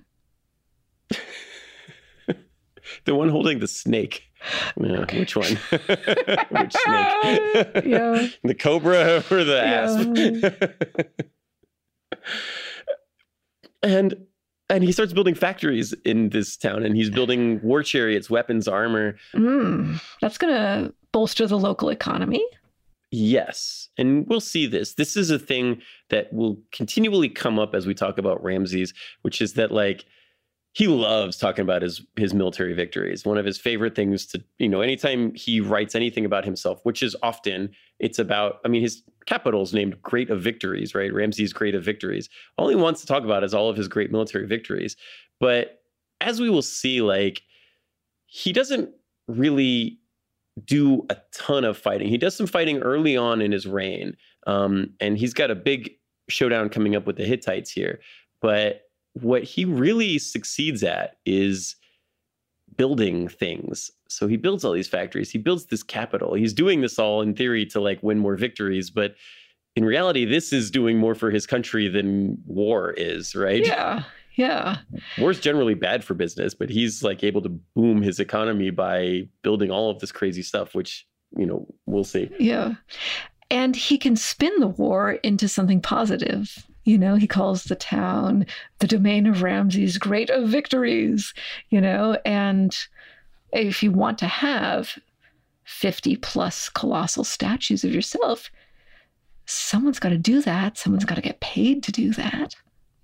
the 3.05 3.15
one 3.15 3.29
holding 3.29 3.59
the 3.59 3.67
snake. 3.67 4.23
Yeah, 4.79 5.05
Which 5.17 5.35
one? 5.35 5.57
which 5.71 6.73
snake? 6.73 7.71
Yeah. 7.85 8.27
the 8.43 8.55
cobra 8.57 9.23
or 9.31 9.43
the 9.43 9.61
asp? 9.63 10.09
and 13.81 14.15
and 14.69 14.83
he 14.83 14.91
starts 14.91 15.13
building 15.13 15.35
factories 15.35 15.93
in 16.05 16.29
this 16.29 16.57
town 16.57 16.83
and 16.83 16.95
he's 16.95 17.09
building 17.09 17.61
war 17.61 17.83
chariots, 17.83 18.29
weapons, 18.29 18.67
armor. 18.67 19.15
Mm, 19.35 20.01
that's 20.21 20.37
gonna 20.37 20.91
bolster 21.11 21.45
the 21.47 21.57
local 21.59 21.89
economy. 21.89 22.43
Yes. 23.11 23.89
And 23.97 24.25
we'll 24.27 24.39
see 24.39 24.65
this. 24.65 24.95
This 24.95 25.15
is 25.15 25.29
a 25.29 25.37
thing 25.37 25.81
that 26.09 26.33
will 26.33 26.57
continually 26.71 27.29
come 27.29 27.59
up 27.59 27.75
as 27.75 27.85
we 27.85 27.93
talk 27.93 28.17
about 28.17 28.43
Ramses, 28.43 28.91
which 29.21 29.39
is 29.39 29.53
that 29.53 29.71
like 29.71 30.05
he 30.73 30.87
loves 30.87 31.37
talking 31.37 31.61
about 31.61 31.83
his 31.83 32.01
his 32.17 32.33
military 32.33 32.73
victories. 32.73 33.23
One 33.25 33.37
of 33.37 33.45
his 33.45 33.59
favorite 33.59 33.95
things 33.95 34.25
to, 34.27 34.43
you 34.57 34.67
know, 34.67 34.81
anytime 34.81 35.33
he 35.35 35.61
writes 35.61 35.93
anything 35.93 36.25
about 36.25 36.45
himself, 36.45 36.79
which 36.83 37.03
is 37.03 37.15
often 37.21 37.69
it's 37.99 38.19
about, 38.19 38.59
I 38.65 38.67
mean, 38.67 38.81
his 38.81 39.03
capital's 39.27 39.73
named 39.73 40.01
Great 40.01 40.29
of 40.29 40.41
Victories, 40.41 40.95
right? 40.95 41.13
Ramses 41.13 41.53
Great 41.53 41.75
of 41.75 41.83
Victories. 41.83 42.27
All 42.57 42.67
he 42.67 42.75
wants 42.75 43.01
to 43.01 43.07
talk 43.07 43.23
about 43.23 43.43
is 43.43 43.53
all 43.53 43.69
of 43.69 43.77
his 43.77 43.87
great 43.87 44.11
military 44.11 44.47
victories. 44.47 44.97
But 45.39 45.83
as 46.21 46.41
we 46.41 46.49
will 46.49 46.63
see, 46.63 47.01
like 47.01 47.43
he 48.25 48.51
doesn't 48.51 48.89
really 49.27 49.99
do 50.65 51.05
a 51.09 51.17
ton 51.33 51.63
of 51.65 51.77
fighting. 51.77 52.09
He 52.09 52.17
does 52.17 52.35
some 52.35 52.47
fighting 52.47 52.79
early 52.79 53.15
on 53.15 53.41
in 53.41 53.51
his 53.51 53.67
reign, 53.67 54.17
um, 54.47 54.93
and 54.99 55.19
he's 55.19 55.33
got 55.35 55.51
a 55.51 55.55
big 55.55 55.91
showdown 56.29 56.69
coming 56.69 56.95
up 56.95 57.05
with 57.05 57.17
the 57.17 57.25
Hittites 57.25 57.69
here. 57.69 57.99
But 58.41 58.81
what 59.13 59.43
he 59.43 59.65
really 59.65 60.17
succeeds 60.17 60.83
at 60.83 61.17
is 61.25 61.75
building 62.75 63.27
things. 63.27 63.91
So 64.09 64.27
he 64.27 64.37
builds 64.37 64.63
all 64.63 64.73
these 64.73 64.87
factories. 64.87 65.31
He 65.31 65.37
builds 65.37 65.65
this 65.65 65.83
capital. 65.83 66.33
He's 66.33 66.53
doing 66.53 66.81
this 66.81 66.99
all 66.99 67.21
in 67.21 67.35
theory 67.35 67.65
to 67.67 67.79
like 67.79 68.01
win 68.01 68.19
more 68.19 68.35
victories, 68.35 68.89
but 68.89 69.15
in 69.75 69.85
reality, 69.85 70.25
this 70.25 70.53
is 70.53 70.69
doing 70.69 70.97
more 70.97 71.15
for 71.15 71.31
his 71.31 71.47
country 71.47 71.87
than 71.87 72.37
war 72.45 72.91
is, 72.91 73.35
right? 73.35 73.65
Yeah, 73.65 74.03
yeah. 74.35 74.77
war's 75.17 75.39
generally 75.39 75.73
bad 75.73 76.03
for 76.03 76.13
business, 76.13 76.53
but 76.53 76.69
he's 76.69 77.03
like 77.03 77.23
able 77.23 77.41
to 77.41 77.49
boom 77.49 78.01
his 78.01 78.19
economy 78.19 78.69
by 78.69 79.27
building 79.41 79.71
all 79.71 79.89
of 79.89 79.99
this 79.99 80.11
crazy 80.11 80.43
stuff, 80.43 80.75
which, 80.75 81.07
you 81.35 81.45
know, 81.45 81.67
we'll 81.87 82.03
see. 82.03 82.29
Yeah. 82.39 82.75
And 83.49 83.75
he 83.75 83.97
can 83.97 84.15
spin 84.15 84.53
the 84.59 84.67
war 84.67 85.13
into 85.13 85.47
something 85.47 85.81
positive. 85.81 86.67
You 86.85 86.97
know, 86.97 87.15
he 87.15 87.27
calls 87.27 87.63
the 87.65 87.75
town 87.75 88.45
the 88.79 88.87
domain 88.87 89.25
of 89.27 89.41
Ramses, 89.41 89.97
great 89.97 90.29
of 90.29 90.49
victories, 90.49 91.33
you 91.69 91.79
know, 91.79 92.17
and 92.25 92.77
if 93.51 93.81
you 93.83 93.91
want 93.91 94.17
to 94.19 94.27
have 94.27 94.97
50 95.63 96.17
plus 96.17 96.69
colossal 96.69 97.23
statues 97.23 97.83
of 97.83 97.93
yourself, 97.93 98.49
someone's 99.45 99.99
got 99.99 100.09
to 100.09 100.17
do 100.17 100.41
that. 100.41 100.77
Someone's 100.77 101.05
got 101.05 101.15
to 101.15 101.21
get 101.21 101.39
paid 101.39 101.83
to 101.83 101.91
do 101.91 102.11
that, 102.13 102.55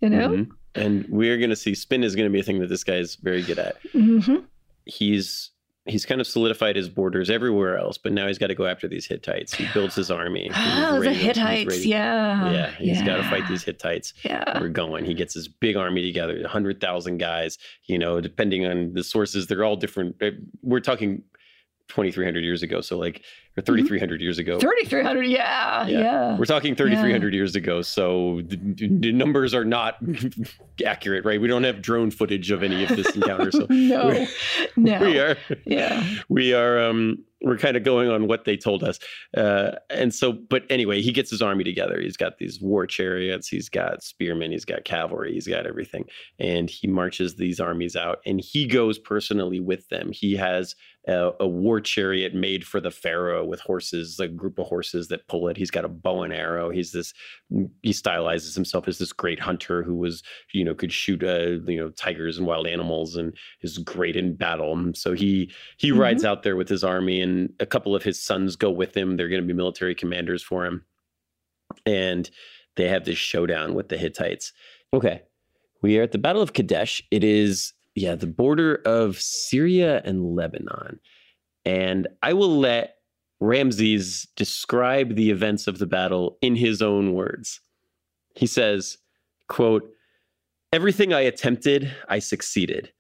you 0.02 0.10
know? 0.10 0.30
Mhm. 0.30 0.50
And 0.76 1.06
we're 1.10 1.38
going 1.38 1.50
to 1.50 1.56
see 1.56 1.74
spin 1.74 2.04
is 2.04 2.16
going 2.16 2.28
to 2.28 2.34
be 2.34 2.40
a 2.40 2.44
thing 2.44 2.60
that 2.60 2.68
this 2.68 2.84
guy 2.84 2.96
is 2.96 3.16
very 3.16 3.42
good 3.42 3.60
at. 3.60 3.78
hmm 3.92 4.38
He's 4.86 5.52
he's 5.86 6.06
kind 6.06 6.22
of 6.22 6.28
solidified 6.28 6.76
his 6.76 6.90
borders 6.90 7.30
everywhere 7.30 7.78
else, 7.78 7.98
but 7.98 8.12
now 8.14 8.28
he's 8.28 8.38
got 8.38 8.48
to 8.48 8.56
go 8.56 8.66
after 8.66 8.88
these 8.88 9.06
Hittites. 9.08 9.54
He 9.54 9.68
builds 9.74 9.96
his 9.96 10.12
army. 10.12 10.52
Oh, 10.56 10.96
the 10.96 11.00
ready 11.02 11.14
to- 11.14 11.14
he's 11.16 11.26
Hittites. 11.38 11.86
Yeah. 11.86 12.52
Yeah, 12.52 12.72
he's 12.78 13.02
got 13.02 13.18
to 13.18 13.24
fight 13.24 13.48
these 13.48 13.64
Hittites. 13.64 14.14
Yeah. 14.24 14.60
We're 14.60 14.70
going. 14.70 15.06
He 15.06 15.14
gets 15.14 15.34
his 15.34 15.48
big 15.48 15.76
army 15.78 16.02
together, 16.04 16.40
100,000 16.42 17.18
guys, 17.18 17.58
you 17.86 17.98
know, 17.98 18.22
depending 18.22 18.66
on 18.66 18.94
the 18.94 19.04
sources, 19.04 19.48
they're 19.48 19.64
all 19.64 19.76
different. 19.78 20.16
Uh, 20.22 20.32
We're 20.62 20.80
talking 20.82 21.24
2,300 21.90 22.44
years 22.44 22.64
ago. 22.64 22.82
So, 22.82 22.98
like, 22.98 23.24
or 23.58 23.62
3,300 23.64 24.22
years 24.22 24.38
ago. 24.40 24.60
3,300. 24.60 25.24
Yeah. 25.24 25.86
Yeah. 25.88 26.00
Yeah. 26.00 26.38
We're 26.38 26.46
talking 26.46 26.76
3,300 26.76 27.34
years 27.34 27.56
ago, 27.56 27.82
so 27.82 28.42
the, 28.46 28.56
the 28.56 29.12
numbers 29.12 29.54
are 29.54 29.66
not 29.66 29.98
accurate, 30.86 31.26
right? 31.26 31.42
We 31.42 31.48
don't 31.48 31.64
have 31.64 31.82
drone 31.82 32.12
footage 32.12 32.52
of 32.52 32.64
any 32.64 32.84
of 32.84 32.90
this 32.90 33.14
encounter, 33.16 33.52
so 33.52 33.66
no. 33.70 34.26
No. 34.78 35.02
we 35.02 35.20
are 35.20 35.36
Yeah. 35.66 36.04
we 36.30 36.54
are 36.54 36.80
um 36.80 37.26
we're 37.42 37.58
kind 37.58 37.76
of 37.78 37.84
going 37.84 38.10
on 38.10 38.28
what 38.28 38.44
they 38.46 38.58
told 38.58 38.84
us, 38.84 39.00
uh, 39.36 39.72
and 39.90 40.14
so 40.14 40.32
but 40.34 40.64
anyway, 40.70 41.02
he 41.02 41.12
gets 41.12 41.30
his 41.30 41.42
army 41.42 41.64
together. 41.64 42.00
He's 42.02 42.18
got 42.18 42.38
these 42.38 42.60
war 42.62 42.86
chariots, 42.86 43.48
he's 43.48 43.70
got 43.70 44.04
spearmen, 44.04 44.52
he's 44.52 44.66
got 44.66 44.84
cavalry, 44.86 45.34
he's 45.34 45.48
got 45.48 45.66
everything, 45.66 46.06
and 46.38 46.70
he 46.70 46.88
marches 46.88 47.36
these 47.36 47.60
armies 47.62 47.96
out, 47.96 48.20
and 48.26 48.40
he 48.42 48.68
goes 48.68 49.00
personally 49.00 49.60
with 49.62 49.88
them. 49.90 50.12
He 50.12 50.36
has 50.36 50.76
a, 51.10 51.32
a 51.40 51.48
war 51.48 51.82
chariot 51.82 52.34
made 52.36 52.66
for 52.66 52.80
the 52.80 52.92
pharaoh 52.92 53.44
with 53.44 53.60
horses, 53.60 54.20
a 54.20 54.28
group 54.28 54.60
of 54.60 54.68
horses 54.68 55.08
that 55.08 55.28
pull 55.28 55.48
it. 55.48 55.58
He's 55.58 55.72
got 55.72 55.84
a 55.86 55.90
bow 55.90 56.24
and 56.24 56.34
arrow. 56.34 56.70
He's 56.70 56.92
this 56.92 57.14
he 57.82 57.92
stylizes 57.92 58.54
himself 58.56 58.88
as 58.88 58.98
this 59.00 59.12
great 59.12 59.40
hunter 59.40 59.82
who 59.84 59.96
was 59.96 60.22
you 60.54 60.64
know 60.64 60.76
could 60.76 60.92
shoot 60.94 61.24
uh, 61.24 61.60
you 61.70 61.80
know 61.80 61.90
tigers 61.90 62.38
and 62.38 62.46
wild 62.48 62.68
animals 62.68 63.16
and 63.16 63.36
is 63.62 63.78
great 63.80 64.16
in 64.16 64.36
battle. 64.36 64.92
So 64.94 65.14
he 65.14 65.52
he 65.78 65.92
Mhm. 65.92 65.98
rides 65.98 66.24
out 66.26 66.44
there 66.44 66.56
with 66.56 66.70
his 66.70 66.84
army, 66.84 67.22
and 67.22 67.52
a 67.60 67.66
couple 67.66 67.96
of 67.96 68.04
his 68.04 68.22
sons 68.22 68.56
go 68.56 68.70
with 68.72 68.96
him. 68.96 69.18
They're 69.18 69.30
going 69.30 69.42
to 69.42 69.48
be 69.48 69.54
military 69.54 69.96
commanders 69.96 70.44
for 70.44 70.66
him, 70.66 70.86
and 71.86 72.30
they 72.76 72.88
have 72.88 73.06
this 73.06 73.18
showdown 73.18 73.74
with 73.74 73.90
the 73.90 73.98
Hittites. 73.98 74.54
Okay, 74.94 75.22
we 75.82 75.98
are 76.00 76.04
at 76.04 76.12
the 76.12 76.18
Battle 76.18 76.42
of 76.42 76.54
Kadesh. 76.54 77.02
It 77.12 77.24
is 77.24 77.74
yeah 77.96 78.16
the 78.16 78.28
border 78.28 78.82
of 78.86 79.20
Syria 79.20 80.02
and 80.06 80.36
Lebanon, 80.36 81.00
and 81.66 82.08
I 82.22 82.34
will 82.34 82.58
let 82.58 82.96
Ramses 83.40 84.28
describe 84.36 85.16
the 85.16 85.32
events 85.32 85.68
of 85.68 85.80
the 85.80 85.86
battle 85.86 86.38
in 86.42 86.56
his 86.56 86.82
own 86.82 87.14
words. 87.14 87.62
He 88.36 88.48
says, 88.48 88.98
quote, 89.48 89.90
Everything 90.72 91.14
I 91.14 91.22
attempted, 91.22 91.92
I 92.10 92.20
succeeded. 92.20 92.92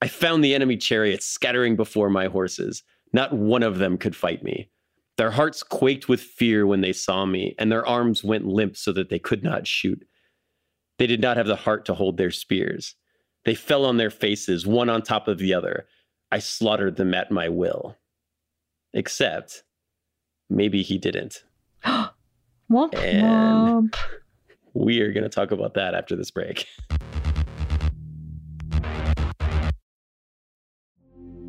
I 0.00 0.08
found 0.08 0.42
the 0.42 0.54
enemy 0.54 0.76
chariots 0.76 1.26
scattering 1.26 1.76
before 1.76 2.10
my 2.10 2.26
horses. 2.26 2.82
Not 3.12 3.32
one 3.32 3.62
of 3.62 3.78
them 3.78 3.98
could 3.98 4.16
fight 4.16 4.42
me. 4.42 4.70
Their 5.18 5.30
hearts 5.30 5.62
quaked 5.62 6.08
with 6.08 6.20
fear 6.20 6.66
when 6.66 6.80
they 6.80 6.92
saw 6.92 7.26
me, 7.26 7.54
and 7.58 7.70
their 7.70 7.86
arms 7.86 8.24
went 8.24 8.46
limp 8.46 8.76
so 8.76 8.92
that 8.92 9.10
they 9.10 9.18
could 9.18 9.44
not 9.44 9.66
shoot. 9.66 10.02
They 10.98 11.06
did 11.06 11.20
not 11.20 11.36
have 11.36 11.46
the 11.46 11.56
heart 11.56 11.84
to 11.86 11.94
hold 11.94 12.16
their 12.16 12.30
spears. 12.30 12.94
They 13.44 13.54
fell 13.54 13.84
on 13.84 13.96
their 13.96 14.10
faces, 14.10 14.66
one 14.66 14.88
on 14.88 15.02
top 15.02 15.28
of 15.28 15.38
the 15.38 15.52
other. 15.54 15.86
I 16.30 16.38
slaughtered 16.38 16.96
them 16.96 17.14
at 17.14 17.30
my 17.30 17.48
will. 17.48 17.96
Except 18.94 19.64
maybe 20.48 20.82
he 20.82 20.98
didn't. 20.98 21.44
womp 21.84 22.94
And- 22.94 23.92
womp. 23.92 23.96
We 24.74 25.00
are 25.00 25.12
going 25.12 25.24
to 25.24 25.28
talk 25.28 25.50
about 25.50 25.74
that 25.74 25.94
after 25.94 26.16
this 26.16 26.30
break. 26.30 26.66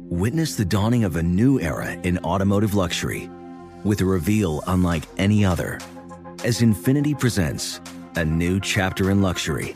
Witness 0.09 0.55
the 0.55 0.65
dawning 0.65 1.03
of 1.05 1.15
a 1.15 1.23
new 1.23 1.59
era 1.59 1.91
in 1.91 2.17
automotive 2.19 2.75
luxury 2.75 3.29
with 3.83 4.01
a 4.01 4.05
reveal 4.05 4.61
unlike 4.67 5.03
any 5.17 5.43
other 5.45 5.79
as 6.43 6.59
Infiniti 6.61 7.17
presents 7.17 7.79
a 8.15 8.25
new 8.25 8.59
chapter 8.59 9.09
in 9.09 9.21
luxury, 9.21 9.75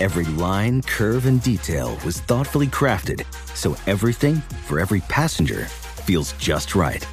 Every 0.00 0.24
line, 0.24 0.82
curve, 0.82 1.26
and 1.26 1.40
detail 1.42 1.96
was 2.04 2.20
thoughtfully 2.20 2.66
crafted 2.66 3.24
so 3.54 3.76
everything 3.86 4.36
for 4.66 4.80
every 4.80 5.00
passenger 5.02 5.66
feels 5.66 6.32
just 6.34 6.74
right. 6.74 7.06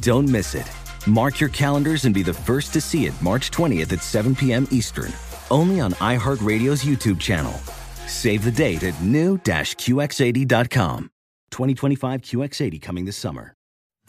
Don't 0.00 0.28
miss 0.28 0.54
it. 0.54 0.70
Mark 1.06 1.40
your 1.40 1.50
calendars 1.50 2.04
and 2.04 2.14
be 2.14 2.22
the 2.22 2.34
first 2.34 2.72
to 2.72 2.80
see 2.80 3.06
it 3.06 3.22
March 3.22 3.50
20th 3.50 3.92
at 3.92 4.02
7 4.02 4.34
p.m. 4.34 4.66
Eastern, 4.70 5.12
only 5.50 5.80
on 5.80 5.92
iHeartRadio's 5.94 6.84
YouTube 6.84 7.20
channel. 7.20 7.52
Save 8.06 8.44
the 8.44 8.50
date 8.50 8.82
at 8.82 9.00
new-QX80.com. 9.02 11.10
2025 11.50 12.20
QX80 12.22 12.82
coming 12.82 13.04
this 13.04 13.16
summer. 13.16 13.54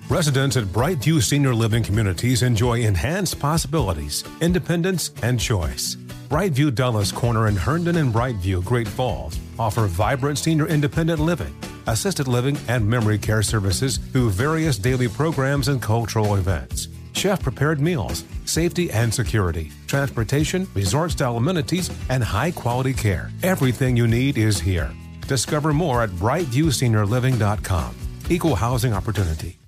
Residents 0.10 0.58
at 0.58 0.66
Brightview 0.66 1.22
Senior 1.22 1.54
Living 1.54 1.84
Communities 1.84 2.41
enjoy 2.41 2.82
enhanced 2.82 3.39
possibilities, 3.39 4.24
independence, 4.41 5.12
and 5.22 5.39
choice. 5.39 5.98
Brightview 6.30 6.76
Dulles 6.76 7.14
Corner 7.14 7.48
in 7.48 7.56
Herndon 7.56 7.96
and 7.96 8.14
Brightview, 8.14 8.62
Great 8.66 8.88
Falls, 8.88 9.40
offer 9.58 9.88
vibrant 9.88 10.38
senior 10.38 10.68
independent 10.68 11.22
living, 11.22 11.56
assisted 11.88 12.28
living, 12.28 12.58
and 12.68 12.86
memory 12.86 13.18
care 13.18 13.42
services 13.42 13.96
through 14.12 14.32
various 14.32 14.78
daily 14.78 15.08
programs 15.08 15.70
and 15.70 15.82
cultural 15.82 16.36
events. 16.36 16.90
Chef 17.14 17.42
prepared 17.42 17.80
meals, 17.80 18.26
safety 18.44 18.92
and 18.92 19.14
security, 19.14 19.72
transportation, 19.88 20.68
resort 20.74 21.12
style 21.12 21.38
amenities, 21.38 21.90
and 22.10 22.22
high 22.22 22.52
quality 22.52 22.94
care. 22.94 23.32
Everything 23.42 23.96
you 23.96 24.06
need 24.06 24.38
is 24.38 24.60
here. 24.60 24.92
Discover 25.28 25.72
more 25.72 26.04
at 26.04 26.10
brightviewseniorliving.com. 26.10 27.96
Equal 28.30 28.56
housing 28.56 28.92
opportunity. 28.92 29.60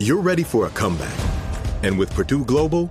You're 0.00 0.20
ready 0.20 0.42
for 0.42 0.66
a 0.66 0.70
comeback. 0.70 1.16
And 1.84 1.96
with 1.96 2.12
Purdue 2.14 2.44
Global, 2.44 2.90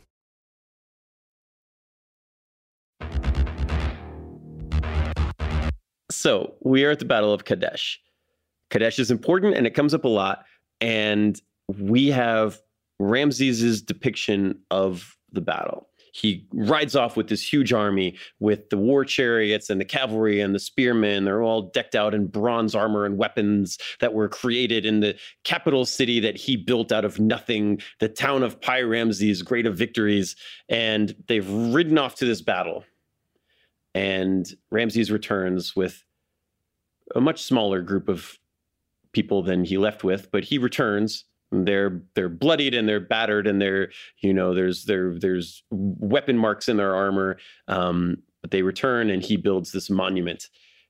So 6.11 6.53
we 6.61 6.85
are 6.85 6.91
at 6.91 6.99
the 6.99 7.05
Battle 7.05 7.33
of 7.33 7.45
Kadesh. 7.45 7.99
Kadesh 8.69 8.99
is 8.99 9.11
important 9.11 9.55
and 9.55 9.65
it 9.65 9.73
comes 9.73 9.93
up 9.93 10.05
a 10.05 10.09
lot. 10.09 10.45
And 10.79 11.39
we 11.67 12.07
have 12.07 12.59
Ramses' 12.99 13.81
depiction 13.81 14.59
of 14.69 15.17
the 15.31 15.41
battle. 15.41 15.87
He 16.13 16.45
rides 16.51 16.95
off 16.95 17.15
with 17.15 17.29
this 17.29 17.41
huge 17.41 17.71
army 17.71 18.17
with 18.39 18.69
the 18.69 18.77
war 18.77 19.05
chariots 19.05 19.69
and 19.69 19.79
the 19.79 19.85
cavalry 19.85 20.41
and 20.41 20.53
the 20.53 20.59
spearmen. 20.59 21.23
They're 21.23 21.41
all 21.41 21.71
decked 21.73 21.95
out 21.95 22.13
in 22.13 22.27
bronze 22.27 22.75
armor 22.75 23.05
and 23.05 23.17
weapons 23.17 23.77
that 24.01 24.13
were 24.13 24.27
created 24.27 24.85
in 24.85 24.99
the 24.99 25.15
capital 25.45 25.85
city 25.85 26.19
that 26.19 26.35
he 26.35 26.57
built 26.57 26.91
out 26.91 27.05
of 27.05 27.19
nothing, 27.19 27.79
the 27.99 28.09
town 28.09 28.43
of 28.43 28.59
Pi 28.59 28.81
Ramses, 28.81 29.41
great 29.41 29.65
of 29.65 29.77
victories. 29.77 30.35
And 30.67 31.15
they've 31.27 31.49
ridden 31.49 31.97
off 31.97 32.15
to 32.15 32.25
this 32.25 32.41
battle. 32.41 32.83
And 33.93 34.47
Ramses 34.69 35.11
returns 35.11 35.75
with 35.75 36.03
a 37.15 37.21
much 37.21 37.43
smaller 37.43 37.81
group 37.81 38.07
of 38.07 38.37
people 39.13 39.43
than 39.43 39.65
he 39.65 39.77
left 39.77 40.03
with, 40.03 40.31
but 40.31 40.45
he 40.45 40.57
returns. 40.57 41.25
They're 41.51 42.01
they're 42.15 42.29
bloodied 42.29 42.73
and 42.73 42.87
they're 42.87 43.01
battered 43.01 43.45
and 43.45 43.61
they're 43.61 43.89
you 44.21 44.33
know 44.33 44.53
there's 44.53 44.85
there 44.85 45.19
there's 45.19 45.63
weapon 45.69 46.37
marks 46.37 46.69
in 46.69 46.77
their 46.77 46.95
armor. 46.95 47.37
Um, 47.67 48.23
but 48.41 48.51
they 48.51 48.61
return 48.61 49.09
and 49.09 49.21
he 49.21 49.37
builds 49.37 49.71
this 49.71 49.89
monument 49.89 50.47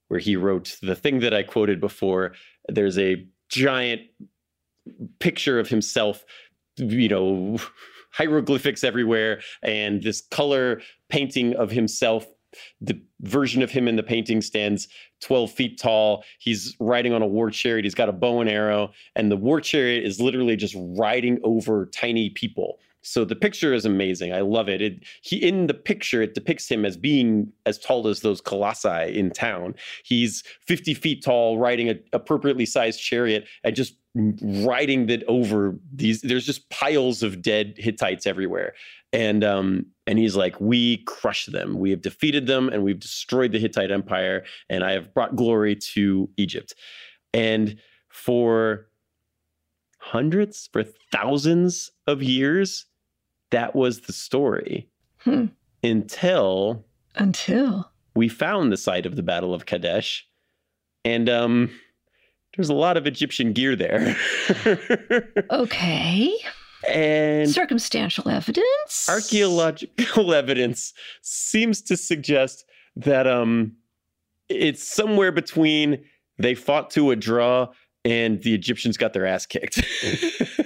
where 0.08 0.20
he 0.20 0.36
wrote 0.36 0.78
the 0.82 0.96
thing 0.96 1.20
that 1.20 1.34
I 1.34 1.44
quoted 1.44 1.80
before. 1.80 2.34
There's 2.68 2.98
a 2.98 3.26
giant 3.50 4.02
picture 5.20 5.60
of 5.60 5.70
himself, 5.70 6.24
you 6.78 7.08
know, 7.08 7.58
hieroglyphics 8.12 8.84
everywhere, 8.84 9.42
and 9.64 10.04
this 10.04 10.22
color 10.22 10.82
painting 11.10 11.56
of 11.56 11.72
himself 11.72 12.26
the 12.80 13.02
version 13.22 13.62
of 13.62 13.72
him 13.72 13.88
in 13.88 13.96
the 13.96 14.04
painting 14.04 14.42
stands 14.42 14.88
12 15.22 15.52
feet 15.52 15.80
tall. 15.80 16.24
He's 16.40 16.76
riding 16.80 17.14
on 17.14 17.22
a 17.22 17.28
war 17.28 17.50
chariot. 17.50 17.86
He's 17.86 17.96
got 17.96 18.10
a 18.10 18.14
bow 18.14 18.42
and 18.42 18.50
arrow, 18.50 18.92
and 19.16 19.32
the 19.32 19.38
war 19.38 19.62
chariot 19.62 20.04
is 20.04 20.20
literally 20.20 20.56
just 20.56 20.76
riding 20.78 21.40
over 21.44 21.88
tiny 21.88 22.30
people. 22.32 22.80
So 23.02 23.26
the 23.26 23.36
picture 23.36 23.74
is 23.74 23.86
amazing. 23.86 24.34
I 24.34 24.42
love 24.42 24.70
it. 24.70 24.82
it. 24.82 25.04
He 25.22 25.38
in 25.38 25.68
the 25.68 25.74
picture 25.74 26.22
it 26.22 26.34
depicts 26.34 26.70
him 26.70 26.86
as 26.86 26.98
being 26.98 27.52
as 27.66 27.80
tall 27.80 28.08
as 28.08 28.22
those 28.22 28.42
colossi 28.42 29.18
in 29.18 29.32
town. 29.32 29.76
He's 30.04 30.44
50 30.62 30.94
feet 30.94 31.24
tall, 31.24 31.58
riding 31.58 31.90
an 31.90 32.02
appropriately 32.14 32.66
sized 32.66 33.02
chariot, 33.02 33.48
and 33.64 33.76
just 33.76 33.96
riding 34.16 35.08
that 35.08 35.24
over 35.28 35.80
these. 35.94 36.22
There's 36.22 36.46
just 36.46 36.70
piles 36.70 37.24
of 37.24 37.42
dead 37.42 37.74
Hittites 37.78 38.28
everywhere, 38.28 38.74
and 39.14 39.44
um, 39.44 39.86
and 40.06 40.20
he's 40.20 40.36
like, 40.36 40.60
"We 40.60 40.98
crush 41.06 41.46
them. 41.48 41.80
We 41.80 41.90
have 41.92 42.02
defeated 42.02 42.46
them, 42.46 42.70
and 42.70 42.84
we've 42.84 43.00
destroyed 43.00 43.52
the 43.52 43.60
Hittite 43.60 43.92
Empire, 43.92 44.44
and 44.70 44.84
I 44.84 44.92
have 44.92 45.14
brought 45.14 45.36
glory 45.36 45.76
to 45.76 46.30
Egypt." 46.38 46.76
And 47.34 47.78
for 48.10 48.88
hundreds, 49.98 50.70
for 50.74 50.84
thousands 51.12 51.92
of 52.08 52.22
years, 52.22 52.86
that 53.52 53.76
was 53.76 54.02
the 54.02 54.14
story 54.14 54.88
Hmm. 55.20 55.46
until 55.84 56.84
Until. 57.16 57.92
we 58.16 58.28
found 58.28 58.72
the 58.72 58.78
site 58.78 59.06
of 59.06 59.16
the 59.16 59.24
Battle 59.24 59.54
of 59.54 59.66
Kadesh, 59.66 60.28
and 61.06 61.30
um, 61.30 61.70
there's 62.58 62.70
a 62.70 62.74
lot 62.74 62.98
of 62.98 63.06
Egyptian 63.08 63.54
gear 63.54 63.76
there, 63.76 64.18
Okay. 65.52 66.34
and 66.90 67.50
Circumstantial 67.50 68.28
evidence. 68.30 69.08
archaeological 69.10 70.34
evidence 70.34 70.94
seems 71.22 71.82
to 71.84 71.96
suggest 71.98 72.66
that 72.96 73.28
um, 73.28 73.74
it's 74.50 74.84
somewhere 74.84 75.32
between 75.32 76.04
they 76.40 76.56
fought 76.56 76.90
to 76.92 77.12
a 77.12 77.16
draw 77.16 77.68
and 78.04 78.42
the 78.42 78.54
Egyptians 78.56 78.98
got 78.98 79.14
their 79.14 79.26
ass 79.28 79.46
kicked. 79.46 79.80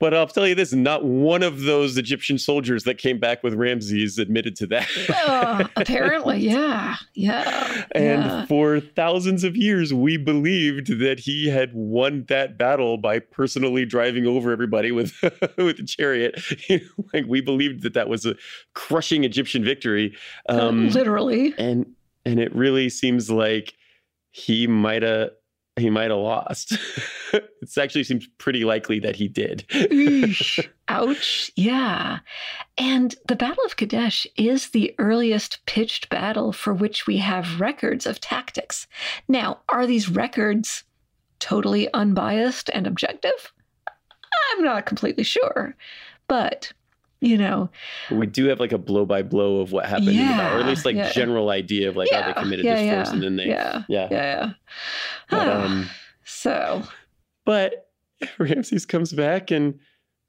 But 0.00 0.14
I'll 0.14 0.26
tell 0.26 0.48
you 0.48 0.54
this: 0.54 0.72
not 0.72 1.04
one 1.04 1.42
of 1.42 1.60
those 1.60 1.98
Egyptian 1.98 2.38
soldiers 2.38 2.84
that 2.84 2.96
came 2.96 3.20
back 3.20 3.42
with 3.42 3.52
Ramses 3.52 4.18
admitted 4.18 4.56
to 4.56 4.66
that. 4.68 4.88
Uh, 5.28 5.68
apparently, 5.76 6.38
yeah, 6.38 6.96
yeah. 7.12 7.84
And 7.92 8.24
yeah. 8.24 8.46
for 8.46 8.80
thousands 8.80 9.44
of 9.44 9.56
years, 9.56 9.92
we 9.92 10.16
believed 10.16 10.98
that 11.00 11.20
he 11.20 11.48
had 11.48 11.74
won 11.74 12.24
that 12.28 12.56
battle 12.56 12.96
by 12.96 13.18
personally 13.18 13.84
driving 13.84 14.26
over 14.26 14.50
everybody 14.50 14.90
with 14.90 15.12
with 15.58 15.78
a 15.78 15.84
chariot. 15.86 16.42
like 17.12 17.26
we 17.28 17.42
believed 17.42 17.82
that 17.82 17.92
that 17.92 18.08
was 18.08 18.24
a 18.24 18.34
crushing 18.72 19.24
Egyptian 19.24 19.62
victory. 19.62 20.16
Um, 20.48 20.88
literally. 20.88 21.54
and 21.58 21.94
and 22.24 22.40
it 22.40 22.54
really 22.54 22.88
seems 22.88 23.30
like 23.30 23.74
he 24.30 24.66
might 24.66 25.02
have 25.02 25.30
he 25.76 25.90
might 25.90 26.10
have 26.10 26.18
lost. 26.18 26.76
it 27.32 27.78
actually 27.78 28.04
seems 28.04 28.26
pretty 28.38 28.64
likely 28.64 28.98
that 29.00 29.16
he 29.16 29.28
did. 29.28 29.64
Ouch. 30.88 31.50
Yeah. 31.56 32.18
And 32.76 33.14
the 33.26 33.36
Battle 33.36 33.64
of 33.64 33.76
Kadesh 33.76 34.26
is 34.36 34.70
the 34.70 34.94
earliest 34.98 35.64
pitched 35.66 36.08
battle 36.08 36.52
for 36.52 36.74
which 36.74 37.06
we 37.06 37.18
have 37.18 37.60
records 37.60 38.06
of 38.06 38.20
tactics. 38.20 38.86
Now, 39.28 39.60
are 39.68 39.86
these 39.86 40.08
records 40.08 40.84
totally 41.38 41.92
unbiased 41.94 42.70
and 42.72 42.86
objective? 42.86 43.52
I'm 44.52 44.64
not 44.64 44.86
completely 44.86 45.24
sure. 45.24 45.76
But 46.28 46.72
you 47.20 47.36
know? 47.36 47.70
We 48.10 48.26
do 48.26 48.46
have 48.46 48.60
like 48.60 48.72
a 48.72 48.78
blow 48.78 49.04
by 49.04 49.22
blow 49.22 49.60
of 49.60 49.72
what 49.72 49.86
happened 49.86 50.12
yeah, 50.12 50.36
battle, 50.36 50.58
or 50.58 50.60
at 50.60 50.66
least 50.66 50.84
like 50.84 50.96
yeah. 50.96 51.12
general 51.12 51.50
idea 51.50 51.88
of 51.88 51.96
like 51.96 52.10
yeah, 52.10 52.22
how 52.22 52.28
they 52.28 52.40
committed 52.40 52.66
this 52.66 52.94
force 52.94 53.10
and 53.10 53.22
then 53.22 53.36
they 53.36 53.46
yeah 53.46 53.84
yeah. 53.88 54.08
yeah, 54.10 54.50
but, 55.28 55.48
um, 55.48 55.88
so. 56.24 56.82
but 57.44 57.90
ramses 58.38 58.86
comes 58.86 59.12
back 59.12 59.50
and 59.50 59.78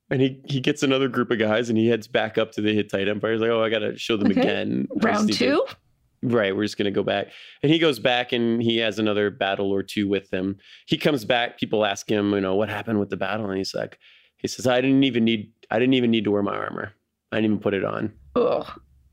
and 0.10 0.22
he 0.22 0.42
he 0.46 0.60
gets 0.60 0.84
another 0.84 1.08
group 1.08 1.32
of 1.32 1.40
guys 1.40 1.70
and 1.70 1.78
he 1.78 1.88
heads 1.88 2.08
back 2.08 2.38
up 2.38 2.52
to 2.54 2.62
the 2.62 2.74
hittite 2.74 3.08
empire. 3.08 3.34
He's 3.34 3.42
like 3.42 3.50
oh 3.50 3.64
i 3.64 3.70
gotta 3.70 3.98
show 3.98 4.18
them 4.18 4.32
okay. 4.32 4.42
again. 4.42 4.88
Round 4.98 5.32
two? 5.32 5.66
To, 5.68 5.76
right 6.24 6.56
we're 6.56 6.64
just 6.64 6.78
gonna 6.78 6.92
go 6.92 7.04
back. 7.04 7.28
And 7.64 7.72
he 7.72 7.80
goes 7.80 8.00
back 8.00 8.32
and 8.32 8.62
he 8.62 8.78
has 8.78 9.00
another 9.00 9.30
battle 9.30 9.72
or 9.72 9.84
two 9.84 10.08
with 10.08 10.30
them. 10.30 10.58
He 10.86 10.98
comes 10.98 11.26
back 11.26 11.58
people 11.58 11.86
ask 11.86 12.10
him 12.10 12.34
you 12.34 12.42
know 12.42 12.56
what 12.56 12.70
happened 12.70 13.00
with 13.00 13.10
the 13.10 13.18
battle? 13.18 13.48
And 13.50 13.58
he's 13.58 13.74
like 13.74 13.98
he 14.38 14.48
says 14.48 14.68
i 14.68 14.82
didn't 14.82 15.04
even 15.04 15.24
need 15.24 15.52
I 15.72 15.80
didn't 15.80 15.96
even 15.96 16.12
need 16.12 16.26
to 16.26 16.32
wear 16.32 16.44
my 16.44 16.56
armor. 16.56 16.94
I 17.32 17.38
didn't 17.38 17.46
even 17.46 17.60
put 17.60 17.74
it 17.74 17.86
on. 17.86 18.14
Oh, 18.36 18.72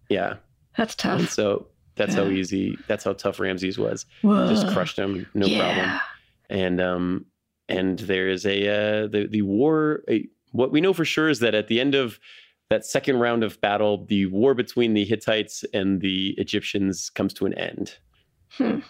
yeah, 0.08 0.34
that's 0.76 0.94
tough. 0.94 1.20
And 1.20 1.28
so 1.28 1.68
that's 1.96 2.14
yeah. 2.14 2.24
how 2.24 2.30
easy. 2.30 2.76
That's 2.88 3.04
how 3.04 3.12
tough 3.12 3.40
Ramses 3.40 3.78
was. 3.78 4.06
Whoa. 4.22 4.48
Just 4.48 4.68
crushed 4.68 4.98
him, 4.98 5.26
no 5.34 5.46
yeah. 5.46 5.58
problem. 5.58 6.00
And 6.50 6.80
um, 6.80 7.26
and 7.68 7.98
there 8.00 8.28
is 8.28 8.44
a 8.44 8.68
uh, 8.68 9.06
the 9.06 9.28
the 9.30 9.42
war. 9.42 10.02
A, 10.10 10.26
what 10.52 10.72
we 10.72 10.80
know 10.80 10.92
for 10.92 11.04
sure 11.04 11.28
is 11.28 11.40
that 11.40 11.54
at 11.54 11.68
the 11.68 11.80
end 11.80 11.94
of 11.94 12.18
that 12.70 12.84
second 12.84 13.18
round 13.18 13.44
of 13.44 13.60
battle, 13.60 14.04
the 14.06 14.26
war 14.26 14.54
between 14.54 14.94
the 14.94 15.04
Hittites 15.04 15.64
and 15.72 16.00
the 16.00 16.34
Egyptians 16.38 17.10
comes 17.10 17.32
to 17.34 17.46
an 17.46 17.54
end. 17.54 17.96
Hmm. 18.50 18.80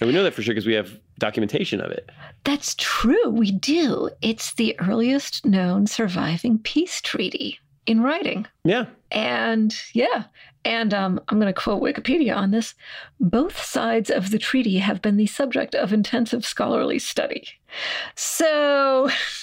And 0.00 0.08
we 0.08 0.12
know 0.12 0.22
that 0.22 0.32
for 0.32 0.42
sure 0.42 0.54
because 0.54 0.66
we 0.66 0.74
have 0.74 0.98
documentation 1.20 1.80
of 1.80 1.92
it. 1.92 2.10
That's 2.44 2.74
true. 2.76 3.30
We 3.30 3.52
do. 3.52 4.10
It's 4.22 4.54
the 4.54 4.78
earliest 4.80 5.46
known 5.46 5.86
surviving 5.86 6.58
peace 6.58 7.00
treaty 7.00 7.60
in 7.86 8.02
writing. 8.02 8.46
Yeah. 8.64 8.86
And 9.12 9.74
yeah. 9.92 10.24
And 10.64 10.92
um, 10.92 11.20
I'm 11.28 11.40
going 11.40 11.52
to 11.52 11.58
quote 11.58 11.82
Wikipedia 11.82 12.36
on 12.36 12.50
this. 12.50 12.74
Both 13.18 13.62
sides 13.62 14.10
of 14.10 14.30
the 14.30 14.38
treaty 14.38 14.78
have 14.78 15.00
been 15.00 15.16
the 15.16 15.26
subject 15.26 15.74
of 15.74 15.92
intensive 15.92 16.44
scholarly 16.44 16.98
study. 16.98 17.48
So 18.14 19.08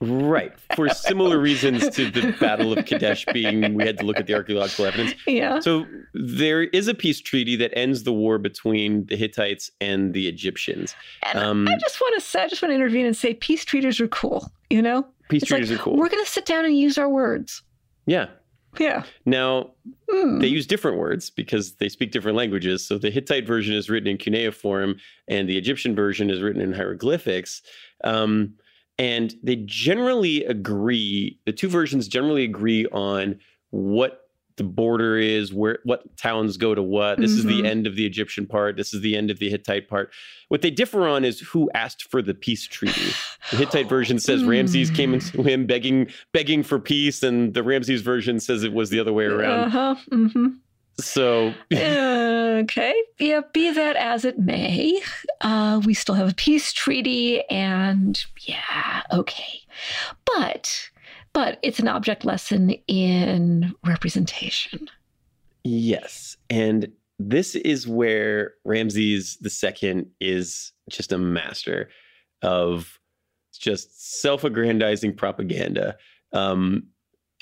Right. 0.00 0.52
For 0.74 0.90
similar 0.90 1.38
reasons 1.38 1.88
to 1.90 2.10
the 2.10 2.32
Battle 2.38 2.76
of 2.76 2.84
Kadesh 2.84 3.24
being, 3.32 3.74
we 3.74 3.86
had 3.86 3.96
to 3.98 4.04
look 4.04 4.18
at 4.18 4.26
the 4.26 4.34
archaeological 4.34 4.84
evidence. 4.84 5.14
Yeah. 5.26 5.60
So 5.60 5.86
there 6.12 6.64
is 6.64 6.86
a 6.86 6.94
peace 6.94 7.20
treaty 7.20 7.56
that 7.56 7.76
ends 7.76 8.02
the 8.02 8.12
war 8.12 8.36
between 8.38 9.06
the 9.06 9.16
Hittites 9.16 9.70
and 9.80 10.12
the 10.12 10.28
Egyptians. 10.28 10.94
And 11.22 11.38
um, 11.38 11.68
I 11.68 11.78
just 11.78 11.98
want 12.00 12.14
to 12.20 12.20
say, 12.20 12.42
I 12.42 12.48
just 12.48 12.60
want 12.60 12.72
to 12.72 12.74
intervene 12.74 13.06
and 13.06 13.16
say 13.16 13.32
peace 13.34 13.64
treaties 13.64 13.98
are 13.98 14.08
cool, 14.08 14.52
you 14.68 14.82
know? 14.82 15.06
Peace 15.30 15.42
it's 15.42 15.48
treaties 15.48 15.70
like, 15.70 15.80
are 15.80 15.82
cool. 15.82 15.96
We're 15.96 16.10
going 16.10 16.24
to 16.24 16.30
sit 16.30 16.44
down 16.44 16.66
and 16.66 16.76
use 16.76 16.98
our 16.98 17.08
words. 17.08 17.62
Yeah. 18.04 18.26
Yeah. 18.78 19.04
Now, 19.24 19.70
mm. 20.10 20.40
they 20.40 20.46
use 20.46 20.66
different 20.66 20.98
words 20.98 21.30
because 21.30 21.76
they 21.76 21.88
speak 21.88 22.12
different 22.12 22.36
languages. 22.36 22.86
So 22.86 22.98
the 22.98 23.10
Hittite 23.10 23.46
version 23.46 23.74
is 23.74 23.88
written 23.88 24.08
in 24.08 24.18
cuneiform 24.18 24.96
and 25.28 25.48
the 25.48 25.56
Egyptian 25.56 25.94
version 25.94 26.28
is 26.28 26.42
written 26.42 26.60
in 26.60 26.74
hieroglyphics. 26.74 27.62
Um, 28.04 28.54
and 28.98 29.34
they 29.42 29.56
generally 29.56 30.44
agree 30.44 31.38
the 31.46 31.52
two 31.52 31.68
versions 31.68 32.08
generally 32.08 32.44
agree 32.44 32.86
on 32.86 33.38
what 33.70 34.22
the 34.56 34.64
border 34.64 35.18
is 35.18 35.52
where 35.52 35.80
what 35.84 36.16
towns 36.16 36.56
go 36.56 36.74
to 36.74 36.82
what 36.82 37.18
this 37.18 37.32
mm-hmm. 37.32 37.38
is 37.38 37.44
the 37.44 37.58
mm-hmm. 37.58 37.66
end 37.66 37.86
of 37.86 37.94
the 37.94 38.06
egyptian 38.06 38.46
part 38.46 38.76
this 38.76 38.94
is 38.94 39.02
the 39.02 39.16
end 39.16 39.30
of 39.30 39.38
the 39.38 39.50
hittite 39.50 39.88
part 39.88 40.12
what 40.48 40.62
they 40.62 40.70
differ 40.70 41.06
on 41.06 41.24
is 41.24 41.40
who 41.40 41.70
asked 41.74 42.10
for 42.10 42.22
the 42.22 42.34
peace 42.34 42.66
treaty 42.66 43.12
the 43.50 43.56
hittite 43.56 43.88
version 43.88 44.18
says 44.18 44.44
ramses 44.44 44.90
came 44.90 45.12
into 45.12 45.42
him 45.42 45.66
begging 45.66 46.10
begging 46.32 46.62
for 46.62 46.78
peace 46.78 47.22
and 47.22 47.54
the 47.54 47.62
ramses 47.62 48.00
version 48.00 48.40
says 48.40 48.64
it 48.64 48.72
was 48.72 48.90
the 48.90 48.98
other 48.98 49.12
way 49.12 49.24
around 49.24 49.66
uh-huh. 49.66 49.94
mm-hmm. 50.10 50.46
So 50.98 51.52
okay, 51.72 52.94
yeah. 53.18 53.40
Be 53.52 53.70
that 53.70 53.96
as 53.96 54.24
it 54.24 54.38
may, 54.38 55.00
uh, 55.40 55.80
we 55.84 55.94
still 55.94 56.14
have 56.14 56.30
a 56.30 56.34
peace 56.34 56.72
treaty, 56.72 57.42
and 57.50 58.24
yeah, 58.40 59.02
okay. 59.12 59.60
But 60.24 60.90
but 61.32 61.58
it's 61.62 61.78
an 61.78 61.88
object 61.88 62.24
lesson 62.24 62.70
in 62.88 63.74
representation. 63.84 64.88
Yes, 65.64 66.36
and 66.48 66.90
this 67.18 67.54
is 67.54 67.86
where 67.86 68.54
Ramses 68.64 69.38
II 69.44 70.06
is 70.20 70.72
just 70.90 71.12
a 71.12 71.18
master 71.18 71.90
of 72.42 72.98
just 73.52 74.20
self-aggrandizing 74.20 75.16
propaganda. 75.16 75.96
Um, 76.32 76.88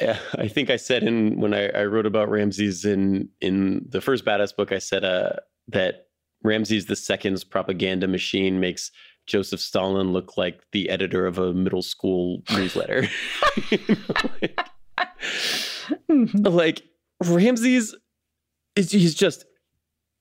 I 0.34 0.48
think 0.48 0.70
I 0.70 0.76
said 0.76 1.02
in 1.02 1.40
when 1.40 1.54
I, 1.54 1.68
I, 1.68 1.84
wrote 1.84 2.06
about 2.06 2.28
Ramses 2.28 2.84
in 2.84 3.28
in 3.40 3.86
the 3.88 4.00
first 4.00 4.24
badass 4.24 4.54
book, 4.54 4.72
I 4.72 4.78
said 4.78 5.04
uh, 5.04 5.34
that 5.68 6.08
Ramses 6.42 6.86
the 6.86 6.96
Second's 6.96 7.44
propaganda 7.44 8.08
machine 8.08 8.60
makes 8.60 8.90
Joseph 9.26 9.60
Stalin 9.60 10.12
look 10.12 10.36
like 10.36 10.60
the 10.72 10.90
editor 10.90 11.26
of 11.26 11.38
a 11.38 11.54
middle 11.54 11.82
school 11.82 12.42
newsletter. 12.52 13.08
like, 14.28 14.60
like 16.08 16.82
Ramses 17.24 17.94
is 18.76 18.90
he's 18.90 19.14
just 19.14 19.44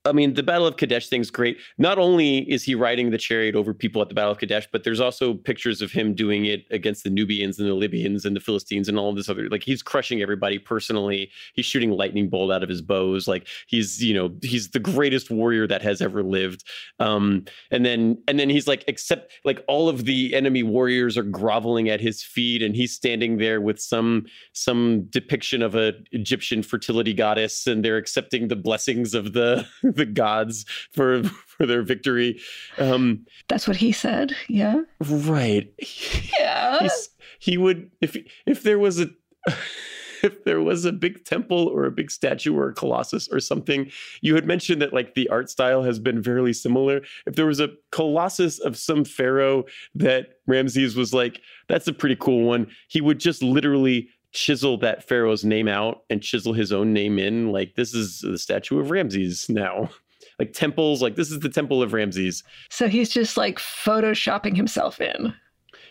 I 0.06 0.12
mean, 0.12 0.34
the 0.34 0.42
Battle 0.42 0.66
of 0.66 0.76
Kadesh 0.76 1.08
thing's 1.08 1.30
great. 1.30 1.56
Not 1.78 1.98
only 1.98 2.40
is 2.50 2.62
he 2.62 2.74
riding 2.74 3.10
the 3.10 3.16
chariot 3.16 3.54
over 3.54 3.72
people 3.72 4.02
at 4.02 4.10
the 4.10 4.14
Battle 4.14 4.32
of 4.32 4.38
Kadesh, 4.38 4.68
but 4.70 4.84
there's 4.84 5.00
also 5.00 5.32
pictures 5.32 5.80
of 5.80 5.92
him 5.92 6.14
doing 6.14 6.44
it 6.44 6.66
against 6.70 7.04
the 7.04 7.10
Nubians 7.10 7.58
and 7.58 7.66
the 7.66 7.74
Libyans 7.74 8.26
and 8.26 8.36
the 8.36 8.40
Philistines 8.40 8.86
and 8.86 8.98
all 8.98 9.08
of 9.08 9.16
this 9.16 9.30
other. 9.30 9.48
Like 9.48 9.62
he's 9.62 9.82
crushing 9.82 10.20
everybody 10.20 10.58
personally. 10.58 11.30
He's 11.54 11.64
shooting 11.64 11.90
lightning 11.90 12.28
bolt 12.28 12.52
out 12.52 12.62
of 12.62 12.68
his 12.68 12.82
bows. 12.82 13.26
Like 13.26 13.46
he's, 13.66 14.04
you 14.04 14.12
know, 14.12 14.30
he's 14.42 14.70
the 14.70 14.78
greatest 14.78 15.30
warrior 15.30 15.66
that 15.68 15.80
has 15.80 16.02
ever 16.02 16.22
lived. 16.22 16.64
Um, 17.00 17.46
and 17.70 17.86
then 17.86 18.18
and 18.28 18.38
then 18.38 18.50
he's 18.50 18.68
like, 18.68 18.84
except 18.86 19.32
like 19.44 19.64
all 19.68 19.88
of 19.88 20.04
the 20.04 20.34
enemy 20.34 20.62
warriors 20.62 21.16
are 21.16 21.22
groveling 21.22 21.88
at 21.88 22.02
his 22.02 22.22
feet, 22.22 22.62
and 22.62 22.76
he's 22.76 22.92
standing 22.92 23.38
there 23.38 23.62
with 23.62 23.80
some 23.80 24.26
some 24.52 25.04
depiction 25.04 25.62
of 25.62 25.74
a 25.74 25.94
Egyptian 26.12 26.62
fertility 26.62 27.14
goddess, 27.14 27.66
and 27.66 27.82
they're 27.82 27.96
accepting 27.96 28.48
the 28.48 28.56
blessings 28.56 29.14
of 29.14 29.32
the 29.32 29.66
the 29.96 30.06
gods 30.06 30.64
for 30.92 31.22
for 31.22 31.66
their 31.66 31.82
victory. 31.82 32.40
Um, 32.78 33.26
That's 33.48 33.66
what 33.66 33.76
he 33.76 33.92
said. 33.92 34.34
Yeah. 34.48 34.82
Right. 35.00 35.72
Yeah. 36.38 36.80
He's, 36.80 37.08
he 37.38 37.58
would 37.58 37.90
if 38.00 38.16
if 38.46 38.62
there 38.62 38.78
was 38.78 39.00
a 39.00 39.08
if 40.22 40.44
there 40.44 40.62
was 40.62 40.86
a 40.86 40.92
big 40.92 41.24
temple 41.24 41.68
or 41.68 41.84
a 41.84 41.90
big 41.90 42.10
statue 42.10 42.56
or 42.56 42.70
a 42.70 42.74
colossus 42.74 43.28
or 43.28 43.38
something 43.38 43.90
you 44.22 44.34
had 44.34 44.46
mentioned 44.46 44.80
that 44.80 44.94
like 44.94 45.14
the 45.14 45.28
art 45.28 45.50
style 45.50 45.82
has 45.82 45.98
been 45.98 46.22
fairly 46.22 46.52
similar 46.54 47.02
if 47.26 47.34
there 47.34 47.44
was 47.44 47.60
a 47.60 47.68
colossus 47.92 48.58
of 48.60 48.76
some 48.78 49.04
pharaoh 49.04 49.64
that 49.94 50.38
ramses 50.46 50.96
was 50.96 51.12
like 51.12 51.42
that's 51.68 51.86
a 51.86 51.92
pretty 51.92 52.16
cool 52.16 52.44
one 52.44 52.66
he 52.88 53.02
would 53.02 53.20
just 53.20 53.42
literally 53.42 54.08
chisel 54.34 54.76
that 54.76 55.06
pharaoh's 55.08 55.44
name 55.44 55.68
out 55.68 56.02
and 56.10 56.20
chisel 56.20 56.52
his 56.52 56.72
own 56.72 56.92
name 56.92 57.18
in 57.18 57.52
like 57.52 57.76
this 57.76 57.94
is 57.94 58.20
the 58.20 58.36
statue 58.36 58.78
of 58.78 58.90
ramses 58.90 59.48
now. 59.48 59.88
Like 60.40 60.52
temples 60.52 61.00
like 61.00 61.14
this 61.14 61.30
is 61.30 61.38
the 61.40 61.48
temple 61.48 61.80
of 61.80 61.92
ramses. 61.92 62.42
So 62.68 62.88
he's 62.88 63.08
just 63.08 63.36
like 63.36 63.60
photoshopping 63.60 64.56
himself 64.56 65.00
in. 65.00 65.32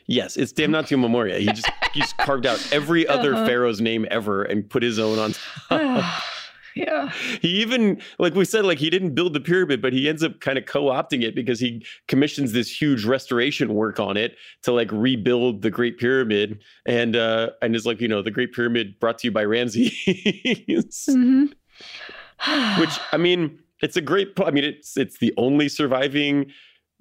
Yes 0.07 0.35
it's 0.35 0.51
damnatio 0.51 0.99
memoria 0.99 1.39
he 1.39 1.45
just 1.45 1.69
he's 1.93 2.11
carved 2.13 2.45
out 2.45 2.73
every 2.73 3.07
other 3.07 3.35
uh-huh. 3.35 3.45
pharaoh's 3.45 3.79
name 3.79 4.05
ever 4.11 4.43
and 4.43 4.69
put 4.69 4.83
his 4.83 4.99
own 4.99 5.17
on 5.17 5.33
top 5.69 6.03
yeah. 6.75 7.11
He 7.41 7.49
even, 7.61 8.01
like 8.19 8.33
we 8.33 8.45
said, 8.45 8.65
like 8.65 8.79
he 8.79 8.89
didn't 8.89 9.13
build 9.13 9.33
the 9.33 9.39
pyramid, 9.39 9.81
but 9.81 9.93
he 9.93 10.09
ends 10.09 10.23
up 10.23 10.39
kind 10.39 10.57
of 10.57 10.65
co-opting 10.65 11.21
it 11.23 11.35
because 11.35 11.59
he 11.59 11.85
commissions 12.07 12.51
this 12.51 12.69
huge 12.69 13.05
restoration 13.05 13.73
work 13.73 13.99
on 13.99 14.17
it 14.17 14.35
to 14.63 14.71
like 14.71 14.91
rebuild 14.91 15.61
the 15.61 15.69
Great 15.69 15.99
Pyramid, 15.99 16.59
and 16.85 17.15
uh 17.15 17.51
and 17.61 17.75
is 17.75 17.85
like 17.85 18.01
you 18.01 18.07
know 18.07 18.21
the 18.21 18.31
Great 18.31 18.53
Pyramid 18.53 18.99
brought 18.99 19.19
to 19.19 19.27
you 19.27 19.31
by 19.31 19.43
Ramses, 19.43 19.91
mm-hmm. 20.07 21.45
which 22.81 22.99
I 23.11 23.17
mean 23.17 23.59
it's 23.81 23.97
a 23.97 24.01
great. 24.01 24.33
I 24.43 24.51
mean 24.51 24.63
it's 24.63 24.97
it's 24.97 25.19
the 25.19 25.33
only 25.37 25.69
surviving 25.69 26.51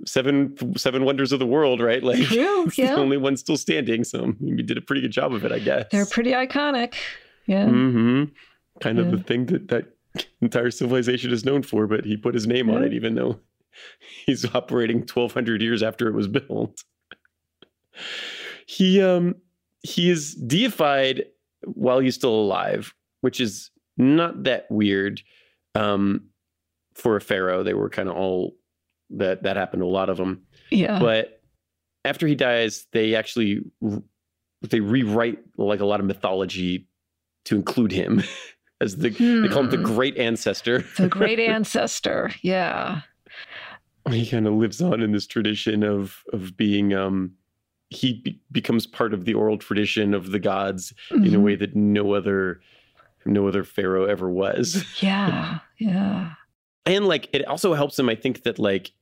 seven 0.06 0.56
seven 0.76 1.04
wonders 1.04 1.32
of 1.32 1.38
the 1.38 1.46
world, 1.46 1.80
right? 1.80 2.02
Like 2.02 2.24
True, 2.24 2.64
it's 2.66 2.76
yeah. 2.76 2.94
the 2.94 3.00
only 3.00 3.16
one 3.16 3.36
still 3.36 3.56
standing. 3.56 4.04
So 4.04 4.34
he 4.38 4.62
did 4.62 4.76
a 4.76 4.82
pretty 4.82 5.00
good 5.00 5.12
job 5.12 5.32
of 5.32 5.44
it, 5.44 5.52
I 5.52 5.60
guess. 5.60 5.86
They're 5.90 6.06
pretty 6.06 6.32
iconic. 6.32 6.94
Yeah. 7.46 7.66
Mm-hmm 7.66 8.24
kind 8.80 8.98
of 8.98 9.10
the 9.10 9.18
thing 9.18 9.46
that 9.46 9.68
that 9.68 9.96
entire 10.40 10.70
civilization 10.70 11.32
is 11.32 11.44
known 11.44 11.62
for. 11.62 11.86
But 11.86 12.04
he 12.04 12.16
put 12.16 12.34
his 12.34 12.46
name 12.46 12.68
yeah. 12.68 12.76
on 12.76 12.84
it, 12.84 12.92
even 12.92 13.14
though 13.14 13.40
he's 14.26 14.44
operating 14.54 14.98
1200 14.98 15.62
years 15.62 15.82
after 15.82 16.08
it 16.08 16.14
was 16.14 16.28
built. 16.28 16.82
He 18.66 19.02
um 19.02 19.36
he 19.82 20.10
is 20.10 20.34
deified 20.34 21.24
while 21.64 21.98
he's 21.98 22.14
still 22.14 22.34
alive, 22.34 22.94
which 23.20 23.40
is 23.40 23.70
not 23.96 24.44
that 24.44 24.66
weird 24.70 25.20
um 25.74 26.28
for 26.94 27.16
a 27.16 27.20
pharaoh. 27.20 27.62
They 27.62 27.74
were 27.74 27.90
kind 27.90 28.08
of 28.08 28.16
all 28.16 28.56
that 29.10 29.42
that 29.42 29.56
happened 29.56 29.82
to 29.82 29.86
a 29.86 29.88
lot 29.88 30.08
of 30.08 30.16
them. 30.16 30.42
Yeah. 30.70 30.98
But 30.98 31.42
after 32.04 32.26
he 32.26 32.34
dies, 32.34 32.86
they 32.92 33.14
actually 33.14 33.60
they 34.62 34.80
rewrite 34.80 35.40
like 35.56 35.80
a 35.80 35.84
lot 35.86 36.00
of 36.00 36.06
mythology 36.06 36.88
to 37.44 37.56
include 37.56 37.92
him 37.92 38.22
as 38.82 38.96
the 38.96 39.10
they 39.10 39.48
call 39.48 39.62
him 39.64 39.70
the 39.70 39.76
Hmm. 39.78 39.82
great 39.94 40.16
ancestor. 40.18 40.84
the 40.98 41.08
great 41.08 41.38
ancestor. 41.56 42.32
Yeah. 42.42 43.02
he 44.10 44.26
kind 44.28 44.46
of 44.46 44.54
lives 44.54 44.82
on 44.82 45.00
in 45.00 45.12
this 45.12 45.26
tradition 45.26 45.82
of 45.84 46.22
of 46.32 46.56
being 46.56 46.92
um 46.92 47.32
he 47.90 48.14
be- 48.24 48.40
becomes 48.50 48.86
part 48.86 49.12
of 49.14 49.24
the 49.26 49.34
oral 49.34 49.58
tradition 49.58 50.14
of 50.14 50.30
the 50.32 50.38
gods 50.38 50.92
in 51.10 51.26
a 51.34 51.38
Mhm. 51.38 51.42
way 51.42 51.54
that 51.56 51.76
no 51.76 52.14
other 52.14 52.60
no 53.24 53.46
other 53.46 53.62
pharaoh 53.64 54.04
ever 54.06 54.28
was 54.28 54.84
Yeah. 55.02 55.58
Yeah. 55.78 56.32
and 56.86 57.06
like 57.06 57.28
it 57.32 57.44
also 57.46 57.74
helps 57.74 57.96
him 57.98 58.08
i 58.08 58.14
think 58.16 58.42
that 58.42 58.58
like 58.58 58.92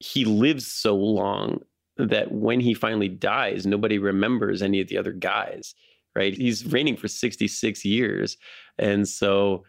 he 0.00 0.24
lives 0.24 0.66
so 0.66 0.94
long 0.96 1.60
that 1.98 2.30
when 2.32 2.60
he 2.60 2.72
finally 2.74 3.08
dies 3.08 3.66
nobody 3.66 3.98
remembers 3.98 4.62
any 4.62 4.80
of 4.80 4.88
the 4.88 4.96
other 4.98 5.12
guys 5.12 5.74
right 6.16 6.34
he's 6.34 6.64
reigning 6.66 6.96
for 6.96 7.08
66 7.08 7.84
years 7.84 8.36
and 8.78 9.06
so 9.08 9.64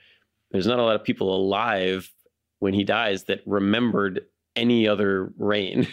there's 0.51 0.65
not 0.67 0.79
a 0.79 0.83
lot 0.83 0.95
of 0.95 1.03
people 1.03 1.35
alive 1.35 2.09
when 2.59 2.73
he 2.73 2.83
dies 2.83 3.25
that 3.25 3.41
remembered 3.45 4.21
any 4.55 4.87
other 4.87 5.31
reign 5.37 5.85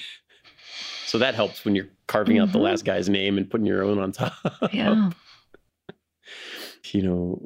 so 1.07 1.18
that 1.18 1.34
helps 1.34 1.64
when 1.64 1.74
you're 1.74 1.88
carving 2.07 2.38
out 2.38 2.52
the 2.52 2.59
Mhm. 2.59 2.62
last 2.62 2.84
guy's 2.84 3.09
name 3.09 3.36
and 3.38 3.50
putting 3.50 3.66
your 3.66 3.82
own 3.82 3.98
on 3.98 4.12
top 4.12 4.32
Yeah. 4.72 5.11
you 6.92 7.02
know 7.02 7.42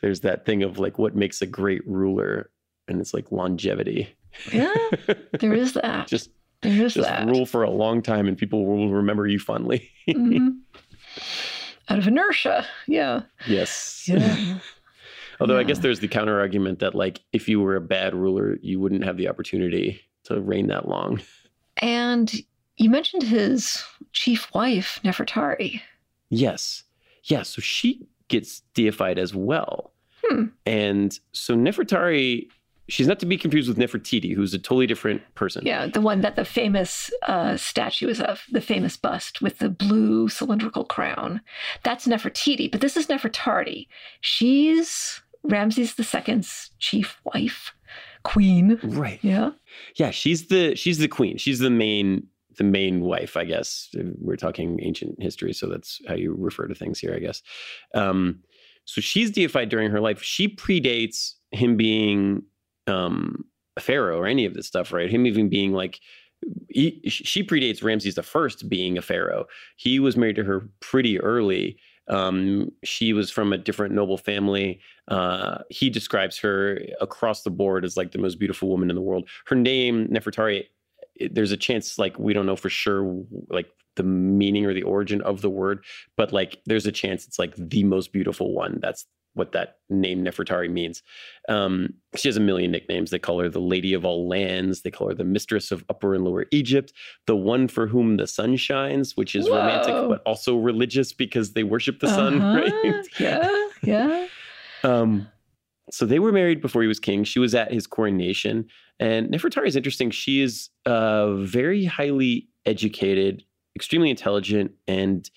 there's 0.00 0.20
that 0.20 0.46
thing 0.46 0.62
of 0.62 0.78
like 0.78 0.98
what 0.98 1.14
makes 1.16 1.42
a 1.42 1.46
great 1.46 1.86
ruler 1.86 2.50
and 2.88 3.00
it's 3.00 3.12
like 3.14 3.30
longevity 3.32 4.08
Yeah. 4.52 4.72
There 5.40 5.54
is 5.54 5.72
that. 5.74 6.06
just 6.06 6.30
There 6.62 6.72
is 6.84 6.94
just 6.94 7.08
that. 7.08 7.26
rule 7.26 7.46
for 7.46 7.62
a 7.62 7.70
long 7.70 8.02
time 8.02 8.26
and 8.28 8.36
people 8.38 8.66
will 8.66 8.90
remember 8.90 9.26
you 9.26 9.38
fondly 9.38 9.90
Mhm. 10.08 10.60
Out 11.88 11.98
of 11.98 12.06
inertia. 12.06 12.66
Yeah. 12.86 13.22
yes 13.46 14.04
Yeah. 14.08 14.58
although 15.40 15.58
i 15.58 15.64
guess 15.64 15.80
there's 15.80 15.98
the 16.00 16.08
counter 16.08 16.38
argument 16.38 16.78
that 16.78 16.94
like 16.94 17.20
if 17.32 17.48
you 17.48 17.60
were 17.60 17.74
a 17.76 17.80
bad 17.80 18.14
ruler 18.14 18.56
you 18.62 18.78
wouldn't 18.78 19.02
have 19.04 19.16
the 19.16 19.28
opportunity 19.28 20.00
to 20.24 20.40
reign 20.40 20.68
that 20.68 20.88
long 20.88 21.20
And 21.78 22.32
you 22.76 22.88
mentioned 22.90 23.22
his 23.24 23.82
chief 24.12 24.52
wife, 24.54 25.00
Nefertari. 25.04 25.80
yes 26.30 26.84
yeah 27.24 27.42
so 27.42 27.60
she 27.60 28.06
gets 28.28 28.62
deified 28.74 29.18
as 29.18 29.34
well 29.34 29.92
Hmm. 30.24 30.44
and 30.64 31.18
so 31.32 31.54
nefertari 31.54 32.46
she's 32.88 33.06
not 33.06 33.18
to 33.20 33.26
be 33.26 33.36
confused 33.36 33.68
with 33.68 33.78
nefertiti 33.78 34.34
who's 34.34 34.54
a 34.54 34.58
totally 34.58 34.86
different 34.86 35.22
person 35.34 35.64
Yeah, 35.66 35.86
the 35.86 36.00
one 36.00 36.20
that 36.20 36.36
the 36.36 36.44
famous 36.44 37.10
uh, 37.26 37.56
statue 37.56 38.08
is 38.08 38.20
of, 38.20 38.42
the 38.50 38.60
famous 38.60 38.96
bust 38.96 39.40
with 39.40 39.58
the 39.58 39.68
blue 39.68 40.28
cylindrical 40.28 40.84
crown. 40.84 41.40
That's 41.82 42.06
Nefertiti, 42.06 42.70
but 42.70 42.80
this 42.80 42.96
is 42.96 43.06
Nefertari. 43.06 43.86
She's 44.20 45.22
Ramses 45.42 45.94
II's 45.98 46.70
chief 46.78 47.20
wife, 47.24 47.74
queen. 48.22 48.78
right 48.82 49.18
Yeah. 49.22 49.50
Yeah, 49.96 50.10
she's 50.10 50.48
the 50.48 50.74
she's 50.74 50.98
the 50.98 51.08
queen. 51.08 51.36
She's 51.36 51.58
the 51.58 51.70
main 51.70 52.26
the 52.56 52.64
main 52.64 53.00
wife, 53.00 53.36
I 53.36 53.44
guess. 53.44 53.88
We're 54.20 54.36
talking 54.36 54.78
ancient 54.82 55.20
history, 55.20 55.52
so 55.52 55.68
that's 55.68 56.00
how 56.08 56.14
you 56.14 56.34
refer 56.38 56.66
to 56.66 56.74
things 56.74 56.98
here, 56.98 57.14
I 57.14 57.18
guess. 57.18 57.42
Um, 57.94 58.40
so 58.84 59.00
she's 59.00 59.30
deified 59.30 59.68
during 59.68 59.90
her 59.90 60.00
life. 60.00 60.22
She 60.22 60.48
predates 60.48 61.34
him 61.50 61.76
being 61.76 62.42
um, 62.86 63.44
a 63.76 63.80
pharaoh 63.80 64.18
or 64.18 64.26
any 64.26 64.44
of 64.44 64.54
this 64.54 64.66
stuff, 64.66 64.92
right? 64.92 65.10
Him 65.10 65.26
even 65.26 65.48
being 65.48 65.72
like 65.72 66.00
he, 66.68 67.00
she 67.06 67.42
predates 67.42 67.82
Ramses 67.82 68.14
the 68.14 68.22
First 68.22 68.68
being 68.68 68.98
a 68.98 69.02
pharaoh. 69.02 69.46
He 69.76 69.98
was 69.98 70.16
married 70.16 70.36
to 70.36 70.44
her 70.44 70.68
pretty 70.80 71.20
early. 71.20 71.78
Um, 72.08 72.70
she 72.84 73.12
was 73.12 73.30
from 73.30 73.52
a 73.52 73.58
different 73.58 73.94
noble 73.94 74.18
family. 74.18 74.80
Uh, 75.08 75.58
he 75.70 75.88
describes 75.88 76.38
her 76.38 76.80
across 77.00 77.42
the 77.42 77.50
board 77.50 77.84
as 77.84 77.96
like 77.96 78.12
the 78.12 78.18
most 78.18 78.38
beautiful 78.38 78.68
woman 78.68 78.90
in 78.90 78.96
the 78.96 79.02
world. 79.02 79.28
Her 79.46 79.56
name, 79.56 80.08
Nefertari, 80.08 80.64
there's 81.30 81.52
a 81.52 81.56
chance 81.56 81.98
like 81.98 82.18
we 82.18 82.34
don't 82.34 82.46
know 82.46 82.56
for 82.56 82.68
sure 82.68 83.24
like 83.48 83.68
the 83.96 84.02
meaning 84.02 84.66
or 84.66 84.74
the 84.74 84.82
origin 84.82 85.22
of 85.22 85.40
the 85.40 85.50
word, 85.50 85.84
but 86.16 86.32
like 86.32 86.60
there's 86.66 86.86
a 86.86 86.92
chance 86.92 87.26
it's 87.26 87.38
like 87.38 87.54
the 87.56 87.84
most 87.84 88.12
beautiful 88.12 88.52
one. 88.52 88.80
That's 88.82 89.06
what 89.34 89.52
that 89.52 89.78
name 89.90 90.24
Nefertari 90.24 90.70
means. 90.70 91.02
Um, 91.48 91.94
she 92.16 92.28
has 92.28 92.36
a 92.36 92.40
million 92.40 92.70
nicknames. 92.70 93.10
They 93.10 93.18
call 93.18 93.40
her 93.40 93.48
the 93.48 93.60
Lady 93.60 93.92
of 93.92 94.04
All 94.04 94.28
Lands. 94.28 94.82
They 94.82 94.90
call 94.90 95.08
her 95.08 95.14
the 95.14 95.24
Mistress 95.24 95.70
of 95.72 95.84
Upper 95.88 96.14
and 96.14 96.24
Lower 96.24 96.46
Egypt, 96.52 96.92
the 97.26 97.36
one 97.36 97.68
for 97.68 97.86
whom 97.86 98.16
the 98.16 98.26
sun 98.26 98.56
shines, 98.56 99.16
which 99.16 99.34
is 99.34 99.48
romantic 99.48 99.94
but 100.08 100.22
also 100.24 100.56
religious 100.56 101.12
because 101.12 101.52
they 101.52 101.64
worship 101.64 102.00
the 102.00 102.08
sun, 102.08 102.40
Uh-huh. 102.42 102.60
right? 102.84 103.06
Yeah. 103.18 103.48
Yeah. 103.82 104.26
Um, 104.84 105.28
so 105.90 106.04
they 106.04 106.18
were 106.18 106.30
married 106.30 106.60
before 106.60 106.82
he 106.82 106.88
was 106.88 107.00
king. 107.00 107.24
She 107.24 107.38
was 107.38 107.54
at 107.54 107.72
his 107.72 107.86
coronation. 107.86 108.66
And 109.00 109.28
Nefertari 109.30 109.66
is 109.66 109.76
interesting. 109.76 110.10
She 110.10 110.42
is 110.42 110.68
uh, 110.84 111.36
very 111.36 111.86
highly 111.86 112.48
educated, 112.66 113.44
extremely 113.74 114.10
intelligent, 114.10 114.72
and 114.86 115.28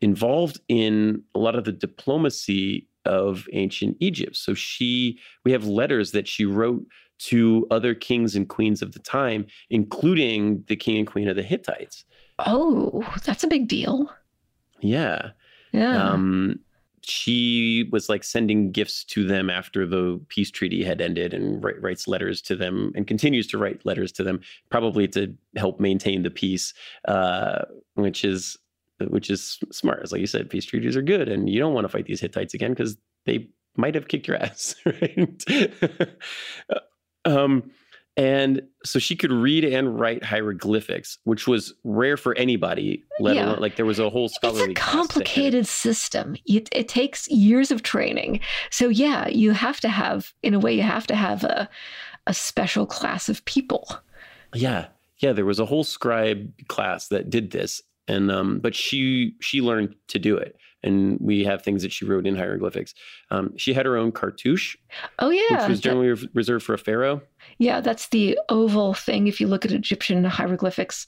involved 0.00 0.58
in 0.68 1.22
a 1.34 1.38
lot 1.38 1.54
of 1.54 1.64
the 1.64 1.72
diplomacy 1.72 2.87
of 3.04 3.46
ancient 3.52 3.96
Egypt. 4.00 4.36
So 4.36 4.54
she, 4.54 5.18
we 5.44 5.52
have 5.52 5.64
letters 5.66 6.12
that 6.12 6.28
she 6.28 6.44
wrote 6.44 6.84
to 7.18 7.66
other 7.70 7.94
kings 7.94 8.36
and 8.36 8.48
queens 8.48 8.82
of 8.82 8.92
the 8.92 9.00
time, 9.00 9.46
including 9.70 10.64
the 10.68 10.76
king 10.76 10.98
and 10.98 11.06
queen 11.06 11.28
of 11.28 11.36
the 11.36 11.42
Hittites. 11.42 12.04
Oh, 12.38 13.04
that's 13.24 13.42
a 13.42 13.48
big 13.48 13.68
deal. 13.68 14.10
Yeah. 14.80 15.30
Yeah. 15.72 16.10
Um, 16.10 16.60
she 17.02 17.88
was 17.90 18.08
like 18.08 18.22
sending 18.22 18.70
gifts 18.70 19.02
to 19.04 19.24
them 19.24 19.48
after 19.48 19.86
the 19.86 20.20
peace 20.28 20.50
treaty 20.50 20.84
had 20.84 21.00
ended 21.00 21.32
and 21.32 21.62
wri- 21.62 21.82
writes 21.82 22.06
letters 22.06 22.42
to 22.42 22.54
them 22.54 22.92
and 22.94 23.06
continues 23.06 23.46
to 23.48 23.58
write 23.58 23.84
letters 23.86 24.12
to 24.12 24.22
them, 24.22 24.40
probably 24.68 25.08
to 25.08 25.34
help 25.56 25.80
maintain 25.80 26.22
the 26.22 26.30
peace, 26.30 26.74
uh, 27.06 27.62
which 27.94 28.24
is 28.24 28.58
which 29.06 29.30
is 29.30 29.58
smart. 29.72 30.02
It's 30.02 30.12
like 30.12 30.20
you 30.20 30.26
said, 30.26 30.50
peace 30.50 30.64
treaties 30.64 30.96
are 30.96 31.02
good, 31.02 31.28
and 31.28 31.48
you 31.48 31.58
don't 31.58 31.74
want 31.74 31.84
to 31.84 31.88
fight 31.88 32.06
these 32.06 32.20
Hittites 32.20 32.54
again 32.54 32.72
because 32.72 32.96
they 33.26 33.48
might 33.76 33.94
have 33.94 34.08
kicked 34.08 34.26
your 34.28 34.36
ass, 34.42 34.74
right? 34.84 35.44
um, 37.24 37.70
and 38.16 38.62
so 38.84 38.98
she 38.98 39.14
could 39.14 39.30
read 39.30 39.64
and 39.64 39.98
write 40.00 40.24
hieroglyphics, 40.24 41.18
which 41.24 41.46
was 41.46 41.72
rare 41.84 42.16
for 42.16 42.36
anybody. 42.36 43.04
Let 43.20 43.36
Yeah. 43.36 43.46
alone 43.46 43.60
like 43.60 43.76
there 43.76 43.86
was 43.86 44.00
a 44.00 44.10
whole 44.10 44.26
it's 44.26 44.34
scholarly 44.34 44.72
a 44.72 44.74
class 44.74 44.86
that 44.86 44.92
had 44.92 44.98
it. 44.98 45.00
complicated 45.14 45.66
system. 45.68 46.36
It, 46.44 46.68
it 46.72 46.88
takes 46.88 47.28
years 47.28 47.70
of 47.70 47.84
training. 47.84 48.40
So 48.70 48.88
yeah, 48.88 49.28
you 49.28 49.52
have 49.52 49.78
to 49.80 49.88
have, 49.88 50.32
in 50.42 50.54
a 50.54 50.58
way, 50.58 50.74
you 50.74 50.82
have 50.82 51.06
to 51.08 51.14
have 51.14 51.44
a 51.44 51.68
a 52.26 52.34
special 52.34 52.84
class 52.84 53.30
of 53.30 53.42
people. 53.46 53.88
Yeah, 54.52 54.88
yeah. 55.18 55.32
There 55.32 55.46
was 55.46 55.58
a 55.58 55.64
whole 55.64 55.82
scribe 55.84 56.52
class 56.68 57.08
that 57.08 57.30
did 57.30 57.52
this, 57.52 57.80
and 58.08 58.30
um, 58.32 58.58
but 58.60 58.74
she 58.74 59.34
she 59.40 59.60
learned 59.60 59.94
to 60.08 60.18
do 60.18 60.36
it, 60.36 60.56
and 60.82 61.18
we 61.20 61.44
have 61.44 61.62
things 61.62 61.82
that 61.82 61.92
she 61.92 62.04
wrote 62.04 62.26
in 62.26 62.34
hieroglyphics. 62.36 62.94
Um, 63.30 63.56
she 63.56 63.72
had 63.74 63.86
her 63.86 63.96
own 63.96 64.12
cartouche, 64.12 64.76
Oh 65.18 65.30
yeah, 65.30 65.60
which 65.62 65.68
was 65.68 65.80
generally 65.80 66.08
re- 66.08 66.28
reserved 66.34 66.64
for 66.64 66.74
a 66.74 66.78
pharaoh. 66.78 67.20
yeah. 67.58 67.80
That's 67.80 68.08
the 68.08 68.38
oval 68.48 68.94
thing. 68.94 69.26
If 69.28 69.40
you 69.40 69.46
look 69.46 69.64
at 69.64 69.72
Egyptian 69.72 70.24
hieroglyphics, 70.24 71.06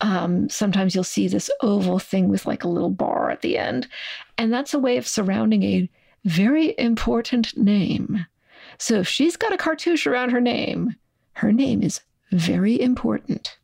um, 0.00 0.48
sometimes 0.48 0.94
you'll 0.94 1.04
see 1.04 1.28
this 1.28 1.50
oval 1.62 1.98
thing 1.98 2.28
with 2.28 2.44
like 2.46 2.64
a 2.64 2.68
little 2.68 2.90
bar 2.90 3.30
at 3.30 3.42
the 3.42 3.56
end, 3.58 3.88
and 4.38 4.52
that's 4.52 4.74
a 4.74 4.78
way 4.78 4.96
of 4.96 5.06
surrounding 5.06 5.62
a 5.62 5.90
very 6.24 6.74
important 6.78 7.56
name. 7.56 8.26
So 8.78 8.96
if 8.96 9.08
she's 9.08 9.36
got 9.36 9.52
a 9.52 9.56
cartouche 9.56 10.06
around 10.06 10.30
her 10.30 10.40
name, 10.40 10.96
her 11.34 11.52
name 11.52 11.82
is 11.82 12.00
very 12.32 12.78
important. 12.80 13.56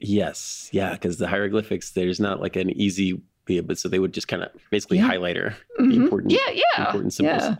Yes, 0.00 0.68
yeah, 0.72 0.92
because 0.92 1.18
the 1.18 1.26
hieroglyphics 1.28 1.90
there's 1.92 2.20
not 2.20 2.40
like 2.40 2.56
an 2.56 2.70
easy. 2.70 3.20
Yeah, 3.48 3.60
but 3.60 3.78
so 3.78 3.88
they 3.88 4.00
would 4.00 4.12
just 4.12 4.26
kind 4.28 4.42
of 4.42 4.50
basically 4.70 4.98
Yeah. 4.98 5.06
highlight 5.06 5.36
her 5.36 5.56
Mhm. 5.78 5.94
important- 5.94 6.32
yeah, 6.32 6.50
yeah, 6.52 6.86
important 6.86 7.12
symbols. 7.12 7.56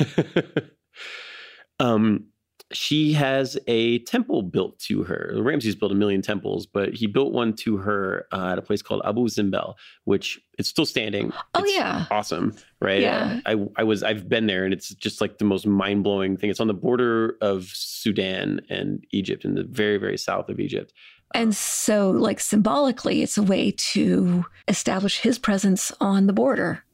yeah. 0.00 0.42
um, 1.80 2.24
she 2.70 3.14
has 3.14 3.56
a 3.66 4.00
temple 4.00 4.42
built 4.42 4.78
to 4.80 5.02
her. 5.04 5.32
Ramses 5.38 5.74
built 5.74 5.90
a 5.92 5.94
million 5.94 6.20
temples, 6.20 6.66
but 6.66 6.92
he 6.92 7.06
built 7.06 7.32
one 7.32 7.54
to 7.54 7.78
her 7.78 8.26
uh, 8.30 8.48
at 8.52 8.58
a 8.58 8.62
place 8.62 8.82
called 8.82 9.00
Abu 9.06 9.26
Simbel, 9.28 9.74
which 10.04 10.38
it's 10.58 10.68
still 10.68 10.84
standing. 10.84 11.32
Oh 11.54 11.62
It's 11.62 11.74
yeah. 11.74 12.04
awesome, 12.10 12.54
right? 12.82 13.00
Yeah. 13.00 13.40
I 13.46 13.56
I 13.76 13.84
was 13.84 14.02
I've 14.02 14.28
been 14.28 14.46
there, 14.46 14.64
and 14.64 14.74
it's 14.74 14.94
just 14.94 15.20
like 15.22 15.38
the 15.38 15.46
most 15.46 15.66
mind 15.66 16.04
blowing 16.04 16.36
thing. 16.36 16.50
It's 16.50 16.60
on 16.60 16.66
the 16.66 16.74
border 16.74 17.38
of 17.40 17.64
Sudan 17.72 18.60
and 18.68 19.02
Egypt, 19.12 19.44
in 19.46 19.54
the 19.54 19.64
very 19.64 19.96
very 19.96 20.18
south 20.18 20.50
of 20.50 20.60
Egypt. 20.60 20.92
And 21.34 21.54
so, 21.54 22.10
like 22.10 22.40
symbolically, 22.40 23.22
it's 23.22 23.38
a 23.38 23.42
way 23.42 23.72
to 23.92 24.44
establish 24.66 25.20
his 25.20 25.38
presence 25.38 25.92
on 26.00 26.26
the 26.26 26.32
border. 26.32 26.84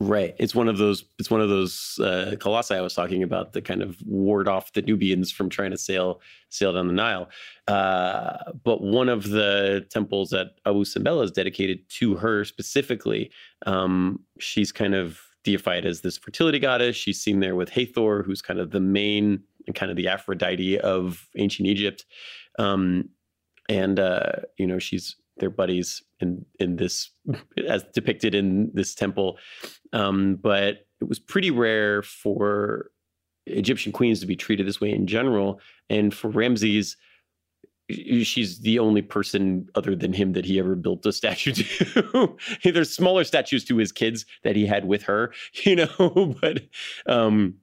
Right. 0.00 0.36
It's 0.38 0.54
one 0.54 0.68
of 0.68 0.78
those. 0.78 1.04
It's 1.18 1.30
one 1.30 1.40
of 1.40 1.48
those 1.48 1.98
uh, 1.98 2.36
colossi 2.38 2.74
I 2.74 2.80
was 2.80 2.94
talking 2.94 3.24
about 3.24 3.52
that 3.54 3.64
kind 3.64 3.82
of 3.82 3.96
ward 4.06 4.46
off 4.46 4.72
the 4.72 4.82
Nubians 4.82 5.32
from 5.32 5.48
trying 5.48 5.72
to 5.72 5.78
sail 5.78 6.20
sail 6.50 6.72
down 6.72 6.86
the 6.86 6.92
Nile. 6.92 7.28
Uh, 7.66 8.52
but 8.62 8.80
one 8.80 9.08
of 9.08 9.30
the 9.30 9.84
temples 9.90 10.32
at 10.32 10.52
Abu 10.64 10.84
Simbel 10.84 11.22
is 11.22 11.32
dedicated 11.32 11.80
to 11.90 12.14
her 12.14 12.44
specifically. 12.44 13.32
Um, 13.66 14.20
she's 14.38 14.70
kind 14.70 14.94
of 14.94 15.20
deified 15.42 15.84
as 15.84 16.02
this 16.02 16.16
fertility 16.16 16.60
goddess. 16.60 16.94
She's 16.94 17.20
seen 17.20 17.40
there 17.40 17.56
with 17.56 17.70
Hathor, 17.70 18.22
who's 18.22 18.40
kind 18.40 18.60
of 18.60 18.70
the 18.70 18.80
main 18.80 19.42
and 19.66 19.74
kind 19.74 19.90
of 19.90 19.96
the 19.96 20.06
Aphrodite 20.06 20.78
of 20.78 21.28
ancient 21.36 21.66
Egypt. 21.66 22.04
Um, 22.60 23.08
and 23.68 23.98
uh, 23.98 24.32
you 24.56 24.66
know, 24.66 24.78
she's 24.78 25.16
their 25.38 25.50
buddies 25.50 26.02
in 26.20 26.44
in 26.58 26.76
this 26.76 27.10
as 27.68 27.84
depicted 27.94 28.34
in 28.34 28.70
this 28.74 28.94
temple. 28.94 29.38
Um, 29.92 30.36
but 30.36 30.86
it 31.00 31.08
was 31.08 31.18
pretty 31.18 31.50
rare 31.50 32.02
for 32.02 32.90
Egyptian 33.46 33.92
queens 33.92 34.20
to 34.20 34.26
be 34.26 34.36
treated 34.36 34.66
this 34.66 34.80
way 34.80 34.92
in 34.92 35.06
general. 35.06 35.60
And 35.88 36.12
for 36.12 36.28
Ramses, 36.28 36.96
she's 37.90 38.60
the 38.60 38.78
only 38.78 39.02
person 39.02 39.68
other 39.74 39.96
than 39.96 40.12
him 40.12 40.32
that 40.32 40.44
he 40.44 40.58
ever 40.58 40.74
built 40.74 41.06
a 41.06 41.12
statue 41.12 41.52
to. 41.52 42.36
There's 42.64 42.94
smaller 42.94 43.24
statues 43.24 43.64
to 43.66 43.76
his 43.76 43.92
kids 43.92 44.26
that 44.44 44.56
he 44.56 44.66
had 44.66 44.86
with 44.86 45.02
her, 45.04 45.32
you 45.64 45.76
know, 45.76 46.36
but 46.40 46.62
um, 47.06 47.54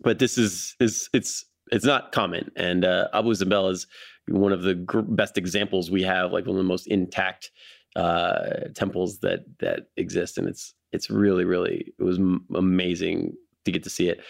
but 0.00 0.18
this 0.18 0.38
is 0.38 0.74
is 0.80 1.08
it's 1.12 1.44
it's 1.70 1.84
not 1.84 2.12
common. 2.12 2.50
And 2.56 2.84
uh, 2.84 3.08
Abu 3.14 3.30
Simbel 3.30 3.70
is 3.70 3.86
one 4.28 4.52
of 4.52 4.62
the 4.62 4.74
gr- 4.74 5.00
best 5.00 5.36
examples 5.38 5.90
we 5.90 6.02
have, 6.02 6.32
like 6.32 6.46
one 6.46 6.56
of 6.56 6.62
the 6.62 6.68
most 6.68 6.86
intact 6.86 7.50
uh, 7.96 8.68
temples 8.74 9.18
that 9.20 9.40
that 9.60 9.88
exist, 9.96 10.38
and 10.38 10.48
it's 10.48 10.74
it's 10.92 11.10
really 11.10 11.44
really 11.44 11.92
it 11.98 12.02
was 12.02 12.18
m- 12.18 12.46
amazing 12.54 13.34
to 13.64 13.72
get 13.72 13.82
to 13.84 13.90
see 13.90 14.08
it. 14.08 14.20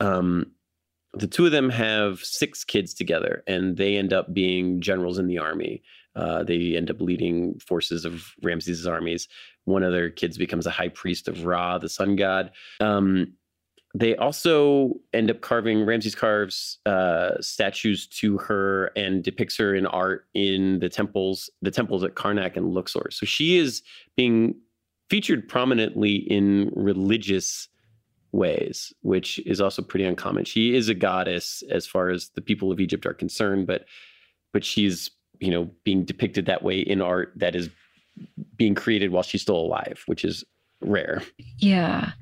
Um, 0.00 0.52
the 1.14 1.26
two 1.26 1.46
of 1.46 1.52
them 1.52 1.70
have 1.70 2.20
six 2.20 2.64
kids 2.64 2.94
together, 2.94 3.42
and 3.46 3.76
they 3.76 3.96
end 3.96 4.12
up 4.12 4.32
being 4.32 4.80
generals 4.80 5.18
in 5.18 5.26
the 5.26 5.38
army. 5.38 5.82
Uh, 6.14 6.42
they 6.42 6.76
end 6.76 6.90
up 6.90 7.00
leading 7.00 7.58
forces 7.60 8.04
of 8.04 8.32
Ramses' 8.42 8.86
armies. 8.86 9.28
One 9.64 9.82
of 9.82 9.92
their 9.92 10.10
kids 10.10 10.36
becomes 10.36 10.66
a 10.66 10.70
high 10.70 10.88
priest 10.88 11.28
of 11.28 11.44
Ra, 11.44 11.78
the 11.78 11.88
sun 11.88 12.16
god. 12.16 12.50
Um, 12.80 13.34
they 13.98 14.14
also 14.16 14.92
end 15.12 15.28
up 15.28 15.40
carving 15.40 15.84
Ramses 15.84 16.14
carves 16.14 16.78
uh, 16.86 17.32
statues 17.40 18.06
to 18.06 18.38
her 18.38 18.92
and 18.94 19.24
depicts 19.24 19.56
her 19.56 19.74
in 19.74 19.86
art 19.86 20.26
in 20.34 20.78
the 20.78 20.88
temples, 20.88 21.50
the 21.62 21.72
temples 21.72 22.04
at 22.04 22.14
Karnak 22.14 22.56
and 22.56 22.72
Luxor. 22.72 23.08
So 23.10 23.26
she 23.26 23.58
is 23.58 23.82
being 24.16 24.54
featured 25.10 25.48
prominently 25.48 26.14
in 26.14 26.70
religious 26.76 27.68
ways, 28.30 28.92
which 29.02 29.40
is 29.40 29.60
also 29.60 29.82
pretty 29.82 30.04
uncommon. 30.04 30.44
She 30.44 30.76
is 30.76 30.88
a 30.88 30.94
goddess 30.94 31.64
as 31.68 31.86
far 31.86 32.08
as 32.08 32.28
the 32.36 32.42
people 32.42 32.70
of 32.70 32.78
Egypt 32.78 33.04
are 33.04 33.14
concerned, 33.14 33.66
but 33.66 33.86
but 34.52 34.64
she's 34.64 35.10
you 35.40 35.50
know 35.50 35.70
being 35.82 36.04
depicted 36.04 36.46
that 36.46 36.62
way 36.62 36.78
in 36.78 37.00
art 37.02 37.32
that 37.36 37.56
is 37.56 37.68
being 38.56 38.76
created 38.76 39.10
while 39.10 39.24
she's 39.24 39.42
still 39.42 39.56
alive, 39.58 40.04
which 40.06 40.24
is 40.24 40.44
rare. 40.80 41.22
Yeah. 41.58 42.12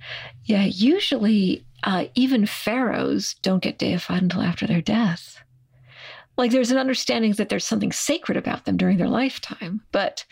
Yeah. 0.44 0.64
Usually, 0.64 1.64
uh, 1.84 2.06
even 2.14 2.46
pharaohs 2.46 3.34
don't 3.42 3.62
get 3.62 3.78
deified 3.78 4.22
until 4.22 4.42
after 4.42 4.66
their 4.66 4.82
death. 4.82 5.42
Like 6.38 6.50
there's 6.50 6.70
an 6.70 6.78
understanding 6.78 7.32
that 7.32 7.48
there's 7.48 7.66
something 7.66 7.92
sacred 7.92 8.36
about 8.36 8.64
them 8.64 8.76
during 8.76 8.98
their 8.98 9.08
lifetime, 9.08 9.80
but 9.92 10.24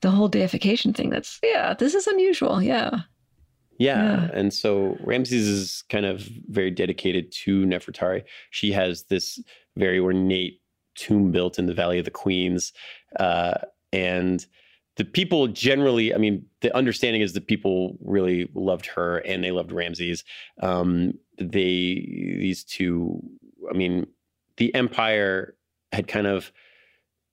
the 0.00 0.10
whole 0.10 0.28
deification 0.28 0.92
thing 0.92 1.10
that's, 1.10 1.38
yeah, 1.42 1.74
this 1.74 1.94
is 1.94 2.06
unusual. 2.06 2.60
Yeah. 2.62 2.90
Yeah. 3.78 4.02
Yeah. 4.02 4.30
And 4.32 4.52
so 4.52 4.96
Ramses 5.00 5.46
is 5.46 5.84
kind 5.88 6.06
of 6.06 6.22
very 6.48 6.70
dedicated 6.70 7.30
to 7.44 7.64
Nefertari. 7.64 8.24
She 8.50 8.72
has 8.72 9.04
this 9.04 9.40
very 9.76 9.98
ornate 9.98 10.60
tomb 10.94 11.30
built 11.30 11.58
in 11.58 11.66
the 11.66 11.74
Valley 11.74 11.98
of 11.98 12.04
the 12.06 12.10
Queens. 12.10 12.72
Uh, 13.20 13.54
and 13.92 14.44
the 14.96 15.04
people 15.04 15.46
generally, 15.48 16.14
I 16.14 16.18
mean, 16.18 16.46
the 16.62 16.74
understanding 16.74 17.22
is 17.22 17.34
that 17.34 17.46
people 17.46 17.98
really 18.00 18.48
loved 18.54 18.86
her 18.86 19.18
and 19.18 19.44
they 19.44 19.50
loved 19.50 19.72
Ramses. 19.72 20.24
Um, 20.62 21.14
they, 21.38 22.38
these 22.40 22.64
two, 22.64 23.20
I 23.70 23.76
mean, 23.76 24.06
the 24.56 24.74
empire 24.74 25.54
had 25.92 26.08
kind 26.08 26.26
of 26.26 26.50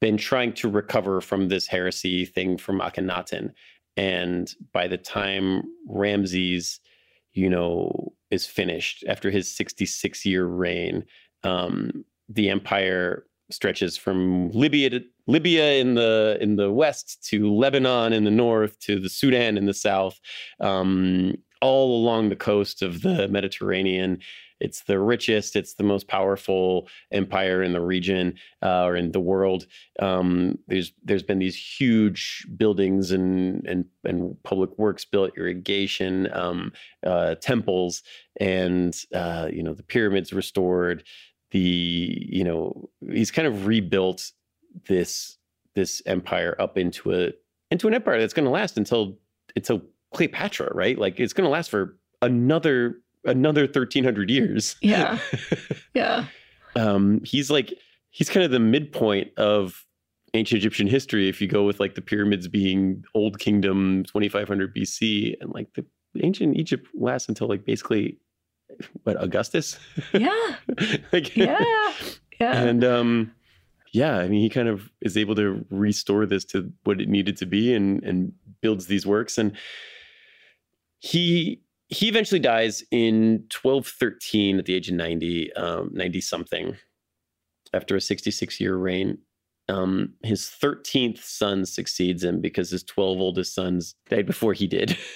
been 0.01 0.17
trying 0.17 0.51
to 0.53 0.69
recover 0.69 1.21
from 1.21 1.47
this 1.47 1.65
heresy 1.67 2.25
thing 2.25 2.57
from 2.57 2.81
Akhenaten. 2.81 3.51
And 3.95 4.53
by 4.73 4.87
the 4.87 4.97
time 4.97 5.63
Ramses, 5.87 6.81
you 7.31 7.49
know, 7.49 8.13
is 8.29 8.45
finished 8.45 9.05
after 9.07 9.31
his 9.31 9.49
66 9.55 10.25
year 10.25 10.45
reign, 10.45 11.05
um, 11.43 12.03
the 12.27 12.49
empire 12.49 13.25
stretches 13.53 13.97
from 13.97 14.49
Libya 14.51 14.89
to 14.89 15.03
Libya 15.27 15.73
in 15.73 15.95
the 15.95 16.37
in 16.41 16.55
the 16.55 16.71
west 16.71 17.23
to 17.29 17.53
Lebanon 17.53 18.13
in 18.13 18.23
the 18.23 18.31
north 18.31 18.79
to 18.79 18.99
the 18.99 19.09
Sudan 19.09 19.57
in 19.57 19.65
the 19.65 19.73
south, 19.73 20.19
um, 20.59 21.35
all 21.61 21.95
along 21.95 22.29
the 22.29 22.35
coast 22.35 22.81
of 22.81 23.01
the 23.01 23.27
Mediterranean. 23.27 24.19
It's 24.63 24.83
the 24.83 24.97
richest, 24.97 25.57
it's 25.57 25.73
the 25.73 25.83
most 25.83 26.07
powerful 26.07 26.87
empire 27.11 27.61
in 27.61 27.73
the 27.73 27.81
region 27.81 28.35
uh, 28.61 28.85
or 28.85 28.95
in 28.95 29.11
the 29.11 29.19
world. 29.19 29.67
Um, 29.99 30.57
there's 30.67 30.93
there's 31.03 31.23
been 31.23 31.39
these 31.39 31.57
huge 31.57 32.47
buildings 32.55 33.11
and 33.11 33.65
and 33.67 33.85
and 34.05 34.41
public 34.43 34.69
works 34.77 35.03
built, 35.03 35.37
irrigation, 35.37 36.33
um, 36.33 36.71
uh, 37.05 37.35
temples, 37.35 38.03
and 38.39 38.95
uh, 39.13 39.49
you 39.51 39.63
know 39.63 39.73
the 39.73 39.83
pyramids 39.83 40.31
restored. 40.31 41.03
The 41.53 42.27
you 42.29 42.43
know 42.43 42.89
he's 43.09 43.31
kind 43.31 43.47
of 43.47 43.65
rebuilt 43.65 44.31
this 44.87 45.37
this 45.75 46.01
empire 46.05 46.55
up 46.59 46.77
into 46.77 47.13
a 47.13 47.31
into 47.71 47.87
an 47.87 47.93
empire 47.93 48.19
that's 48.19 48.33
going 48.33 48.45
to 48.45 48.51
last 48.51 48.77
until 48.77 49.17
until 49.55 49.81
Cleopatra, 50.13 50.71
right? 50.73 50.97
Like 50.97 51.19
it's 51.19 51.33
going 51.33 51.45
to 51.45 51.49
last 51.49 51.69
for 51.69 51.97
another 52.21 52.97
another 53.25 53.61
1300 53.61 54.29
years. 54.29 54.75
Yeah. 54.81 55.19
Yeah. 55.93 56.25
um, 56.75 57.21
he's 57.23 57.51
like 57.51 57.71
he's 58.09 58.29
kind 58.29 58.43
of 58.43 58.49
the 58.49 58.59
midpoint 58.59 59.29
of 59.37 59.85
ancient 60.33 60.57
Egyptian 60.57 60.87
history. 60.87 61.29
If 61.29 61.39
you 61.39 61.47
go 61.47 61.63
with 61.63 61.79
like 61.79 61.93
the 61.93 62.01
pyramids 62.01 62.47
being 62.47 63.03
Old 63.13 63.37
Kingdom 63.37 64.03
2500 64.05 64.75
BC, 64.75 65.35
and 65.39 65.53
like 65.53 65.71
the 65.75 65.85
ancient 66.23 66.57
Egypt 66.57 66.87
lasts 66.95 67.29
until 67.29 67.47
like 67.47 67.63
basically 67.63 68.17
what 69.03 69.21
Augustus. 69.21 69.77
Yeah. 70.13 70.55
like, 71.11 71.35
Yeah. 71.35 71.63
Yeah. 72.39 72.63
and 72.63 72.83
um, 72.83 73.31
yeah, 73.91 74.17
I 74.17 74.27
mean 74.27 74.41
he 74.41 74.49
kind 74.49 74.67
of 74.67 74.89
is 75.01 75.15
able 75.17 75.35
to 75.35 75.65
restore 75.69 76.25
this 76.25 76.43
to 76.45 76.71
what 76.83 76.99
it 76.99 77.07
needed 77.09 77.37
to 77.37 77.45
be, 77.45 77.73
and 77.73 78.03
and 78.03 78.33
builds 78.61 78.87
these 78.87 79.05
works, 79.05 79.37
and 79.37 79.55
he 80.99 81.61
he 81.89 82.07
eventually 82.07 82.39
dies 82.39 82.83
in 82.91 83.45
1213 83.51 84.57
at 84.57 84.65
the 84.65 84.73
age 84.73 84.89
of 84.89 84.95
90, 84.95 85.53
um, 85.53 85.91
90 85.93 86.21
something, 86.21 86.75
after 87.71 87.95
a 87.95 88.01
66 88.01 88.59
year 88.59 88.75
reign. 88.77 89.19
Um, 89.69 90.13
his 90.23 90.51
13th 90.61 91.19
son 91.19 91.65
succeeds 91.65 92.23
him 92.23 92.41
because 92.41 92.71
his 92.71 92.83
12 92.83 93.19
oldest 93.19 93.53
sons 93.53 93.95
died 94.09 94.25
before 94.25 94.53
he 94.53 94.65
did. 94.67 94.97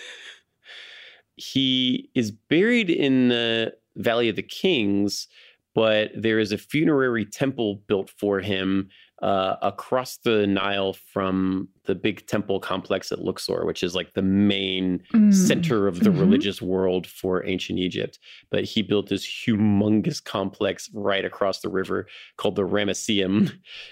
he 1.38 2.10
is 2.16 2.32
buried 2.32 2.90
in 2.90 3.30
the 3.30 3.74
Valley 3.96 4.30
of 4.30 4.36
the 4.36 4.44
Kings, 4.44 5.28
but 5.74 6.12
there 6.16 6.40
is 6.40 6.52
a 6.52 6.58
funerary 6.58 7.26
temple 7.26 7.82
built 7.88 8.10
for 8.10 8.40
him 8.42 8.90
uh, 9.24 9.56
across 9.64 10.18
the 10.18 10.46
Nile 10.46 10.94
from 10.94 11.68
the 11.86 11.96
big 11.96 12.28
temple 12.28 12.60
complex 12.60 13.12
at 13.12 13.18
Luxor, 13.18 13.66
which 13.66 13.82
is 13.82 13.96
like 13.96 14.14
the 14.14 14.22
main 14.22 15.02
Mm. 15.12 15.34
center 15.34 15.88
of 15.88 16.02
the 16.02 16.12
Mhm. 16.12 16.20
religious 16.20 16.62
world 16.62 17.08
for 17.08 17.44
ancient 17.48 17.80
Egypt. 17.80 18.20
But 18.52 18.66
he 18.66 18.84
built 18.84 19.10
this 19.10 19.26
humongous 19.26 20.24
complex 20.24 20.88
right 20.94 21.26
across 21.26 21.62
the 21.62 21.70
river 21.70 22.06
called 22.38 22.56
the 22.56 22.68
Ramesseum, 22.68 23.52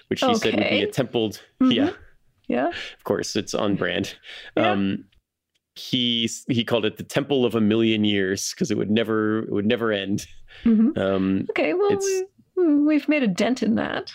which 0.09 0.21
he 0.21 0.35
said 0.35 0.55
would 0.57 0.69
be 0.69 0.83
a 0.83 0.91
temple. 0.91 1.31
Mhm. 1.59 1.71
Yeah, 1.75 1.91
Yeah. 2.47 2.67
of 2.69 3.03
course, 3.03 3.35
it's 3.35 3.55
on 3.55 3.75
brand. 3.75 4.13
Yeah. 4.55 4.71
Um, 4.73 5.05
he 5.75 6.29
he 6.47 6.63
called 6.63 6.85
it 6.85 6.97
the 6.97 7.03
temple 7.03 7.45
of 7.45 7.53
a 7.55 7.61
million 7.61 8.03
years 8.05 8.51
because 8.51 8.71
it 8.71 8.77
would 8.77 8.89
never 8.91 9.39
it 9.39 9.51
would 9.51 9.65
never 9.65 9.91
end. 9.91 10.25
Mhm. 10.63 10.97
Um, 10.97 11.45
Okay. 11.49 11.73
Well, 11.73 11.91
It's- 11.91 12.23
we- 12.55 12.75
we've 12.85 13.09
made 13.09 13.23
a 13.23 13.27
dent 13.27 13.61
in 13.61 13.75
that. 13.75 14.11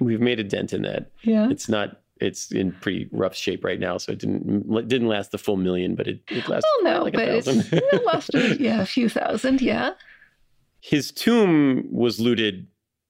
We've 0.00 0.20
made 0.20 0.40
a 0.40 0.44
dent 0.44 0.72
in 0.72 0.82
that. 0.82 1.10
Yeah. 1.22 1.48
It's 1.50 1.68
not 1.68 2.00
it's 2.20 2.50
in 2.52 2.72
pretty 2.72 3.08
rough 3.12 3.34
shape 3.36 3.64
right 3.64 3.78
now, 3.78 3.98
so 3.98 4.12
it 4.12 4.18
didn't 4.18 4.66
it 4.76 4.88
didn't 4.88 5.08
last 5.08 5.30
the 5.30 5.38
full 5.38 5.56
million, 5.56 5.94
but 5.94 6.06
it, 6.08 6.20
it 6.28 6.48
lasted 6.48 6.64
Oh 6.66 6.80
no, 6.84 7.02
like 7.04 7.12
but 7.14 7.28
a 7.28 7.36
it's, 7.36 7.46
thousand. 7.46 7.66
it 7.72 8.04
lasted 8.04 8.60
yeah 8.60 8.80
a 8.82 8.86
few 8.86 9.08
thousand. 9.08 9.60
Yeah. 9.60 9.92
His 10.80 11.12
tomb 11.12 11.86
was 11.90 12.20
looted 12.20 12.66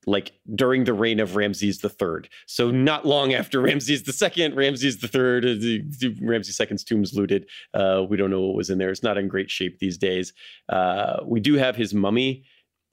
like 0.06 0.32
during 0.54 0.84
the 0.84 0.92
reign 0.92 1.20
of 1.20 1.36
Ramses 1.36 1.82
III. 1.84 2.28
So 2.46 2.70
not 2.70 3.06
long 3.06 3.32
after 3.34 3.60
Ramses 3.62 4.02
II, 4.36 4.52
Ramses 4.54 5.02
III, 5.02 5.10
uh, 5.12 6.08
Ramses 6.20 6.60
II's 6.60 6.84
tomb's 6.84 7.14
looted. 7.14 7.46
Uh, 7.72 8.04
we 8.08 8.16
don't 8.16 8.30
know 8.30 8.42
what 8.42 8.56
was 8.56 8.70
in 8.70 8.78
there. 8.78 8.90
It's 8.90 9.02
not 9.02 9.18
in 9.18 9.28
great 9.28 9.50
shape 9.50 9.78
these 9.78 9.98
days. 9.98 10.32
Uh, 10.68 11.20
we 11.24 11.40
do 11.40 11.54
have 11.54 11.76
his 11.76 11.94
mummy. 11.94 12.44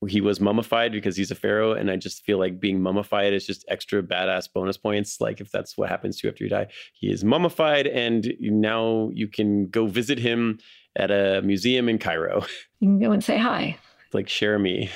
He 0.08 0.20
was 0.20 0.40
mummified 0.40 0.92
because 0.94 1.16
he's 1.16 1.30
a 1.30 1.36
pharaoh, 1.36 1.74
and 1.74 1.92
I 1.92 1.96
just 1.96 2.24
feel 2.24 2.40
like 2.40 2.60
being 2.60 2.82
mummified 2.82 3.34
is 3.34 3.46
just 3.46 3.64
extra 3.68 4.02
badass 4.02 4.52
bonus 4.52 4.76
points. 4.76 5.22
Like 5.22 5.40
if 5.42 5.52
that's 5.52 5.78
what 5.78 5.90
happens 5.90 6.18
to 6.20 6.28
you 6.28 6.32
after 6.32 6.44
you 6.44 6.50
die, 6.50 6.70
he 6.94 7.12
is 7.12 7.24
mummified, 7.24 7.86
and 7.86 8.34
now 8.42 9.12
you 9.14 9.28
can 9.28 9.68
go 9.68 9.86
visit 9.86 10.18
him 10.18 10.58
at 10.96 11.12
a 11.12 11.42
museum 11.44 11.88
in 11.88 12.00
Cairo, 12.00 12.44
You 12.80 12.88
can 12.88 13.00
go 13.00 13.12
and 13.12 13.24
say 13.24 13.38
hi. 13.38 13.78
like 14.12 14.28
Cher 14.28 14.56
Ami. 14.56 14.90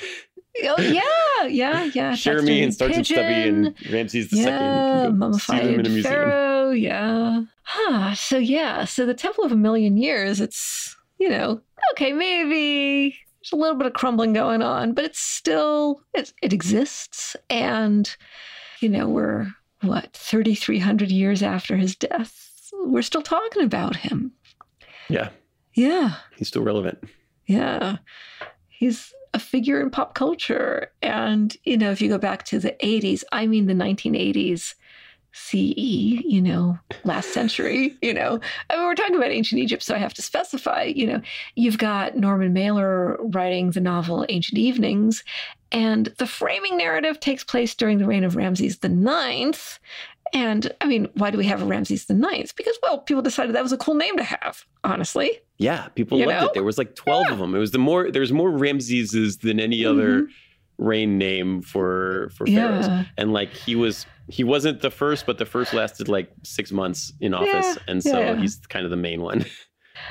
Oh 0.64 0.80
yeah, 0.80 1.02
yeah, 1.44 1.84
yeah. 1.94 2.14
Cher 2.14 2.38
Ami 2.40 2.62
and 2.62 2.74
Sergeant 2.74 3.06
Stubby 3.06 3.22
and 3.48 3.74
Ramses 3.92 4.32
II. 4.32 4.40
yeah, 4.42 5.02
you 5.04 5.08
can 5.10 5.18
go 5.18 5.32
see 5.32 5.52
them 5.58 5.68
in 5.68 5.86
a 5.86 5.88
mummified 5.88 6.02
pharaoh. 6.02 6.70
Yeah. 6.70 7.42
Huh. 7.62 8.14
So 8.14 8.38
yeah. 8.38 8.84
So 8.84 9.06
the 9.06 9.14
Temple 9.14 9.44
of 9.44 9.52
a 9.52 9.56
Million 9.56 9.96
Years. 9.96 10.40
It's 10.40 10.96
you 11.18 11.28
know 11.28 11.60
okay 11.92 12.12
maybe 12.12 13.16
there's 13.42 13.52
a 13.52 13.56
little 13.56 13.76
bit 13.76 13.86
of 13.86 13.92
crumbling 13.94 14.32
going 14.32 14.62
on, 14.62 14.92
but 14.92 15.04
it's 15.04 15.20
still 15.20 16.00
it 16.14 16.32
it 16.42 16.52
exists, 16.52 17.36
and 17.50 18.14
you 18.80 18.88
know 18.88 19.08
we're 19.08 19.46
what 19.82 20.12
thirty 20.14 20.54
three 20.54 20.78
hundred 20.78 21.10
years 21.10 21.42
after 21.42 21.76
his 21.76 21.94
death. 21.96 22.70
We're 22.72 23.02
still 23.02 23.22
talking 23.22 23.62
about 23.62 23.96
him. 23.96 24.32
Yeah, 25.08 25.28
Yeah. 25.74 26.14
he's 26.36 26.48
still 26.48 26.62
relevant. 26.62 26.98
Yeah. 27.46 27.98
He's 28.68 29.14
a 29.34 29.38
figure 29.38 29.80
in 29.80 29.90
pop 29.90 30.14
culture. 30.14 30.90
And, 31.02 31.56
you 31.64 31.76
know, 31.76 31.90
if 31.90 32.00
you 32.00 32.08
go 32.08 32.18
back 32.18 32.44
to 32.46 32.58
the 32.58 32.76
80s, 32.82 33.22
I 33.32 33.46
mean 33.46 33.66
the 33.66 33.74
1980s 33.74 34.74
CE, 35.32 35.54
you 35.54 36.40
know, 36.40 36.78
last 37.04 37.32
century, 37.32 37.96
you 38.02 38.14
know, 38.14 38.40
I 38.70 38.76
mean, 38.76 38.86
we're 38.86 38.94
talking 38.94 39.16
about 39.16 39.30
ancient 39.30 39.60
Egypt, 39.60 39.82
so 39.82 39.94
I 39.94 39.98
have 39.98 40.14
to 40.14 40.22
specify, 40.22 40.84
you 40.84 41.06
know, 41.06 41.20
you've 41.54 41.78
got 41.78 42.16
Norman 42.16 42.54
Mailer 42.54 43.18
writing 43.20 43.70
the 43.70 43.80
novel 43.80 44.24
Ancient 44.30 44.58
Evenings, 44.58 45.22
and 45.70 46.06
the 46.18 46.26
framing 46.26 46.78
narrative 46.78 47.20
takes 47.20 47.44
place 47.44 47.74
during 47.74 47.98
the 47.98 48.06
reign 48.06 48.24
of 48.24 48.34
Ramses 48.34 48.82
Ninth. 48.82 49.78
And 50.32 50.72
I 50.80 50.86
mean, 50.86 51.08
why 51.14 51.30
do 51.30 51.38
we 51.38 51.46
have 51.46 51.62
a 51.62 51.64
Ramses 51.64 52.06
the 52.06 52.14
Ninth? 52.14 52.56
Because, 52.56 52.76
well, 52.82 52.98
people 52.98 53.22
decided 53.22 53.54
that 53.54 53.62
was 53.62 53.72
a 53.72 53.76
cool 53.78 53.94
name 53.94 54.16
to 54.16 54.24
have, 54.24 54.64
honestly. 54.84 55.38
Yeah, 55.58 55.88
people 55.88 56.18
You 56.18 56.26
loved 56.26 56.40
know? 56.40 56.46
it. 56.48 56.54
There 56.54 56.64
was 56.64 56.78
like 56.78 56.94
twelve 56.94 57.30
of 57.30 57.38
them. 57.38 57.54
It 57.54 57.58
was 57.58 57.70
the 57.70 57.78
more 57.78 58.10
there's 58.10 58.32
more 58.32 58.50
Ramseses 58.50 59.38
than 59.38 59.60
any 59.60 59.84
other 59.84 60.28
reign 60.78 61.16
name 61.16 61.62
for 61.62 62.30
for 62.34 62.46
pharaohs. 62.46 62.86
Mm-hmm. 62.88 63.02
And 63.16 63.32
like 63.32 63.50
he 63.50 63.76
was 63.76 64.04
he 64.28 64.44
wasn't 64.44 64.80
the 64.82 64.90
first, 64.90 65.24
but 65.26 65.38
the 65.38 65.46
first 65.46 65.72
lasted 65.72 66.08
like 66.08 66.30
six 66.42 66.72
months 66.72 67.12
in 67.20 67.32
office, 67.32 67.48
Yeah, 67.76 67.82
and 67.88 68.02
so 68.02 68.18
yeah. 68.18 68.36
he's 68.36 68.56
kind 68.68 68.84
of 68.84 68.90
the 68.90 68.96
main 68.96 69.22
one. 69.22 69.44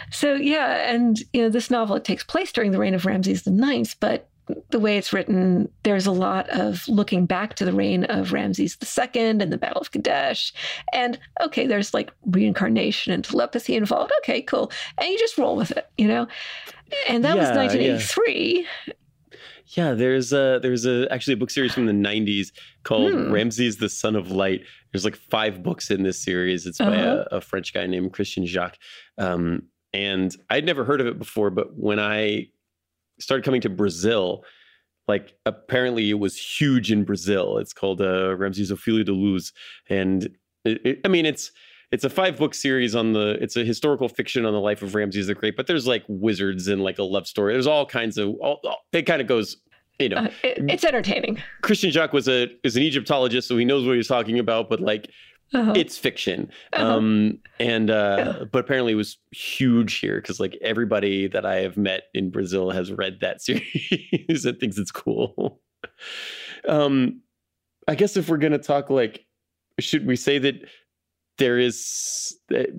So 0.09 0.33
yeah, 0.33 0.91
and 0.91 1.19
you 1.31 1.43
know 1.43 1.49
this 1.49 1.69
novel 1.69 1.95
it 1.95 2.03
takes 2.03 2.23
place 2.23 2.51
during 2.51 2.71
the 2.71 2.79
reign 2.79 2.95
of 2.95 3.05
Ramses 3.05 3.43
the 3.43 3.51
Ninth, 3.51 3.95
but 3.99 4.27
the 4.69 4.79
way 4.79 4.97
it's 4.97 5.11
written, 5.13 5.69
there's 5.83 6.05
a 6.05 6.11
lot 6.11 6.49
of 6.49 6.87
looking 6.87 7.25
back 7.25 7.55
to 7.55 7.65
the 7.65 7.73
reign 7.73 8.03
of 8.05 8.31
Ramses 8.31 8.77
II 8.97 9.21
and 9.21 9.41
the 9.41 9.57
Battle 9.57 9.81
of 9.81 9.91
Kadesh, 9.91 10.53
and 10.93 11.17
okay, 11.41 11.65
there's 11.67 11.93
like 11.93 12.11
reincarnation 12.27 13.11
and 13.13 13.23
telepathy 13.23 13.75
involved. 13.75 14.11
Okay, 14.19 14.41
cool, 14.41 14.71
and 14.97 15.07
you 15.09 15.17
just 15.17 15.37
roll 15.37 15.55
with 15.55 15.71
it, 15.71 15.87
you 15.97 16.07
know. 16.07 16.27
And 17.09 17.23
that 17.25 17.35
was 17.37 17.47
Yeah, 17.47 17.53
yeah. 17.55 17.61
1983. 17.63 18.67
Yeah, 19.69 19.93
there's 19.93 20.31
a 20.31 20.59
there's 20.61 20.85
a 20.85 21.07
actually 21.11 21.33
a 21.33 21.37
book 21.37 21.49
series 21.49 21.73
from 21.73 21.87
the 21.87 21.91
90s 21.91 22.51
called 22.83 23.13
Hmm. 23.13 23.31
Ramses 23.31 23.77
the 23.77 23.89
Son 23.89 24.15
of 24.15 24.29
Light. 24.29 24.61
There's 24.91 25.03
like 25.03 25.15
five 25.15 25.63
books 25.63 25.89
in 25.89 26.03
this 26.03 26.21
series. 26.23 26.67
It's 26.67 26.77
by 26.77 26.95
Uh-huh. 26.95 27.25
a, 27.31 27.37
a 27.37 27.41
French 27.41 27.73
guy 27.73 27.87
named 27.87 28.13
Christian 28.13 28.45
Jacq. 28.45 28.75
Um, 29.17 29.63
and 29.91 30.35
I'd 30.49 30.65
never 30.65 30.83
heard 30.85 31.01
of 31.01 31.07
it 31.07 31.17
before, 31.17 31.49
but 31.49 31.75
when 31.75 31.99
I 31.99 32.49
started 33.19 33.43
coming 33.43 33.61
to 33.61 33.69
Brazil, 33.69 34.43
like 35.07 35.33
apparently 35.45 36.09
it 36.09 36.15
was 36.19 36.37
huge 36.37 36.91
in 36.91 37.03
Brazil. 37.03 37.57
It's 37.57 37.73
called 37.73 38.01
uh, 38.01 38.35
Ramses 38.35 38.71
O 38.71 38.75
Filho 38.75 39.03
da 39.03 39.13
Luz, 39.13 39.53
and 39.89 40.25
it, 40.63 40.81
it- 40.85 40.99
I 41.05 41.07
mean 41.07 41.25
it's 41.25 41.51
it's 41.91 42.03
a 42.03 42.09
five 42.09 42.37
book 42.37 42.53
series 42.55 42.95
on 42.95 43.13
the 43.13 43.37
it's 43.41 43.55
a 43.55 43.63
historical 43.63 44.09
fiction 44.09 44.45
on 44.45 44.53
the 44.53 44.59
life 44.59 44.81
of 44.81 44.95
Ramses 44.95 45.27
the 45.27 45.35
Great, 45.35 45.55
but 45.55 45.67
there's 45.67 45.85
like 45.87 46.03
wizards 46.07 46.67
and 46.67 46.81
like 46.83 46.97
a 46.97 47.03
love 47.03 47.27
story. 47.27 47.53
There's 47.53 47.67
all 47.67 47.85
kinds 47.85 48.17
of 48.17 48.29
all, 48.41 48.59
all- 48.65 48.79
it 48.91 49.03
kind 49.03 49.21
of 49.21 49.27
goes, 49.27 49.57
you 49.99 50.09
know. 50.09 50.17
Uh, 50.17 50.29
it- 50.43 50.63
it's 50.69 50.83
entertaining. 50.83 51.41
Christian 51.61 51.91
Jacq 51.91 52.11
was 52.11 52.27
a 52.27 52.47
is 52.63 52.75
an 52.75 52.81
Egyptologist, 52.83 53.47
so 53.47 53.55
he 53.57 53.65
knows 53.65 53.85
what 53.85 53.95
he's 53.95 54.07
talking 54.07 54.39
about, 54.39 54.69
but 54.69 54.79
like 54.81 55.09
Uh-huh. 55.53 55.73
it's 55.75 55.97
fiction. 55.97 56.49
Uh-huh. 56.73 56.95
Um 56.97 57.39
and 57.59 57.89
uh 57.89 58.15
Yeah. 58.39 58.43
but 58.51 58.59
apparently 58.59 58.93
it 58.93 58.97
was 58.97 59.17
huge 59.31 59.99
here 59.99 60.15
because 60.21 60.39
like 60.39 60.57
everybody 60.61 61.27
that 61.27 61.45
I 61.45 61.57
have 61.57 61.77
met 61.77 62.03
in 62.13 62.31
Brazil 62.31 62.71
has 62.71 62.91
read 62.91 63.19
that 63.21 63.41
series 63.45 64.45
and 64.45 64.59
thinks 64.59 64.77
it's 64.77 64.91
cool. 64.91 65.61
um 66.67 67.21
I 67.87 67.95
guess 67.95 68.17
if 68.17 68.27
we're 68.29 68.37
gonna 68.37 68.57
talk 68.57 68.89
like 68.89 69.25
should 69.79 70.07
we 70.07 70.15
say 70.15 70.39
that 70.39 70.55
there 71.37 71.59
is 71.59 72.35
that 72.49 72.69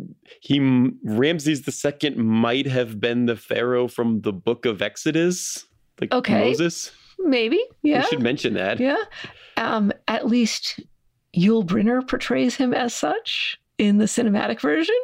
he 0.41 0.59
Ramses 1.05 1.63
the 1.63 1.73
second 1.73 2.17
might 2.17 2.67
have 2.67 2.99
been 3.01 3.27
the 3.27 3.37
pharaoh 3.37 3.87
from 3.87 4.23
the 4.23 4.33
book 4.33 4.65
of 4.65 4.81
Exodus, 4.81 5.67
like 6.01 6.13
Okay. 6.13 6.41
Moses. 6.49 6.91
Maybe, 7.19 7.63
yeah. 7.83 8.01
We 8.01 8.07
should 8.07 8.23
mention 8.23 8.55
that. 8.55 8.81
Yeah. 8.81 8.97
Um, 9.59 9.93
at 10.09 10.27
least 10.27 10.81
Yul 11.37 11.65
Brynner 11.65 12.07
portrays 12.07 12.57
him 12.57 12.73
as 12.75 12.95
such 12.95 13.59
in 13.79 13.99
the 13.99 14.07
cinematic 14.07 14.61
version. 14.61 14.95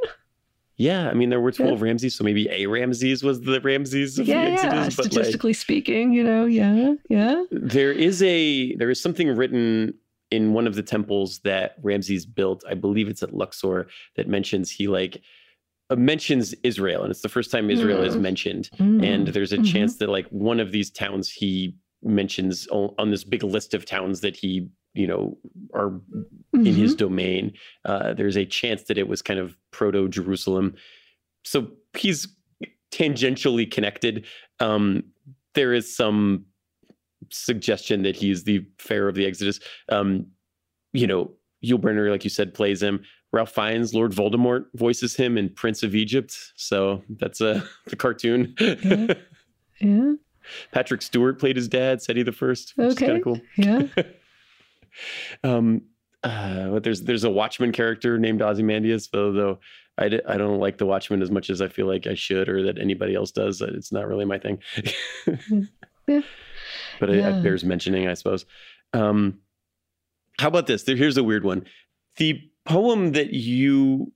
Yeah, 0.76 1.08
I 1.08 1.14
mean 1.14 1.28
there 1.30 1.40
were 1.40 1.52
twelve 1.52 1.82
Ramses, 1.82 2.14
so 2.14 2.24
maybe 2.24 2.48
a 2.50 2.66
Ramses 2.66 3.22
was 3.22 3.40
the 3.42 3.60
Ramses 3.60 4.18
of 4.18 4.26
yeah, 4.26 4.44
the 4.44 4.50
yeah. 4.50 4.54
Exodus. 4.56 4.98
Like, 4.98 5.06
Statistically 5.12 5.52
speaking, 5.52 6.12
you 6.12 6.24
know, 6.24 6.46
yeah, 6.46 6.94
yeah. 7.08 7.44
there 7.50 7.92
is 7.92 8.22
a 8.22 8.74
there 8.76 8.90
is 8.90 9.00
something 9.00 9.28
written 9.36 9.94
in 10.30 10.54
one 10.54 10.66
of 10.66 10.74
the 10.74 10.82
temples 10.82 11.40
that 11.40 11.76
Ramses 11.82 12.24
built. 12.24 12.64
I 12.68 12.74
believe 12.74 13.06
it's 13.08 13.22
at 13.22 13.34
Luxor 13.34 13.86
that 14.16 14.26
mentions 14.28 14.70
he 14.70 14.88
like 14.88 15.20
uh, 15.90 15.96
mentions 15.96 16.54
Israel, 16.64 17.02
and 17.02 17.10
it's 17.10 17.20
the 17.20 17.28
first 17.28 17.50
time 17.50 17.68
Israel 17.70 18.02
is 18.02 18.14
Hmm. 18.14 18.22
mentioned. 18.22 18.70
Mm. 18.78 19.04
And 19.04 19.28
there's 19.28 19.52
a 19.52 19.58
Mhm. 19.58 19.70
chance 19.70 19.96
that 19.98 20.08
like 20.08 20.26
one 20.30 20.58
of 20.58 20.72
these 20.72 20.90
towns 20.90 21.30
he 21.30 21.76
mentions 22.02 22.66
on, 22.68 22.94
on 22.98 23.10
this 23.10 23.24
big 23.24 23.44
list 23.44 23.74
of 23.74 23.84
towns 23.84 24.22
that 24.22 24.34
he 24.36 24.68
you 24.94 25.06
know 25.06 25.38
are 25.74 26.00
in 26.52 26.64
Mhm. 26.64 26.74
his 26.74 26.94
domain. 26.94 27.52
Uh, 27.84 28.12
there's 28.14 28.36
a 28.36 28.44
chance 28.44 28.82
that 28.84 28.98
it 28.98 29.08
was 29.08 29.22
kind 29.22 29.40
of 29.40 29.56
proto 29.70 30.08
Jerusalem. 30.08 30.74
So 31.44 31.72
he's 31.96 32.28
tangentially 32.92 33.70
connected. 33.70 34.26
Um, 34.60 35.04
there 35.54 35.72
is 35.72 35.94
some 35.94 36.44
suggestion 37.30 38.02
that 38.02 38.16
he's 38.16 38.44
the 38.44 38.64
pharaoh 38.78 39.08
of 39.08 39.14
the 39.14 39.26
Exodus. 39.26 39.60
Um, 39.88 40.26
you 40.92 41.06
know, 41.06 41.32
Yul 41.64 41.80
Brynner, 41.80 42.10
like 42.10 42.24
you 42.24 42.30
said, 42.30 42.52
plays 42.54 42.82
him. 42.82 43.02
Ralph 43.32 43.54
Fiennes, 43.54 43.94
Lord 43.94 44.12
Voldemort, 44.12 44.66
voices 44.74 45.16
him 45.16 45.38
in 45.38 45.48
Prince 45.48 45.82
of 45.82 45.94
Egypt. 45.94 46.36
So 46.56 47.02
that's 47.08 47.40
uh, 47.40 47.62
the 47.86 47.96
cartoon. 47.96 48.54
Yeah. 48.60 49.14
yeah, 49.80 50.12
Patrick 50.72 51.00
Stewart 51.00 51.38
played 51.38 51.56
his 51.56 51.68
dad, 51.68 52.02
Seti 52.02 52.22
the 52.22 52.32
First, 52.32 52.74
which 52.76 52.92
Okay. 52.92 53.04
is 53.06 53.08
kind 53.08 53.16
of 53.18 53.24
cool. 53.24 53.40
yeah. 53.56 53.86
um 55.44 55.82
uh 56.22 56.68
but 56.70 56.82
there's 56.84 57.02
there's 57.02 57.24
a 57.24 57.30
watchman 57.30 57.72
character 57.72 58.18
named 58.18 58.42
ozymandias 58.42 59.08
though 59.12 59.32
though 59.32 59.58
I, 59.98 60.08
d- 60.08 60.22
I 60.26 60.38
don't 60.38 60.58
like 60.58 60.78
the 60.78 60.86
watchman 60.86 61.20
as 61.22 61.30
much 61.30 61.50
as 61.50 61.60
i 61.60 61.68
feel 61.68 61.86
like 61.86 62.06
i 62.06 62.14
should 62.14 62.48
or 62.48 62.62
that 62.64 62.78
anybody 62.78 63.14
else 63.14 63.30
does 63.32 63.60
Uh, 63.60 63.66
it's 63.74 63.92
not 63.92 64.06
really 64.06 64.24
my 64.24 64.38
thing 64.38 64.58
Yeah. 66.08 66.22
but 66.98 67.10
it, 67.10 67.16
Yeah. 67.18 67.38
it 67.38 67.42
bears 67.42 67.64
mentioning 67.64 68.08
i 68.08 68.14
suppose 68.14 68.44
um 68.92 69.38
how 70.38 70.48
about 70.48 70.66
this 70.66 70.82
There- 70.84 70.96
here's 70.96 71.16
a 71.16 71.24
weird 71.24 71.44
one 71.44 71.64
the 72.16 72.40
poem 72.64 73.12
that 73.12 73.32
you 73.32 74.12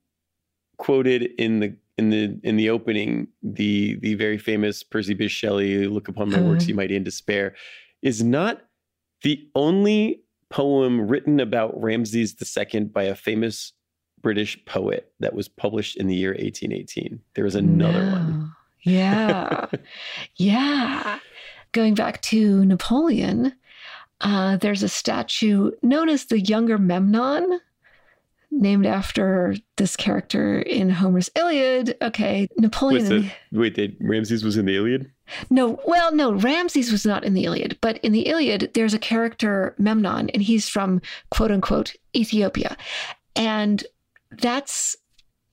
quoted 0.79 1.22
in 1.39 1.61
the 1.61 1.77
in 1.99 2.11
the 2.11 2.39
in 2.43 2.57
the 2.57 2.68
opening 2.70 3.29
the 3.43 3.97
the 4.01 4.14
very 4.14 4.37
famous 4.39 4.83
percy 4.83 5.14
bysshe 5.14 5.31
shelley 5.31 5.87
look 5.87 6.09
upon 6.09 6.31
my 6.31 6.41
works 6.41 6.64
Uh-huh. 6.64 6.68
you 6.70 6.74
mighty 6.74 6.97
in 6.97 7.05
despair 7.05 7.55
is 8.03 8.22
not 8.22 8.62
the 9.22 9.49
only 9.55 10.22
poem 10.51 11.07
written 11.09 11.40
about 11.40 11.80
Ramses 11.80 12.34
II 12.40 12.84
by 12.84 13.05
a 13.05 13.14
famous 13.14 13.72
British 14.22 14.62
poet 14.64 15.12
that 15.20 15.34
was 15.34 15.49
published 15.49 15.97
in 15.97 16.07
the 16.07 16.14
year 16.14 16.30
1818. 16.30 17.20
There 17.34 17.44
was 17.44 17.55
another 17.55 18.11
one. 18.11 18.53
Yeah. 18.82 19.66
yeah. 20.36 21.18
Going 21.72 21.94
back 21.94 22.22
to 22.22 22.64
Napoleon, 22.64 23.53
Uh, 24.22 24.57
there's 24.57 24.82
a 24.82 24.88
statue 24.88 25.70
known 25.82 26.09
as 26.09 26.24
the 26.24 26.40
Younger 26.40 26.78
Memnon, 26.78 27.61
named 28.51 28.86
after 28.86 29.55
this 29.76 29.97
character 29.97 30.61
in 30.61 30.88
Homer's 30.90 31.30
Iliad. 31.36 31.97
Okay, 32.03 32.49
Napoleon. 32.57 33.09
Wait, 33.09 33.22
so, 33.22 33.30
wait 33.53 33.74
did 33.74 33.97
Ramses 34.01 34.44
was 34.44 34.57
in 34.57 34.66
the 34.66 34.76
Iliad? 34.76 35.11
No, 35.51 35.80
well, 35.86 36.14
no, 36.14 36.32
Ramses 36.32 36.92
was 36.92 37.05
not 37.05 37.24
in 37.24 37.34
the 37.34 37.44
Iliad, 37.44 37.78
but 37.80 37.99
in 37.99 38.12
the 38.12 38.22
Iliad, 38.22 38.70
there's 38.74 38.94
a 38.94 38.99
character 38.99 39.74
Memnon, 39.78 40.30
and 40.30 40.42
he's 40.42 40.68
from 40.68 41.01
quote 41.30 41.51
unquote 41.51 41.94
Ethiopia. 42.14 42.76
And 43.34 43.84
that's 44.30 44.97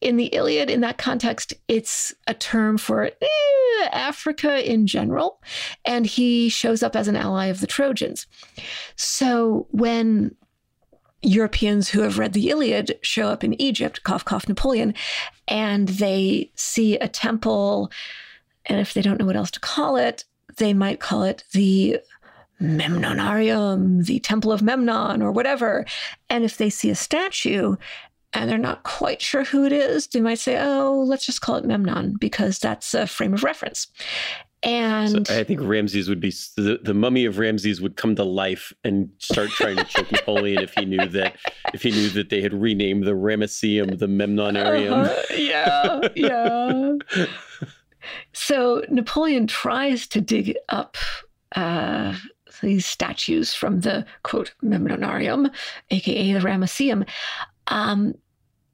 in 0.04 0.18
the 0.18 0.26
Iliad, 0.26 0.70
in 0.70 0.82
that 0.82 0.98
context, 0.98 1.54
it's 1.68 2.14
a 2.28 2.34
term 2.34 2.78
for 2.78 3.06
eh, 3.06 3.89
Africa 3.91 4.70
in 4.70 4.86
general. 4.86 5.41
And 5.86 6.06
he 6.06 6.50
shows 6.50 6.84
up 6.84 6.96
as 6.96 7.08
an 7.08 7.16
ally 7.16 7.46
of 7.46 7.62
the 7.62 7.68
Trojans. 7.68 8.28
So 8.98 9.68
when 9.72 10.36
Europeans 11.24 11.90
who 11.90 12.02
have 12.02 12.20
read 12.20 12.34
the 12.34 12.50
Iliad 12.50 13.00
show 13.02 13.30
up 13.30 13.44
in 13.44 13.60
Egypt, 13.62 14.04
cough, 14.04 14.26
cough, 14.26 14.48
Napoleon, 14.48 14.94
and 15.48 15.88
they 15.88 16.52
see 16.56 16.98
a 16.98 17.08
temple. 17.08 17.92
And 18.66 18.80
if 18.80 18.94
they 18.94 19.02
don't 19.02 19.20
know 19.20 19.26
what 19.26 19.36
else 19.36 19.52
to 19.52 19.60
call 19.60 19.96
it, 19.96 20.26
they 20.58 20.74
might 20.74 21.00
call 21.00 21.24
it 21.24 21.44
the 21.54 22.00
Memnonarium, 22.62 24.06
the 24.06 24.20
Temple 24.20 24.52
of 24.52 24.62
Memnon, 24.62 25.22
or 25.22 25.32
whatever. 25.32 25.86
And 26.30 26.44
if 26.44 26.58
they 26.58 26.70
see 26.70 26.90
a 26.90 26.96
statue 26.96 27.76
and 28.34 28.50
they're 28.50 28.58
not 28.58 28.84
quite 28.84 29.22
sure 29.22 29.44
who 29.44 29.66
it 29.66 29.72
is, 29.72 30.08
they 30.08 30.22
might 30.22 30.40
say, 30.40 30.58
oh, 30.60 31.04
let's 31.08 31.26
just 31.26 31.42
call 31.42 31.56
it 31.56 31.66
Memnon 31.66 32.16
because 32.20 32.60
that's 32.60 32.94
a 32.94 33.08
frame 33.08 33.34
of 33.34 33.44
reference. 33.44 33.88
And 34.64 35.28
so 35.28 35.39
I 35.39 35.43
think 35.43 35.59
Ramses 35.61 36.07
would 36.07 36.22
be 36.22 36.30
the, 36.55 36.80
the, 36.82 36.93
mummy 36.93 37.26
of 37.26 37.38
Ramses 37.38 37.82
would 37.82 37.97
come 37.97 38.16
to 38.16 38.24
life 38.24 38.72
and 38.86 39.09
start 39.18 39.49
trying 39.49 39.76
to 39.76 39.84
choke 39.84 40.09
Napoleon 40.11 40.64
if 40.64 40.74
he 40.74 40.86
knew 40.86 41.05
that 41.05 41.36
if 41.74 41.84
he 41.84 41.91
knew 41.91 42.09
that 42.11 42.30
they 42.30 42.41
had 42.41 42.53
renamed 42.53 43.03
the 43.03 43.11
Ramesseum 43.11 43.99
the 43.99 44.07
Memnonarium. 44.07 45.05
Uh, 45.05 45.36
yeah, 45.36 46.07
yeah. 46.16 47.26
so 48.34 48.84
Napoleon 48.89 49.47
tries 49.47 50.07
to 50.07 50.22
dig 50.22 50.55
up 50.70 50.97
uh, 51.55 52.16
these 52.61 52.86
statues 52.86 53.53
from 53.53 53.82
the 53.82 54.05
quote 54.24 54.53
Memnonarium, 54.64 55.51
aka 55.89 56.34
the 56.34 56.39
Ramesseum. 56.39 57.07
Um, 57.68 58.16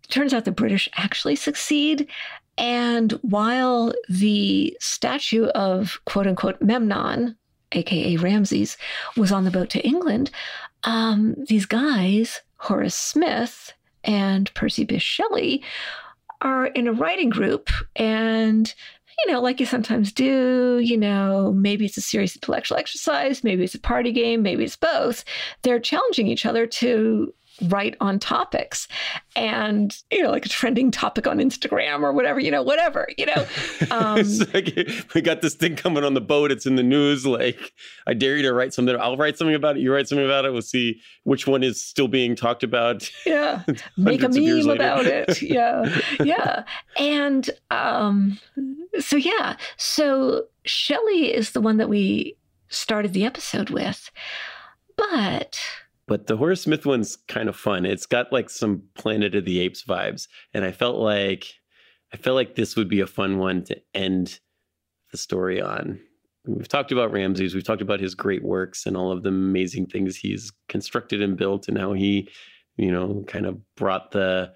turns 0.10 0.34
out 0.34 0.46
the 0.46 0.52
British 0.52 0.90
actually 0.96 1.36
succeed 1.36 2.08
and 2.60 3.14
while 3.22 3.94
the 4.10 4.78
statue 4.82 5.46
of 5.48 6.00
quote 6.06 6.28
unquote 6.28 6.62
Memnon, 6.62 7.36
aka 7.72 8.18
Ramses, 8.18 8.78
was 9.16 9.32
on 9.32 9.46
the 9.46 9.52
boat 9.52 9.70
to 9.72 9.86
England, 9.86 10.30
um, 10.84 11.36
these 11.48 11.66
guys, 11.66 12.42
Horace 12.58 12.96
Smith 12.96 13.74
and 14.04 14.54
Percy 14.54 14.86
Bysshe 14.86 15.02
Shelley, 15.02 15.64
are 16.42 16.68
in 16.68 16.88
a 16.88 16.94
writing 16.94 17.30
group 17.30 17.70
and 17.96 18.74
you 19.26 19.34
know, 19.34 19.42
like 19.42 19.60
you 19.60 19.66
sometimes 19.66 20.14
do, 20.14 20.80
you 20.82 20.98
know, 20.98 21.52
maybe 21.52 21.86
it's 21.86 21.98
a 21.98 22.02
serious 22.02 22.36
intellectual 22.36 22.78
exercise, 22.78 23.44
maybe 23.44 23.64
it's 23.64 23.76
a 23.76 23.80
party 23.80 24.14
game, 24.14 24.42
maybe 24.42 24.64
it's 24.64 24.78
both. 24.78 25.26
They're 25.62 25.80
challenging 25.80 26.28
each 26.28 26.46
other 26.46 26.66
to 26.66 27.34
write 27.68 27.96
on 28.00 28.20
topics 28.20 28.88
and 29.36 29.98
you 30.12 30.22
know 30.24 30.32
like 30.32 30.46
a 30.46 30.50
trending 30.50 30.92
topic 30.92 31.28
on 31.28 31.40
instagram 31.40 32.02
or 32.02 32.14
whatever 32.14 32.40
you 32.40 32.52
know 32.52 32.64
whatever 32.64 33.08
you 33.18 33.26
know? 33.26 33.46
Um, 33.92 34.24
like, 34.54 34.78
we 35.16 35.22
got 35.22 35.42
this 35.42 35.56
thing 35.56 35.76
coming 35.76 36.04
on 36.04 36.14
the 36.14 36.22
boat. 36.22 36.52
It's 36.52 36.66
in 36.66 36.76
the 36.76 36.84
news. 36.84 37.26
Like 37.26 37.74
i 38.06 38.14
dare 38.14 38.38
you 38.38 38.44
to 38.44 38.54
write 38.54 38.74
something. 38.74 38.96
I'll 39.00 39.18
write 39.18 39.38
something 39.38 39.56
about 39.56 39.78
it. 39.78 39.82
You 39.82 39.92
write 39.92 40.08
something 40.08 40.26
about 40.26 40.46
it. 40.46 40.52
We'll 40.52 40.62
see 40.62 41.02
which 41.24 41.48
one 41.48 41.64
is 41.64 41.84
still 41.84 42.08
being 42.08 42.36
talked 42.36 42.64
about. 42.64 43.10
Yeah. 43.26 43.64
Make 43.98 44.22
a 44.22 44.30
meme 44.30 44.70
about 44.70 45.06
it. 45.06 45.42
Yeah. 45.50 46.00
Yeah. 46.24 46.64
And 46.98 47.50
um 47.72 48.40
so 49.00 49.16
yeah. 49.16 49.58
So 49.78 50.46
shelley 50.66 51.34
is 51.34 51.52
the 51.52 51.62
one 51.62 51.78
that 51.78 51.90
we 51.90 52.38
started 52.68 53.14
the 53.14 53.26
episode 53.26 53.72
with 53.72 54.12
but 54.96 55.60
but 56.10 56.26
the 56.26 56.38
Horace 56.38 56.64
Smith 56.64 56.88
one's 56.88 57.16
kind 57.28 57.48
of 57.48 57.56
fun. 57.56 57.86
It's 57.86 58.08
got 58.08 58.34
like 58.34 58.50
some 58.50 58.82
Planet 58.96 59.36
of 59.36 59.46
the 59.46 59.60
Apes 59.60 59.84
vibes, 59.84 60.28
and 60.56 60.66
I 60.66 60.72
felt 60.72 60.98
like 60.98 61.46
I 62.12 62.18
felt 62.18 62.34
like 62.34 62.56
this 62.56 62.76
would 62.76 62.90
be 62.90 63.00
a 63.00 63.08
fun 63.08 63.38
one 63.38 63.64
to 63.66 63.80
end 63.94 64.40
the 65.12 65.18
story 65.18 65.62
on. 65.62 66.00
We've 66.48 66.68
talked 66.68 66.92
about 66.92 67.12
Ramses, 67.12 67.54
we've 67.54 67.64
talked 67.64 67.84
about 67.84 68.00
his 68.00 68.16
great 68.16 68.44
works 68.44 68.88
and 68.88 68.98
all 68.98 69.12
of 69.12 69.22
the 69.22 69.30
amazing 69.30 69.86
things 69.86 70.18
he's 70.18 70.52
constructed 70.68 71.22
and 71.22 71.38
built, 71.38 71.68
and 71.68 71.78
how 71.78 71.94
he, 71.94 72.28
you 72.76 72.92
know, 72.92 73.24
kind 73.28 73.46
of 73.46 73.60
brought 73.76 74.10
the 74.10 74.52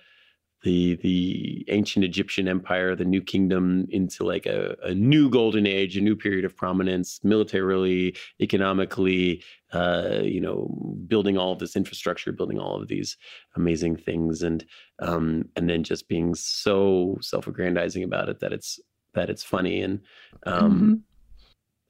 the 0.63 0.95
the 1.03 1.65
ancient 1.67 2.03
Egyptian 2.03 2.47
empire, 2.47 2.95
the 2.95 3.05
new 3.05 3.21
kingdom, 3.21 3.85
into 3.89 4.23
like 4.23 4.47
a, 4.47 4.75
a 4.81 4.95
new 4.95 5.29
golden 5.29 5.67
age, 5.67 5.97
a 5.97 6.01
new 6.01 6.15
period 6.15 6.45
of 6.45 6.55
prominence, 6.55 7.19
militarily, 7.23 8.15
economically, 8.41 9.43
uh, 9.73 10.19
you 10.21 10.39
know, 10.39 10.67
building 11.07 11.37
all 11.37 11.51
of 11.51 11.59
this 11.59 11.75
infrastructure, 11.75 12.31
building 12.31 12.59
all 12.59 12.81
of 12.81 12.87
these 12.87 13.17
amazing 13.55 13.95
things, 13.95 14.43
and 14.43 14.65
um, 14.99 15.49
and 15.55 15.69
then 15.69 15.83
just 15.83 16.07
being 16.07 16.35
so 16.35 17.17
self-aggrandizing 17.21 18.03
about 18.03 18.29
it 18.29 18.39
that 18.39 18.53
it's 18.53 18.79
that 19.13 19.29
it's 19.29 19.43
funny, 19.43 19.81
and 19.81 19.99
um, 20.45 20.71
mm-hmm. 20.71 20.93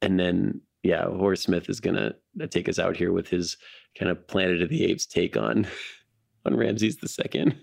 and 0.02 0.20
then 0.20 0.62
yeah, 0.84 1.06
Horace 1.06 1.44
Smith 1.44 1.70
is 1.70 1.80
gonna 1.80 2.14
take 2.50 2.70
us 2.70 2.80
out 2.80 2.96
here 2.96 3.12
with 3.12 3.28
his 3.28 3.58
kind 3.98 4.10
of 4.10 4.28
Planet 4.28 4.62
of 4.62 4.70
the 4.70 4.86
Apes 4.86 5.06
take 5.06 5.38
on 5.38 5.68
on 6.46 6.56
Ramses 6.56 6.98
the 6.98 7.08
Second. 7.08 7.56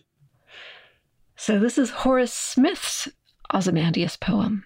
So 1.36 1.58
this 1.58 1.78
is 1.78 1.90
Horace 1.90 2.34
Smith's 2.34 3.08
Ozymandias 3.54 4.16
poem. 4.16 4.64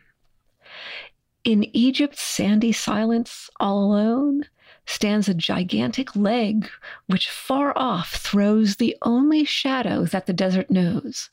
In 1.45 1.65
Egypt's 1.77 2.23
sandy 2.23 2.73
silence, 2.73 3.51
all 3.61 3.85
alone, 3.85 4.45
stands 4.87 5.29
a 5.29 5.35
gigantic 5.35 6.15
leg 6.15 6.69
which 7.07 7.31
far 7.31 7.73
off 7.77 8.17
throws 8.17 8.77
the 8.77 8.97
only 9.03 9.45
shadow 9.45 10.05
that 10.05 10.27
the 10.27 10.33
desert 10.33 10.71
knows. 10.71 11.31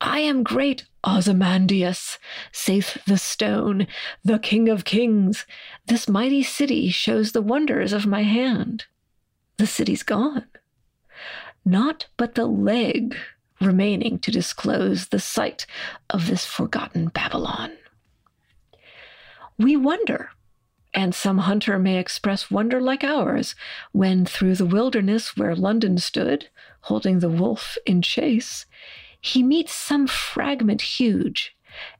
I 0.00 0.20
am 0.20 0.42
great 0.42 0.86
Ozymandias, 1.06 2.18
saith 2.50 2.98
the 3.06 3.18
stone, 3.18 3.86
the 4.24 4.38
king 4.38 4.68
of 4.68 4.84
kings. 4.84 5.46
This 5.86 6.08
mighty 6.08 6.42
city 6.42 6.88
shows 6.88 7.32
the 7.32 7.42
wonders 7.42 7.92
of 7.92 8.06
my 8.06 8.22
hand. 8.22 8.86
The 9.58 9.66
city's 9.66 10.02
gone. 10.02 10.46
Not 11.64 12.06
but 12.16 12.34
the 12.34 12.46
leg 12.46 13.16
remaining 13.60 14.18
to 14.20 14.30
disclose 14.30 15.08
the 15.08 15.20
site 15.20 15.66
of 16.10 16.26
this 16.26 16.44
forgotten 16.44 17.08
Babylon. 17.08 17.72
We 19.58 19.76
wonder, 19.76 20.30
and 20.94 21.14
some 21.14 21.38
hunter 21.38 21.78
may 21.78 21.98
express 21.98 22.50
wonder 22.50 22.80
like 22.80 23.04
ours, 23.04 23.54
when 23.92 24.24
through 24.24 24.54
the 24.54 24.66
wilderness 24.66 25.36
where 25.36 25.54
London 25.54 25.98
stood, 25.98 26.48
holding 26.82 27.18
the 27.18 27.28
wolf 27.28 27.76
in 27.84 28.00
chase, 28.02 28.66
he 29.20 29.42
meets 29.42 29.72
some 29.72 30.06
fragment 30.06 30.82
huge 30.82 31.56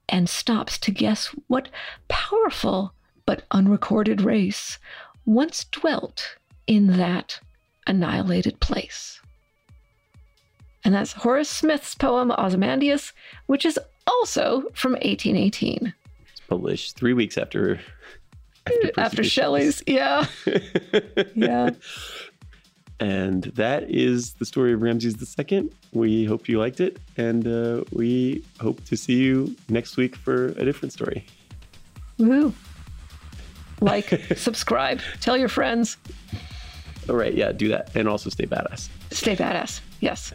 and 0.08 0.28
stops 0.28 0.78
to 0.78 0.90
guess 0.90 1.34
what 1.48 1.68
powerful 2.08 2.94
but 3.26 3.44
unrecorded 3.50 4.20
race 4.20 4.78
once 5.26 5.64
dwelt 5.64 6.36
in 6.66 6.96
that 6.98 7.40
annihilated 7.86 8.60
place 8.60 9.20
and 10.84 10.94
that's 10.94 11.12
Horace 11.12 11.48
Smith's 11.48 11.94
poem 11.94 12.30
Ozymandias, 12.30 13.12
which 13.46 13.64
is 13.64 13.78
also 14.06 14.64
from 14.74 14.92
1818. 14.92 15.94
It's 16.30 16.40
published 16.40 16.96
three 16.96 17.14
weeks 17.14 17.38
after 17.38 17.80
after, 18.66 19.00
after 19.00 19.24
Shelley's. 19.24 19.82
Yeah, 19.86 20.26
yeah. 21.34 21.70
And 23.00 23.44
that 23.44 23.90
is 23.90 24.34
the 24.34 24.44
story 24.44 24.72
of 24.72 24.82
Ramses 24.82 25.16
II. 25.38 25.70
We 25.92 26.24
hope 26.24 26.48
you 26.48 26.58
liked 26.58 26.80
it, 26.80 26.98
and 27.16 27.46
uh, 27.46 27.84
we 27.92 28.44
hope 28.60 28.84
to 28.84 28.96
see 28.96 29.14
you 29.14 29.54
next 29.68 29.96
week 29.96 30.16
for 30.16 30.46
a 30.46 30.64
different 30.64 30.92
story. 30.92 31.26
Woohoo! 32.18 32.52
Like, 33.80 34.08
subscribe, 34.36 35.00
tell 35.20 35.36
your 35.36 35.48
friends. 35.48 35.96
All 37.08 37.16
right, 37.16 37.34
yeah, 37.34 37.52
do 37.52 37.68
that, 37.68 37.94
and 37.94 38.08
also 38.08 38.30
stay 38.30 38.46
badass. 38.46 38.88
Stay 39.10 39.36
badass. 39.36 39.80
Yes. 40.00 40.32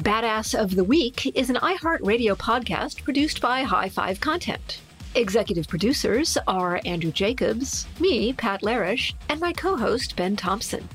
Badass 0.00 0.58
of 0.58 0.76
the 0.76 0.84
Week 0.84 1.34
is 1.36 1.48
an 1.48 1.56
iHeartRadio 1.56 2.36
podcast 2.36 3.02
produced 3.02 3.40
by 3.40 3.62
High 3.62 3.88
Five 3.88 4.20
Content. 4.20 4.80
Executive 5.14 5.66
producers 5.66 6.36
are 6.46 6.80
Andrew 6.84 7.10
Jacobs, 7.10 7.86
me, 7.98 8.32
Pat 8.32 8.62
Larish, 8.62 9.14
and 9.28 9.40
my 9.40 9.52
co 9.52 9.76
host, 9.76 10.14
Ben 10.16 10.36
Thompson. 10.36 10.86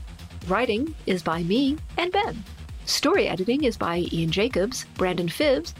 Writing 0.47 0.93
is 1.07 1.23
by 1.23 1.43
me 1.43 1.77
and 1.97 2.11
Ben. 2.11 2.43
Story 2.85 3.27
editing 3.27 3.63
is 3.63 3.75
by 3.75 4.05
Ian 4.11 4.31
Jacobs, 4.31 4.85
Brandon 4.95 5.27
Phibbs. 5.27 5.73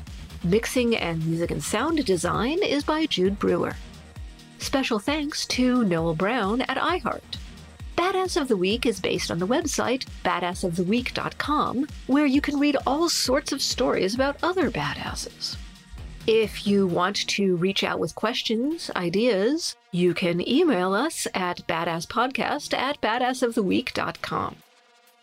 Mixing 0.44 0.96
and 0.98 1.26
music 1.26 1.52
and 1.52 1.64
sound 1.64 2.04
design 2.06 2.62
is 2.64 2.84
by 2.84 3.06
Jude 3.06 3.38
Brewer. 3.40 3.76
Special 4.58 5.00
thanks 5.00 5.46
to 5.48 5.84
Noel 5.86 6.16
Brown 6.16 6.62
at 6.62 6.78
iHeart. 6.78 7.38
Badass 7.96 8.42
of 8.42 8.48
the 8.48 8.58
Week 8.58 8.86
is 8.86 9.00
based 9.00 9.30
on 9.30 9.38
the 9.38 9.48
website 9.48 10.06
badassoftheweek.com, 10.26 11.88
where 12.08 12.26
you 12.26 12.42
can 12.42 12.60
read 12.60 12.78
all 12.88 13.08
sorts 13.08 13.52
of 13.52 13.62
stories 13.62 14.16
about 14.16 14.38
other 14.42 14.72
badasses. 14.72 15.56
If 16.26 16.66
you 16.66 16.88
want 16.88 17.28
to 17.28 17.58
reach 17.58 17.84
out 17.84 18.00
with 18.00 18.16
questions, 18.16 18.90
ideas, 18.96 19.76
you 19.92 20.14
can 20.14 20.48
email 20.48 20.94
us 20.94 21.28
at 21.34 21.68
badasspodcast 21.68 22.74
at 22.78 23.02
badassoftheweek.com. 23.02 24.56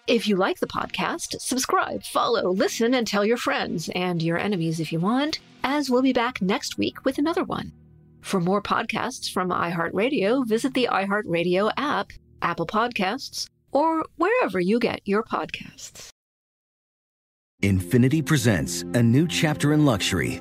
If 0.06 0.28
you 0.28 0.36
like 0.36 0.60
the 0.60 0.66
podcast, 0.66 1.40
subscribe, 1.40 2.02
follow, 2.02 2.50
listen, 2.50 2.92
and 2.92 3.06
tell 3.06 3.24
your 3.24 3.38
friends 3.38 3.88
and 3.94 4.22
your 4.22 4.36
enemies 4.36 4.78
if 4.78 4.92
you 4.92 5.00
want, 5.00 5.38
as 5.64 5.88
we'll 5.88 6.02
be 6.02 6.12
back 6.12 6.42
next 6.42 6.76
week 6.76 7.02
with 7.06 7.16
another 7.16 7.44
one. 7.44 7.72
For 8.20 8.38
more 8.38 8.60
podcasts 8.60 9.32
from 9.32 9.48
iHeartRadio, 9.48 10.46
visit 10.46 10.74
the 10.74 10.88
iHeartRadio 10.90 11.72
app, 11.78 12.12
Apple 12.42 12.66
Podcasts, 12.66 13.48
or 13.72 14.04
wherever 14.16 14.60
you 14.60 14.78
get 14.78 15.00
your 15.06 15.22
podcasts. 15.22 16.10
Infiniti 17.62 18.24
presents 18.24 18.82
a 18.82 19.02
new 19.02 19.26
chapter 19.26 19.72
in 19.72 19.84
luxury, 19.86 20.40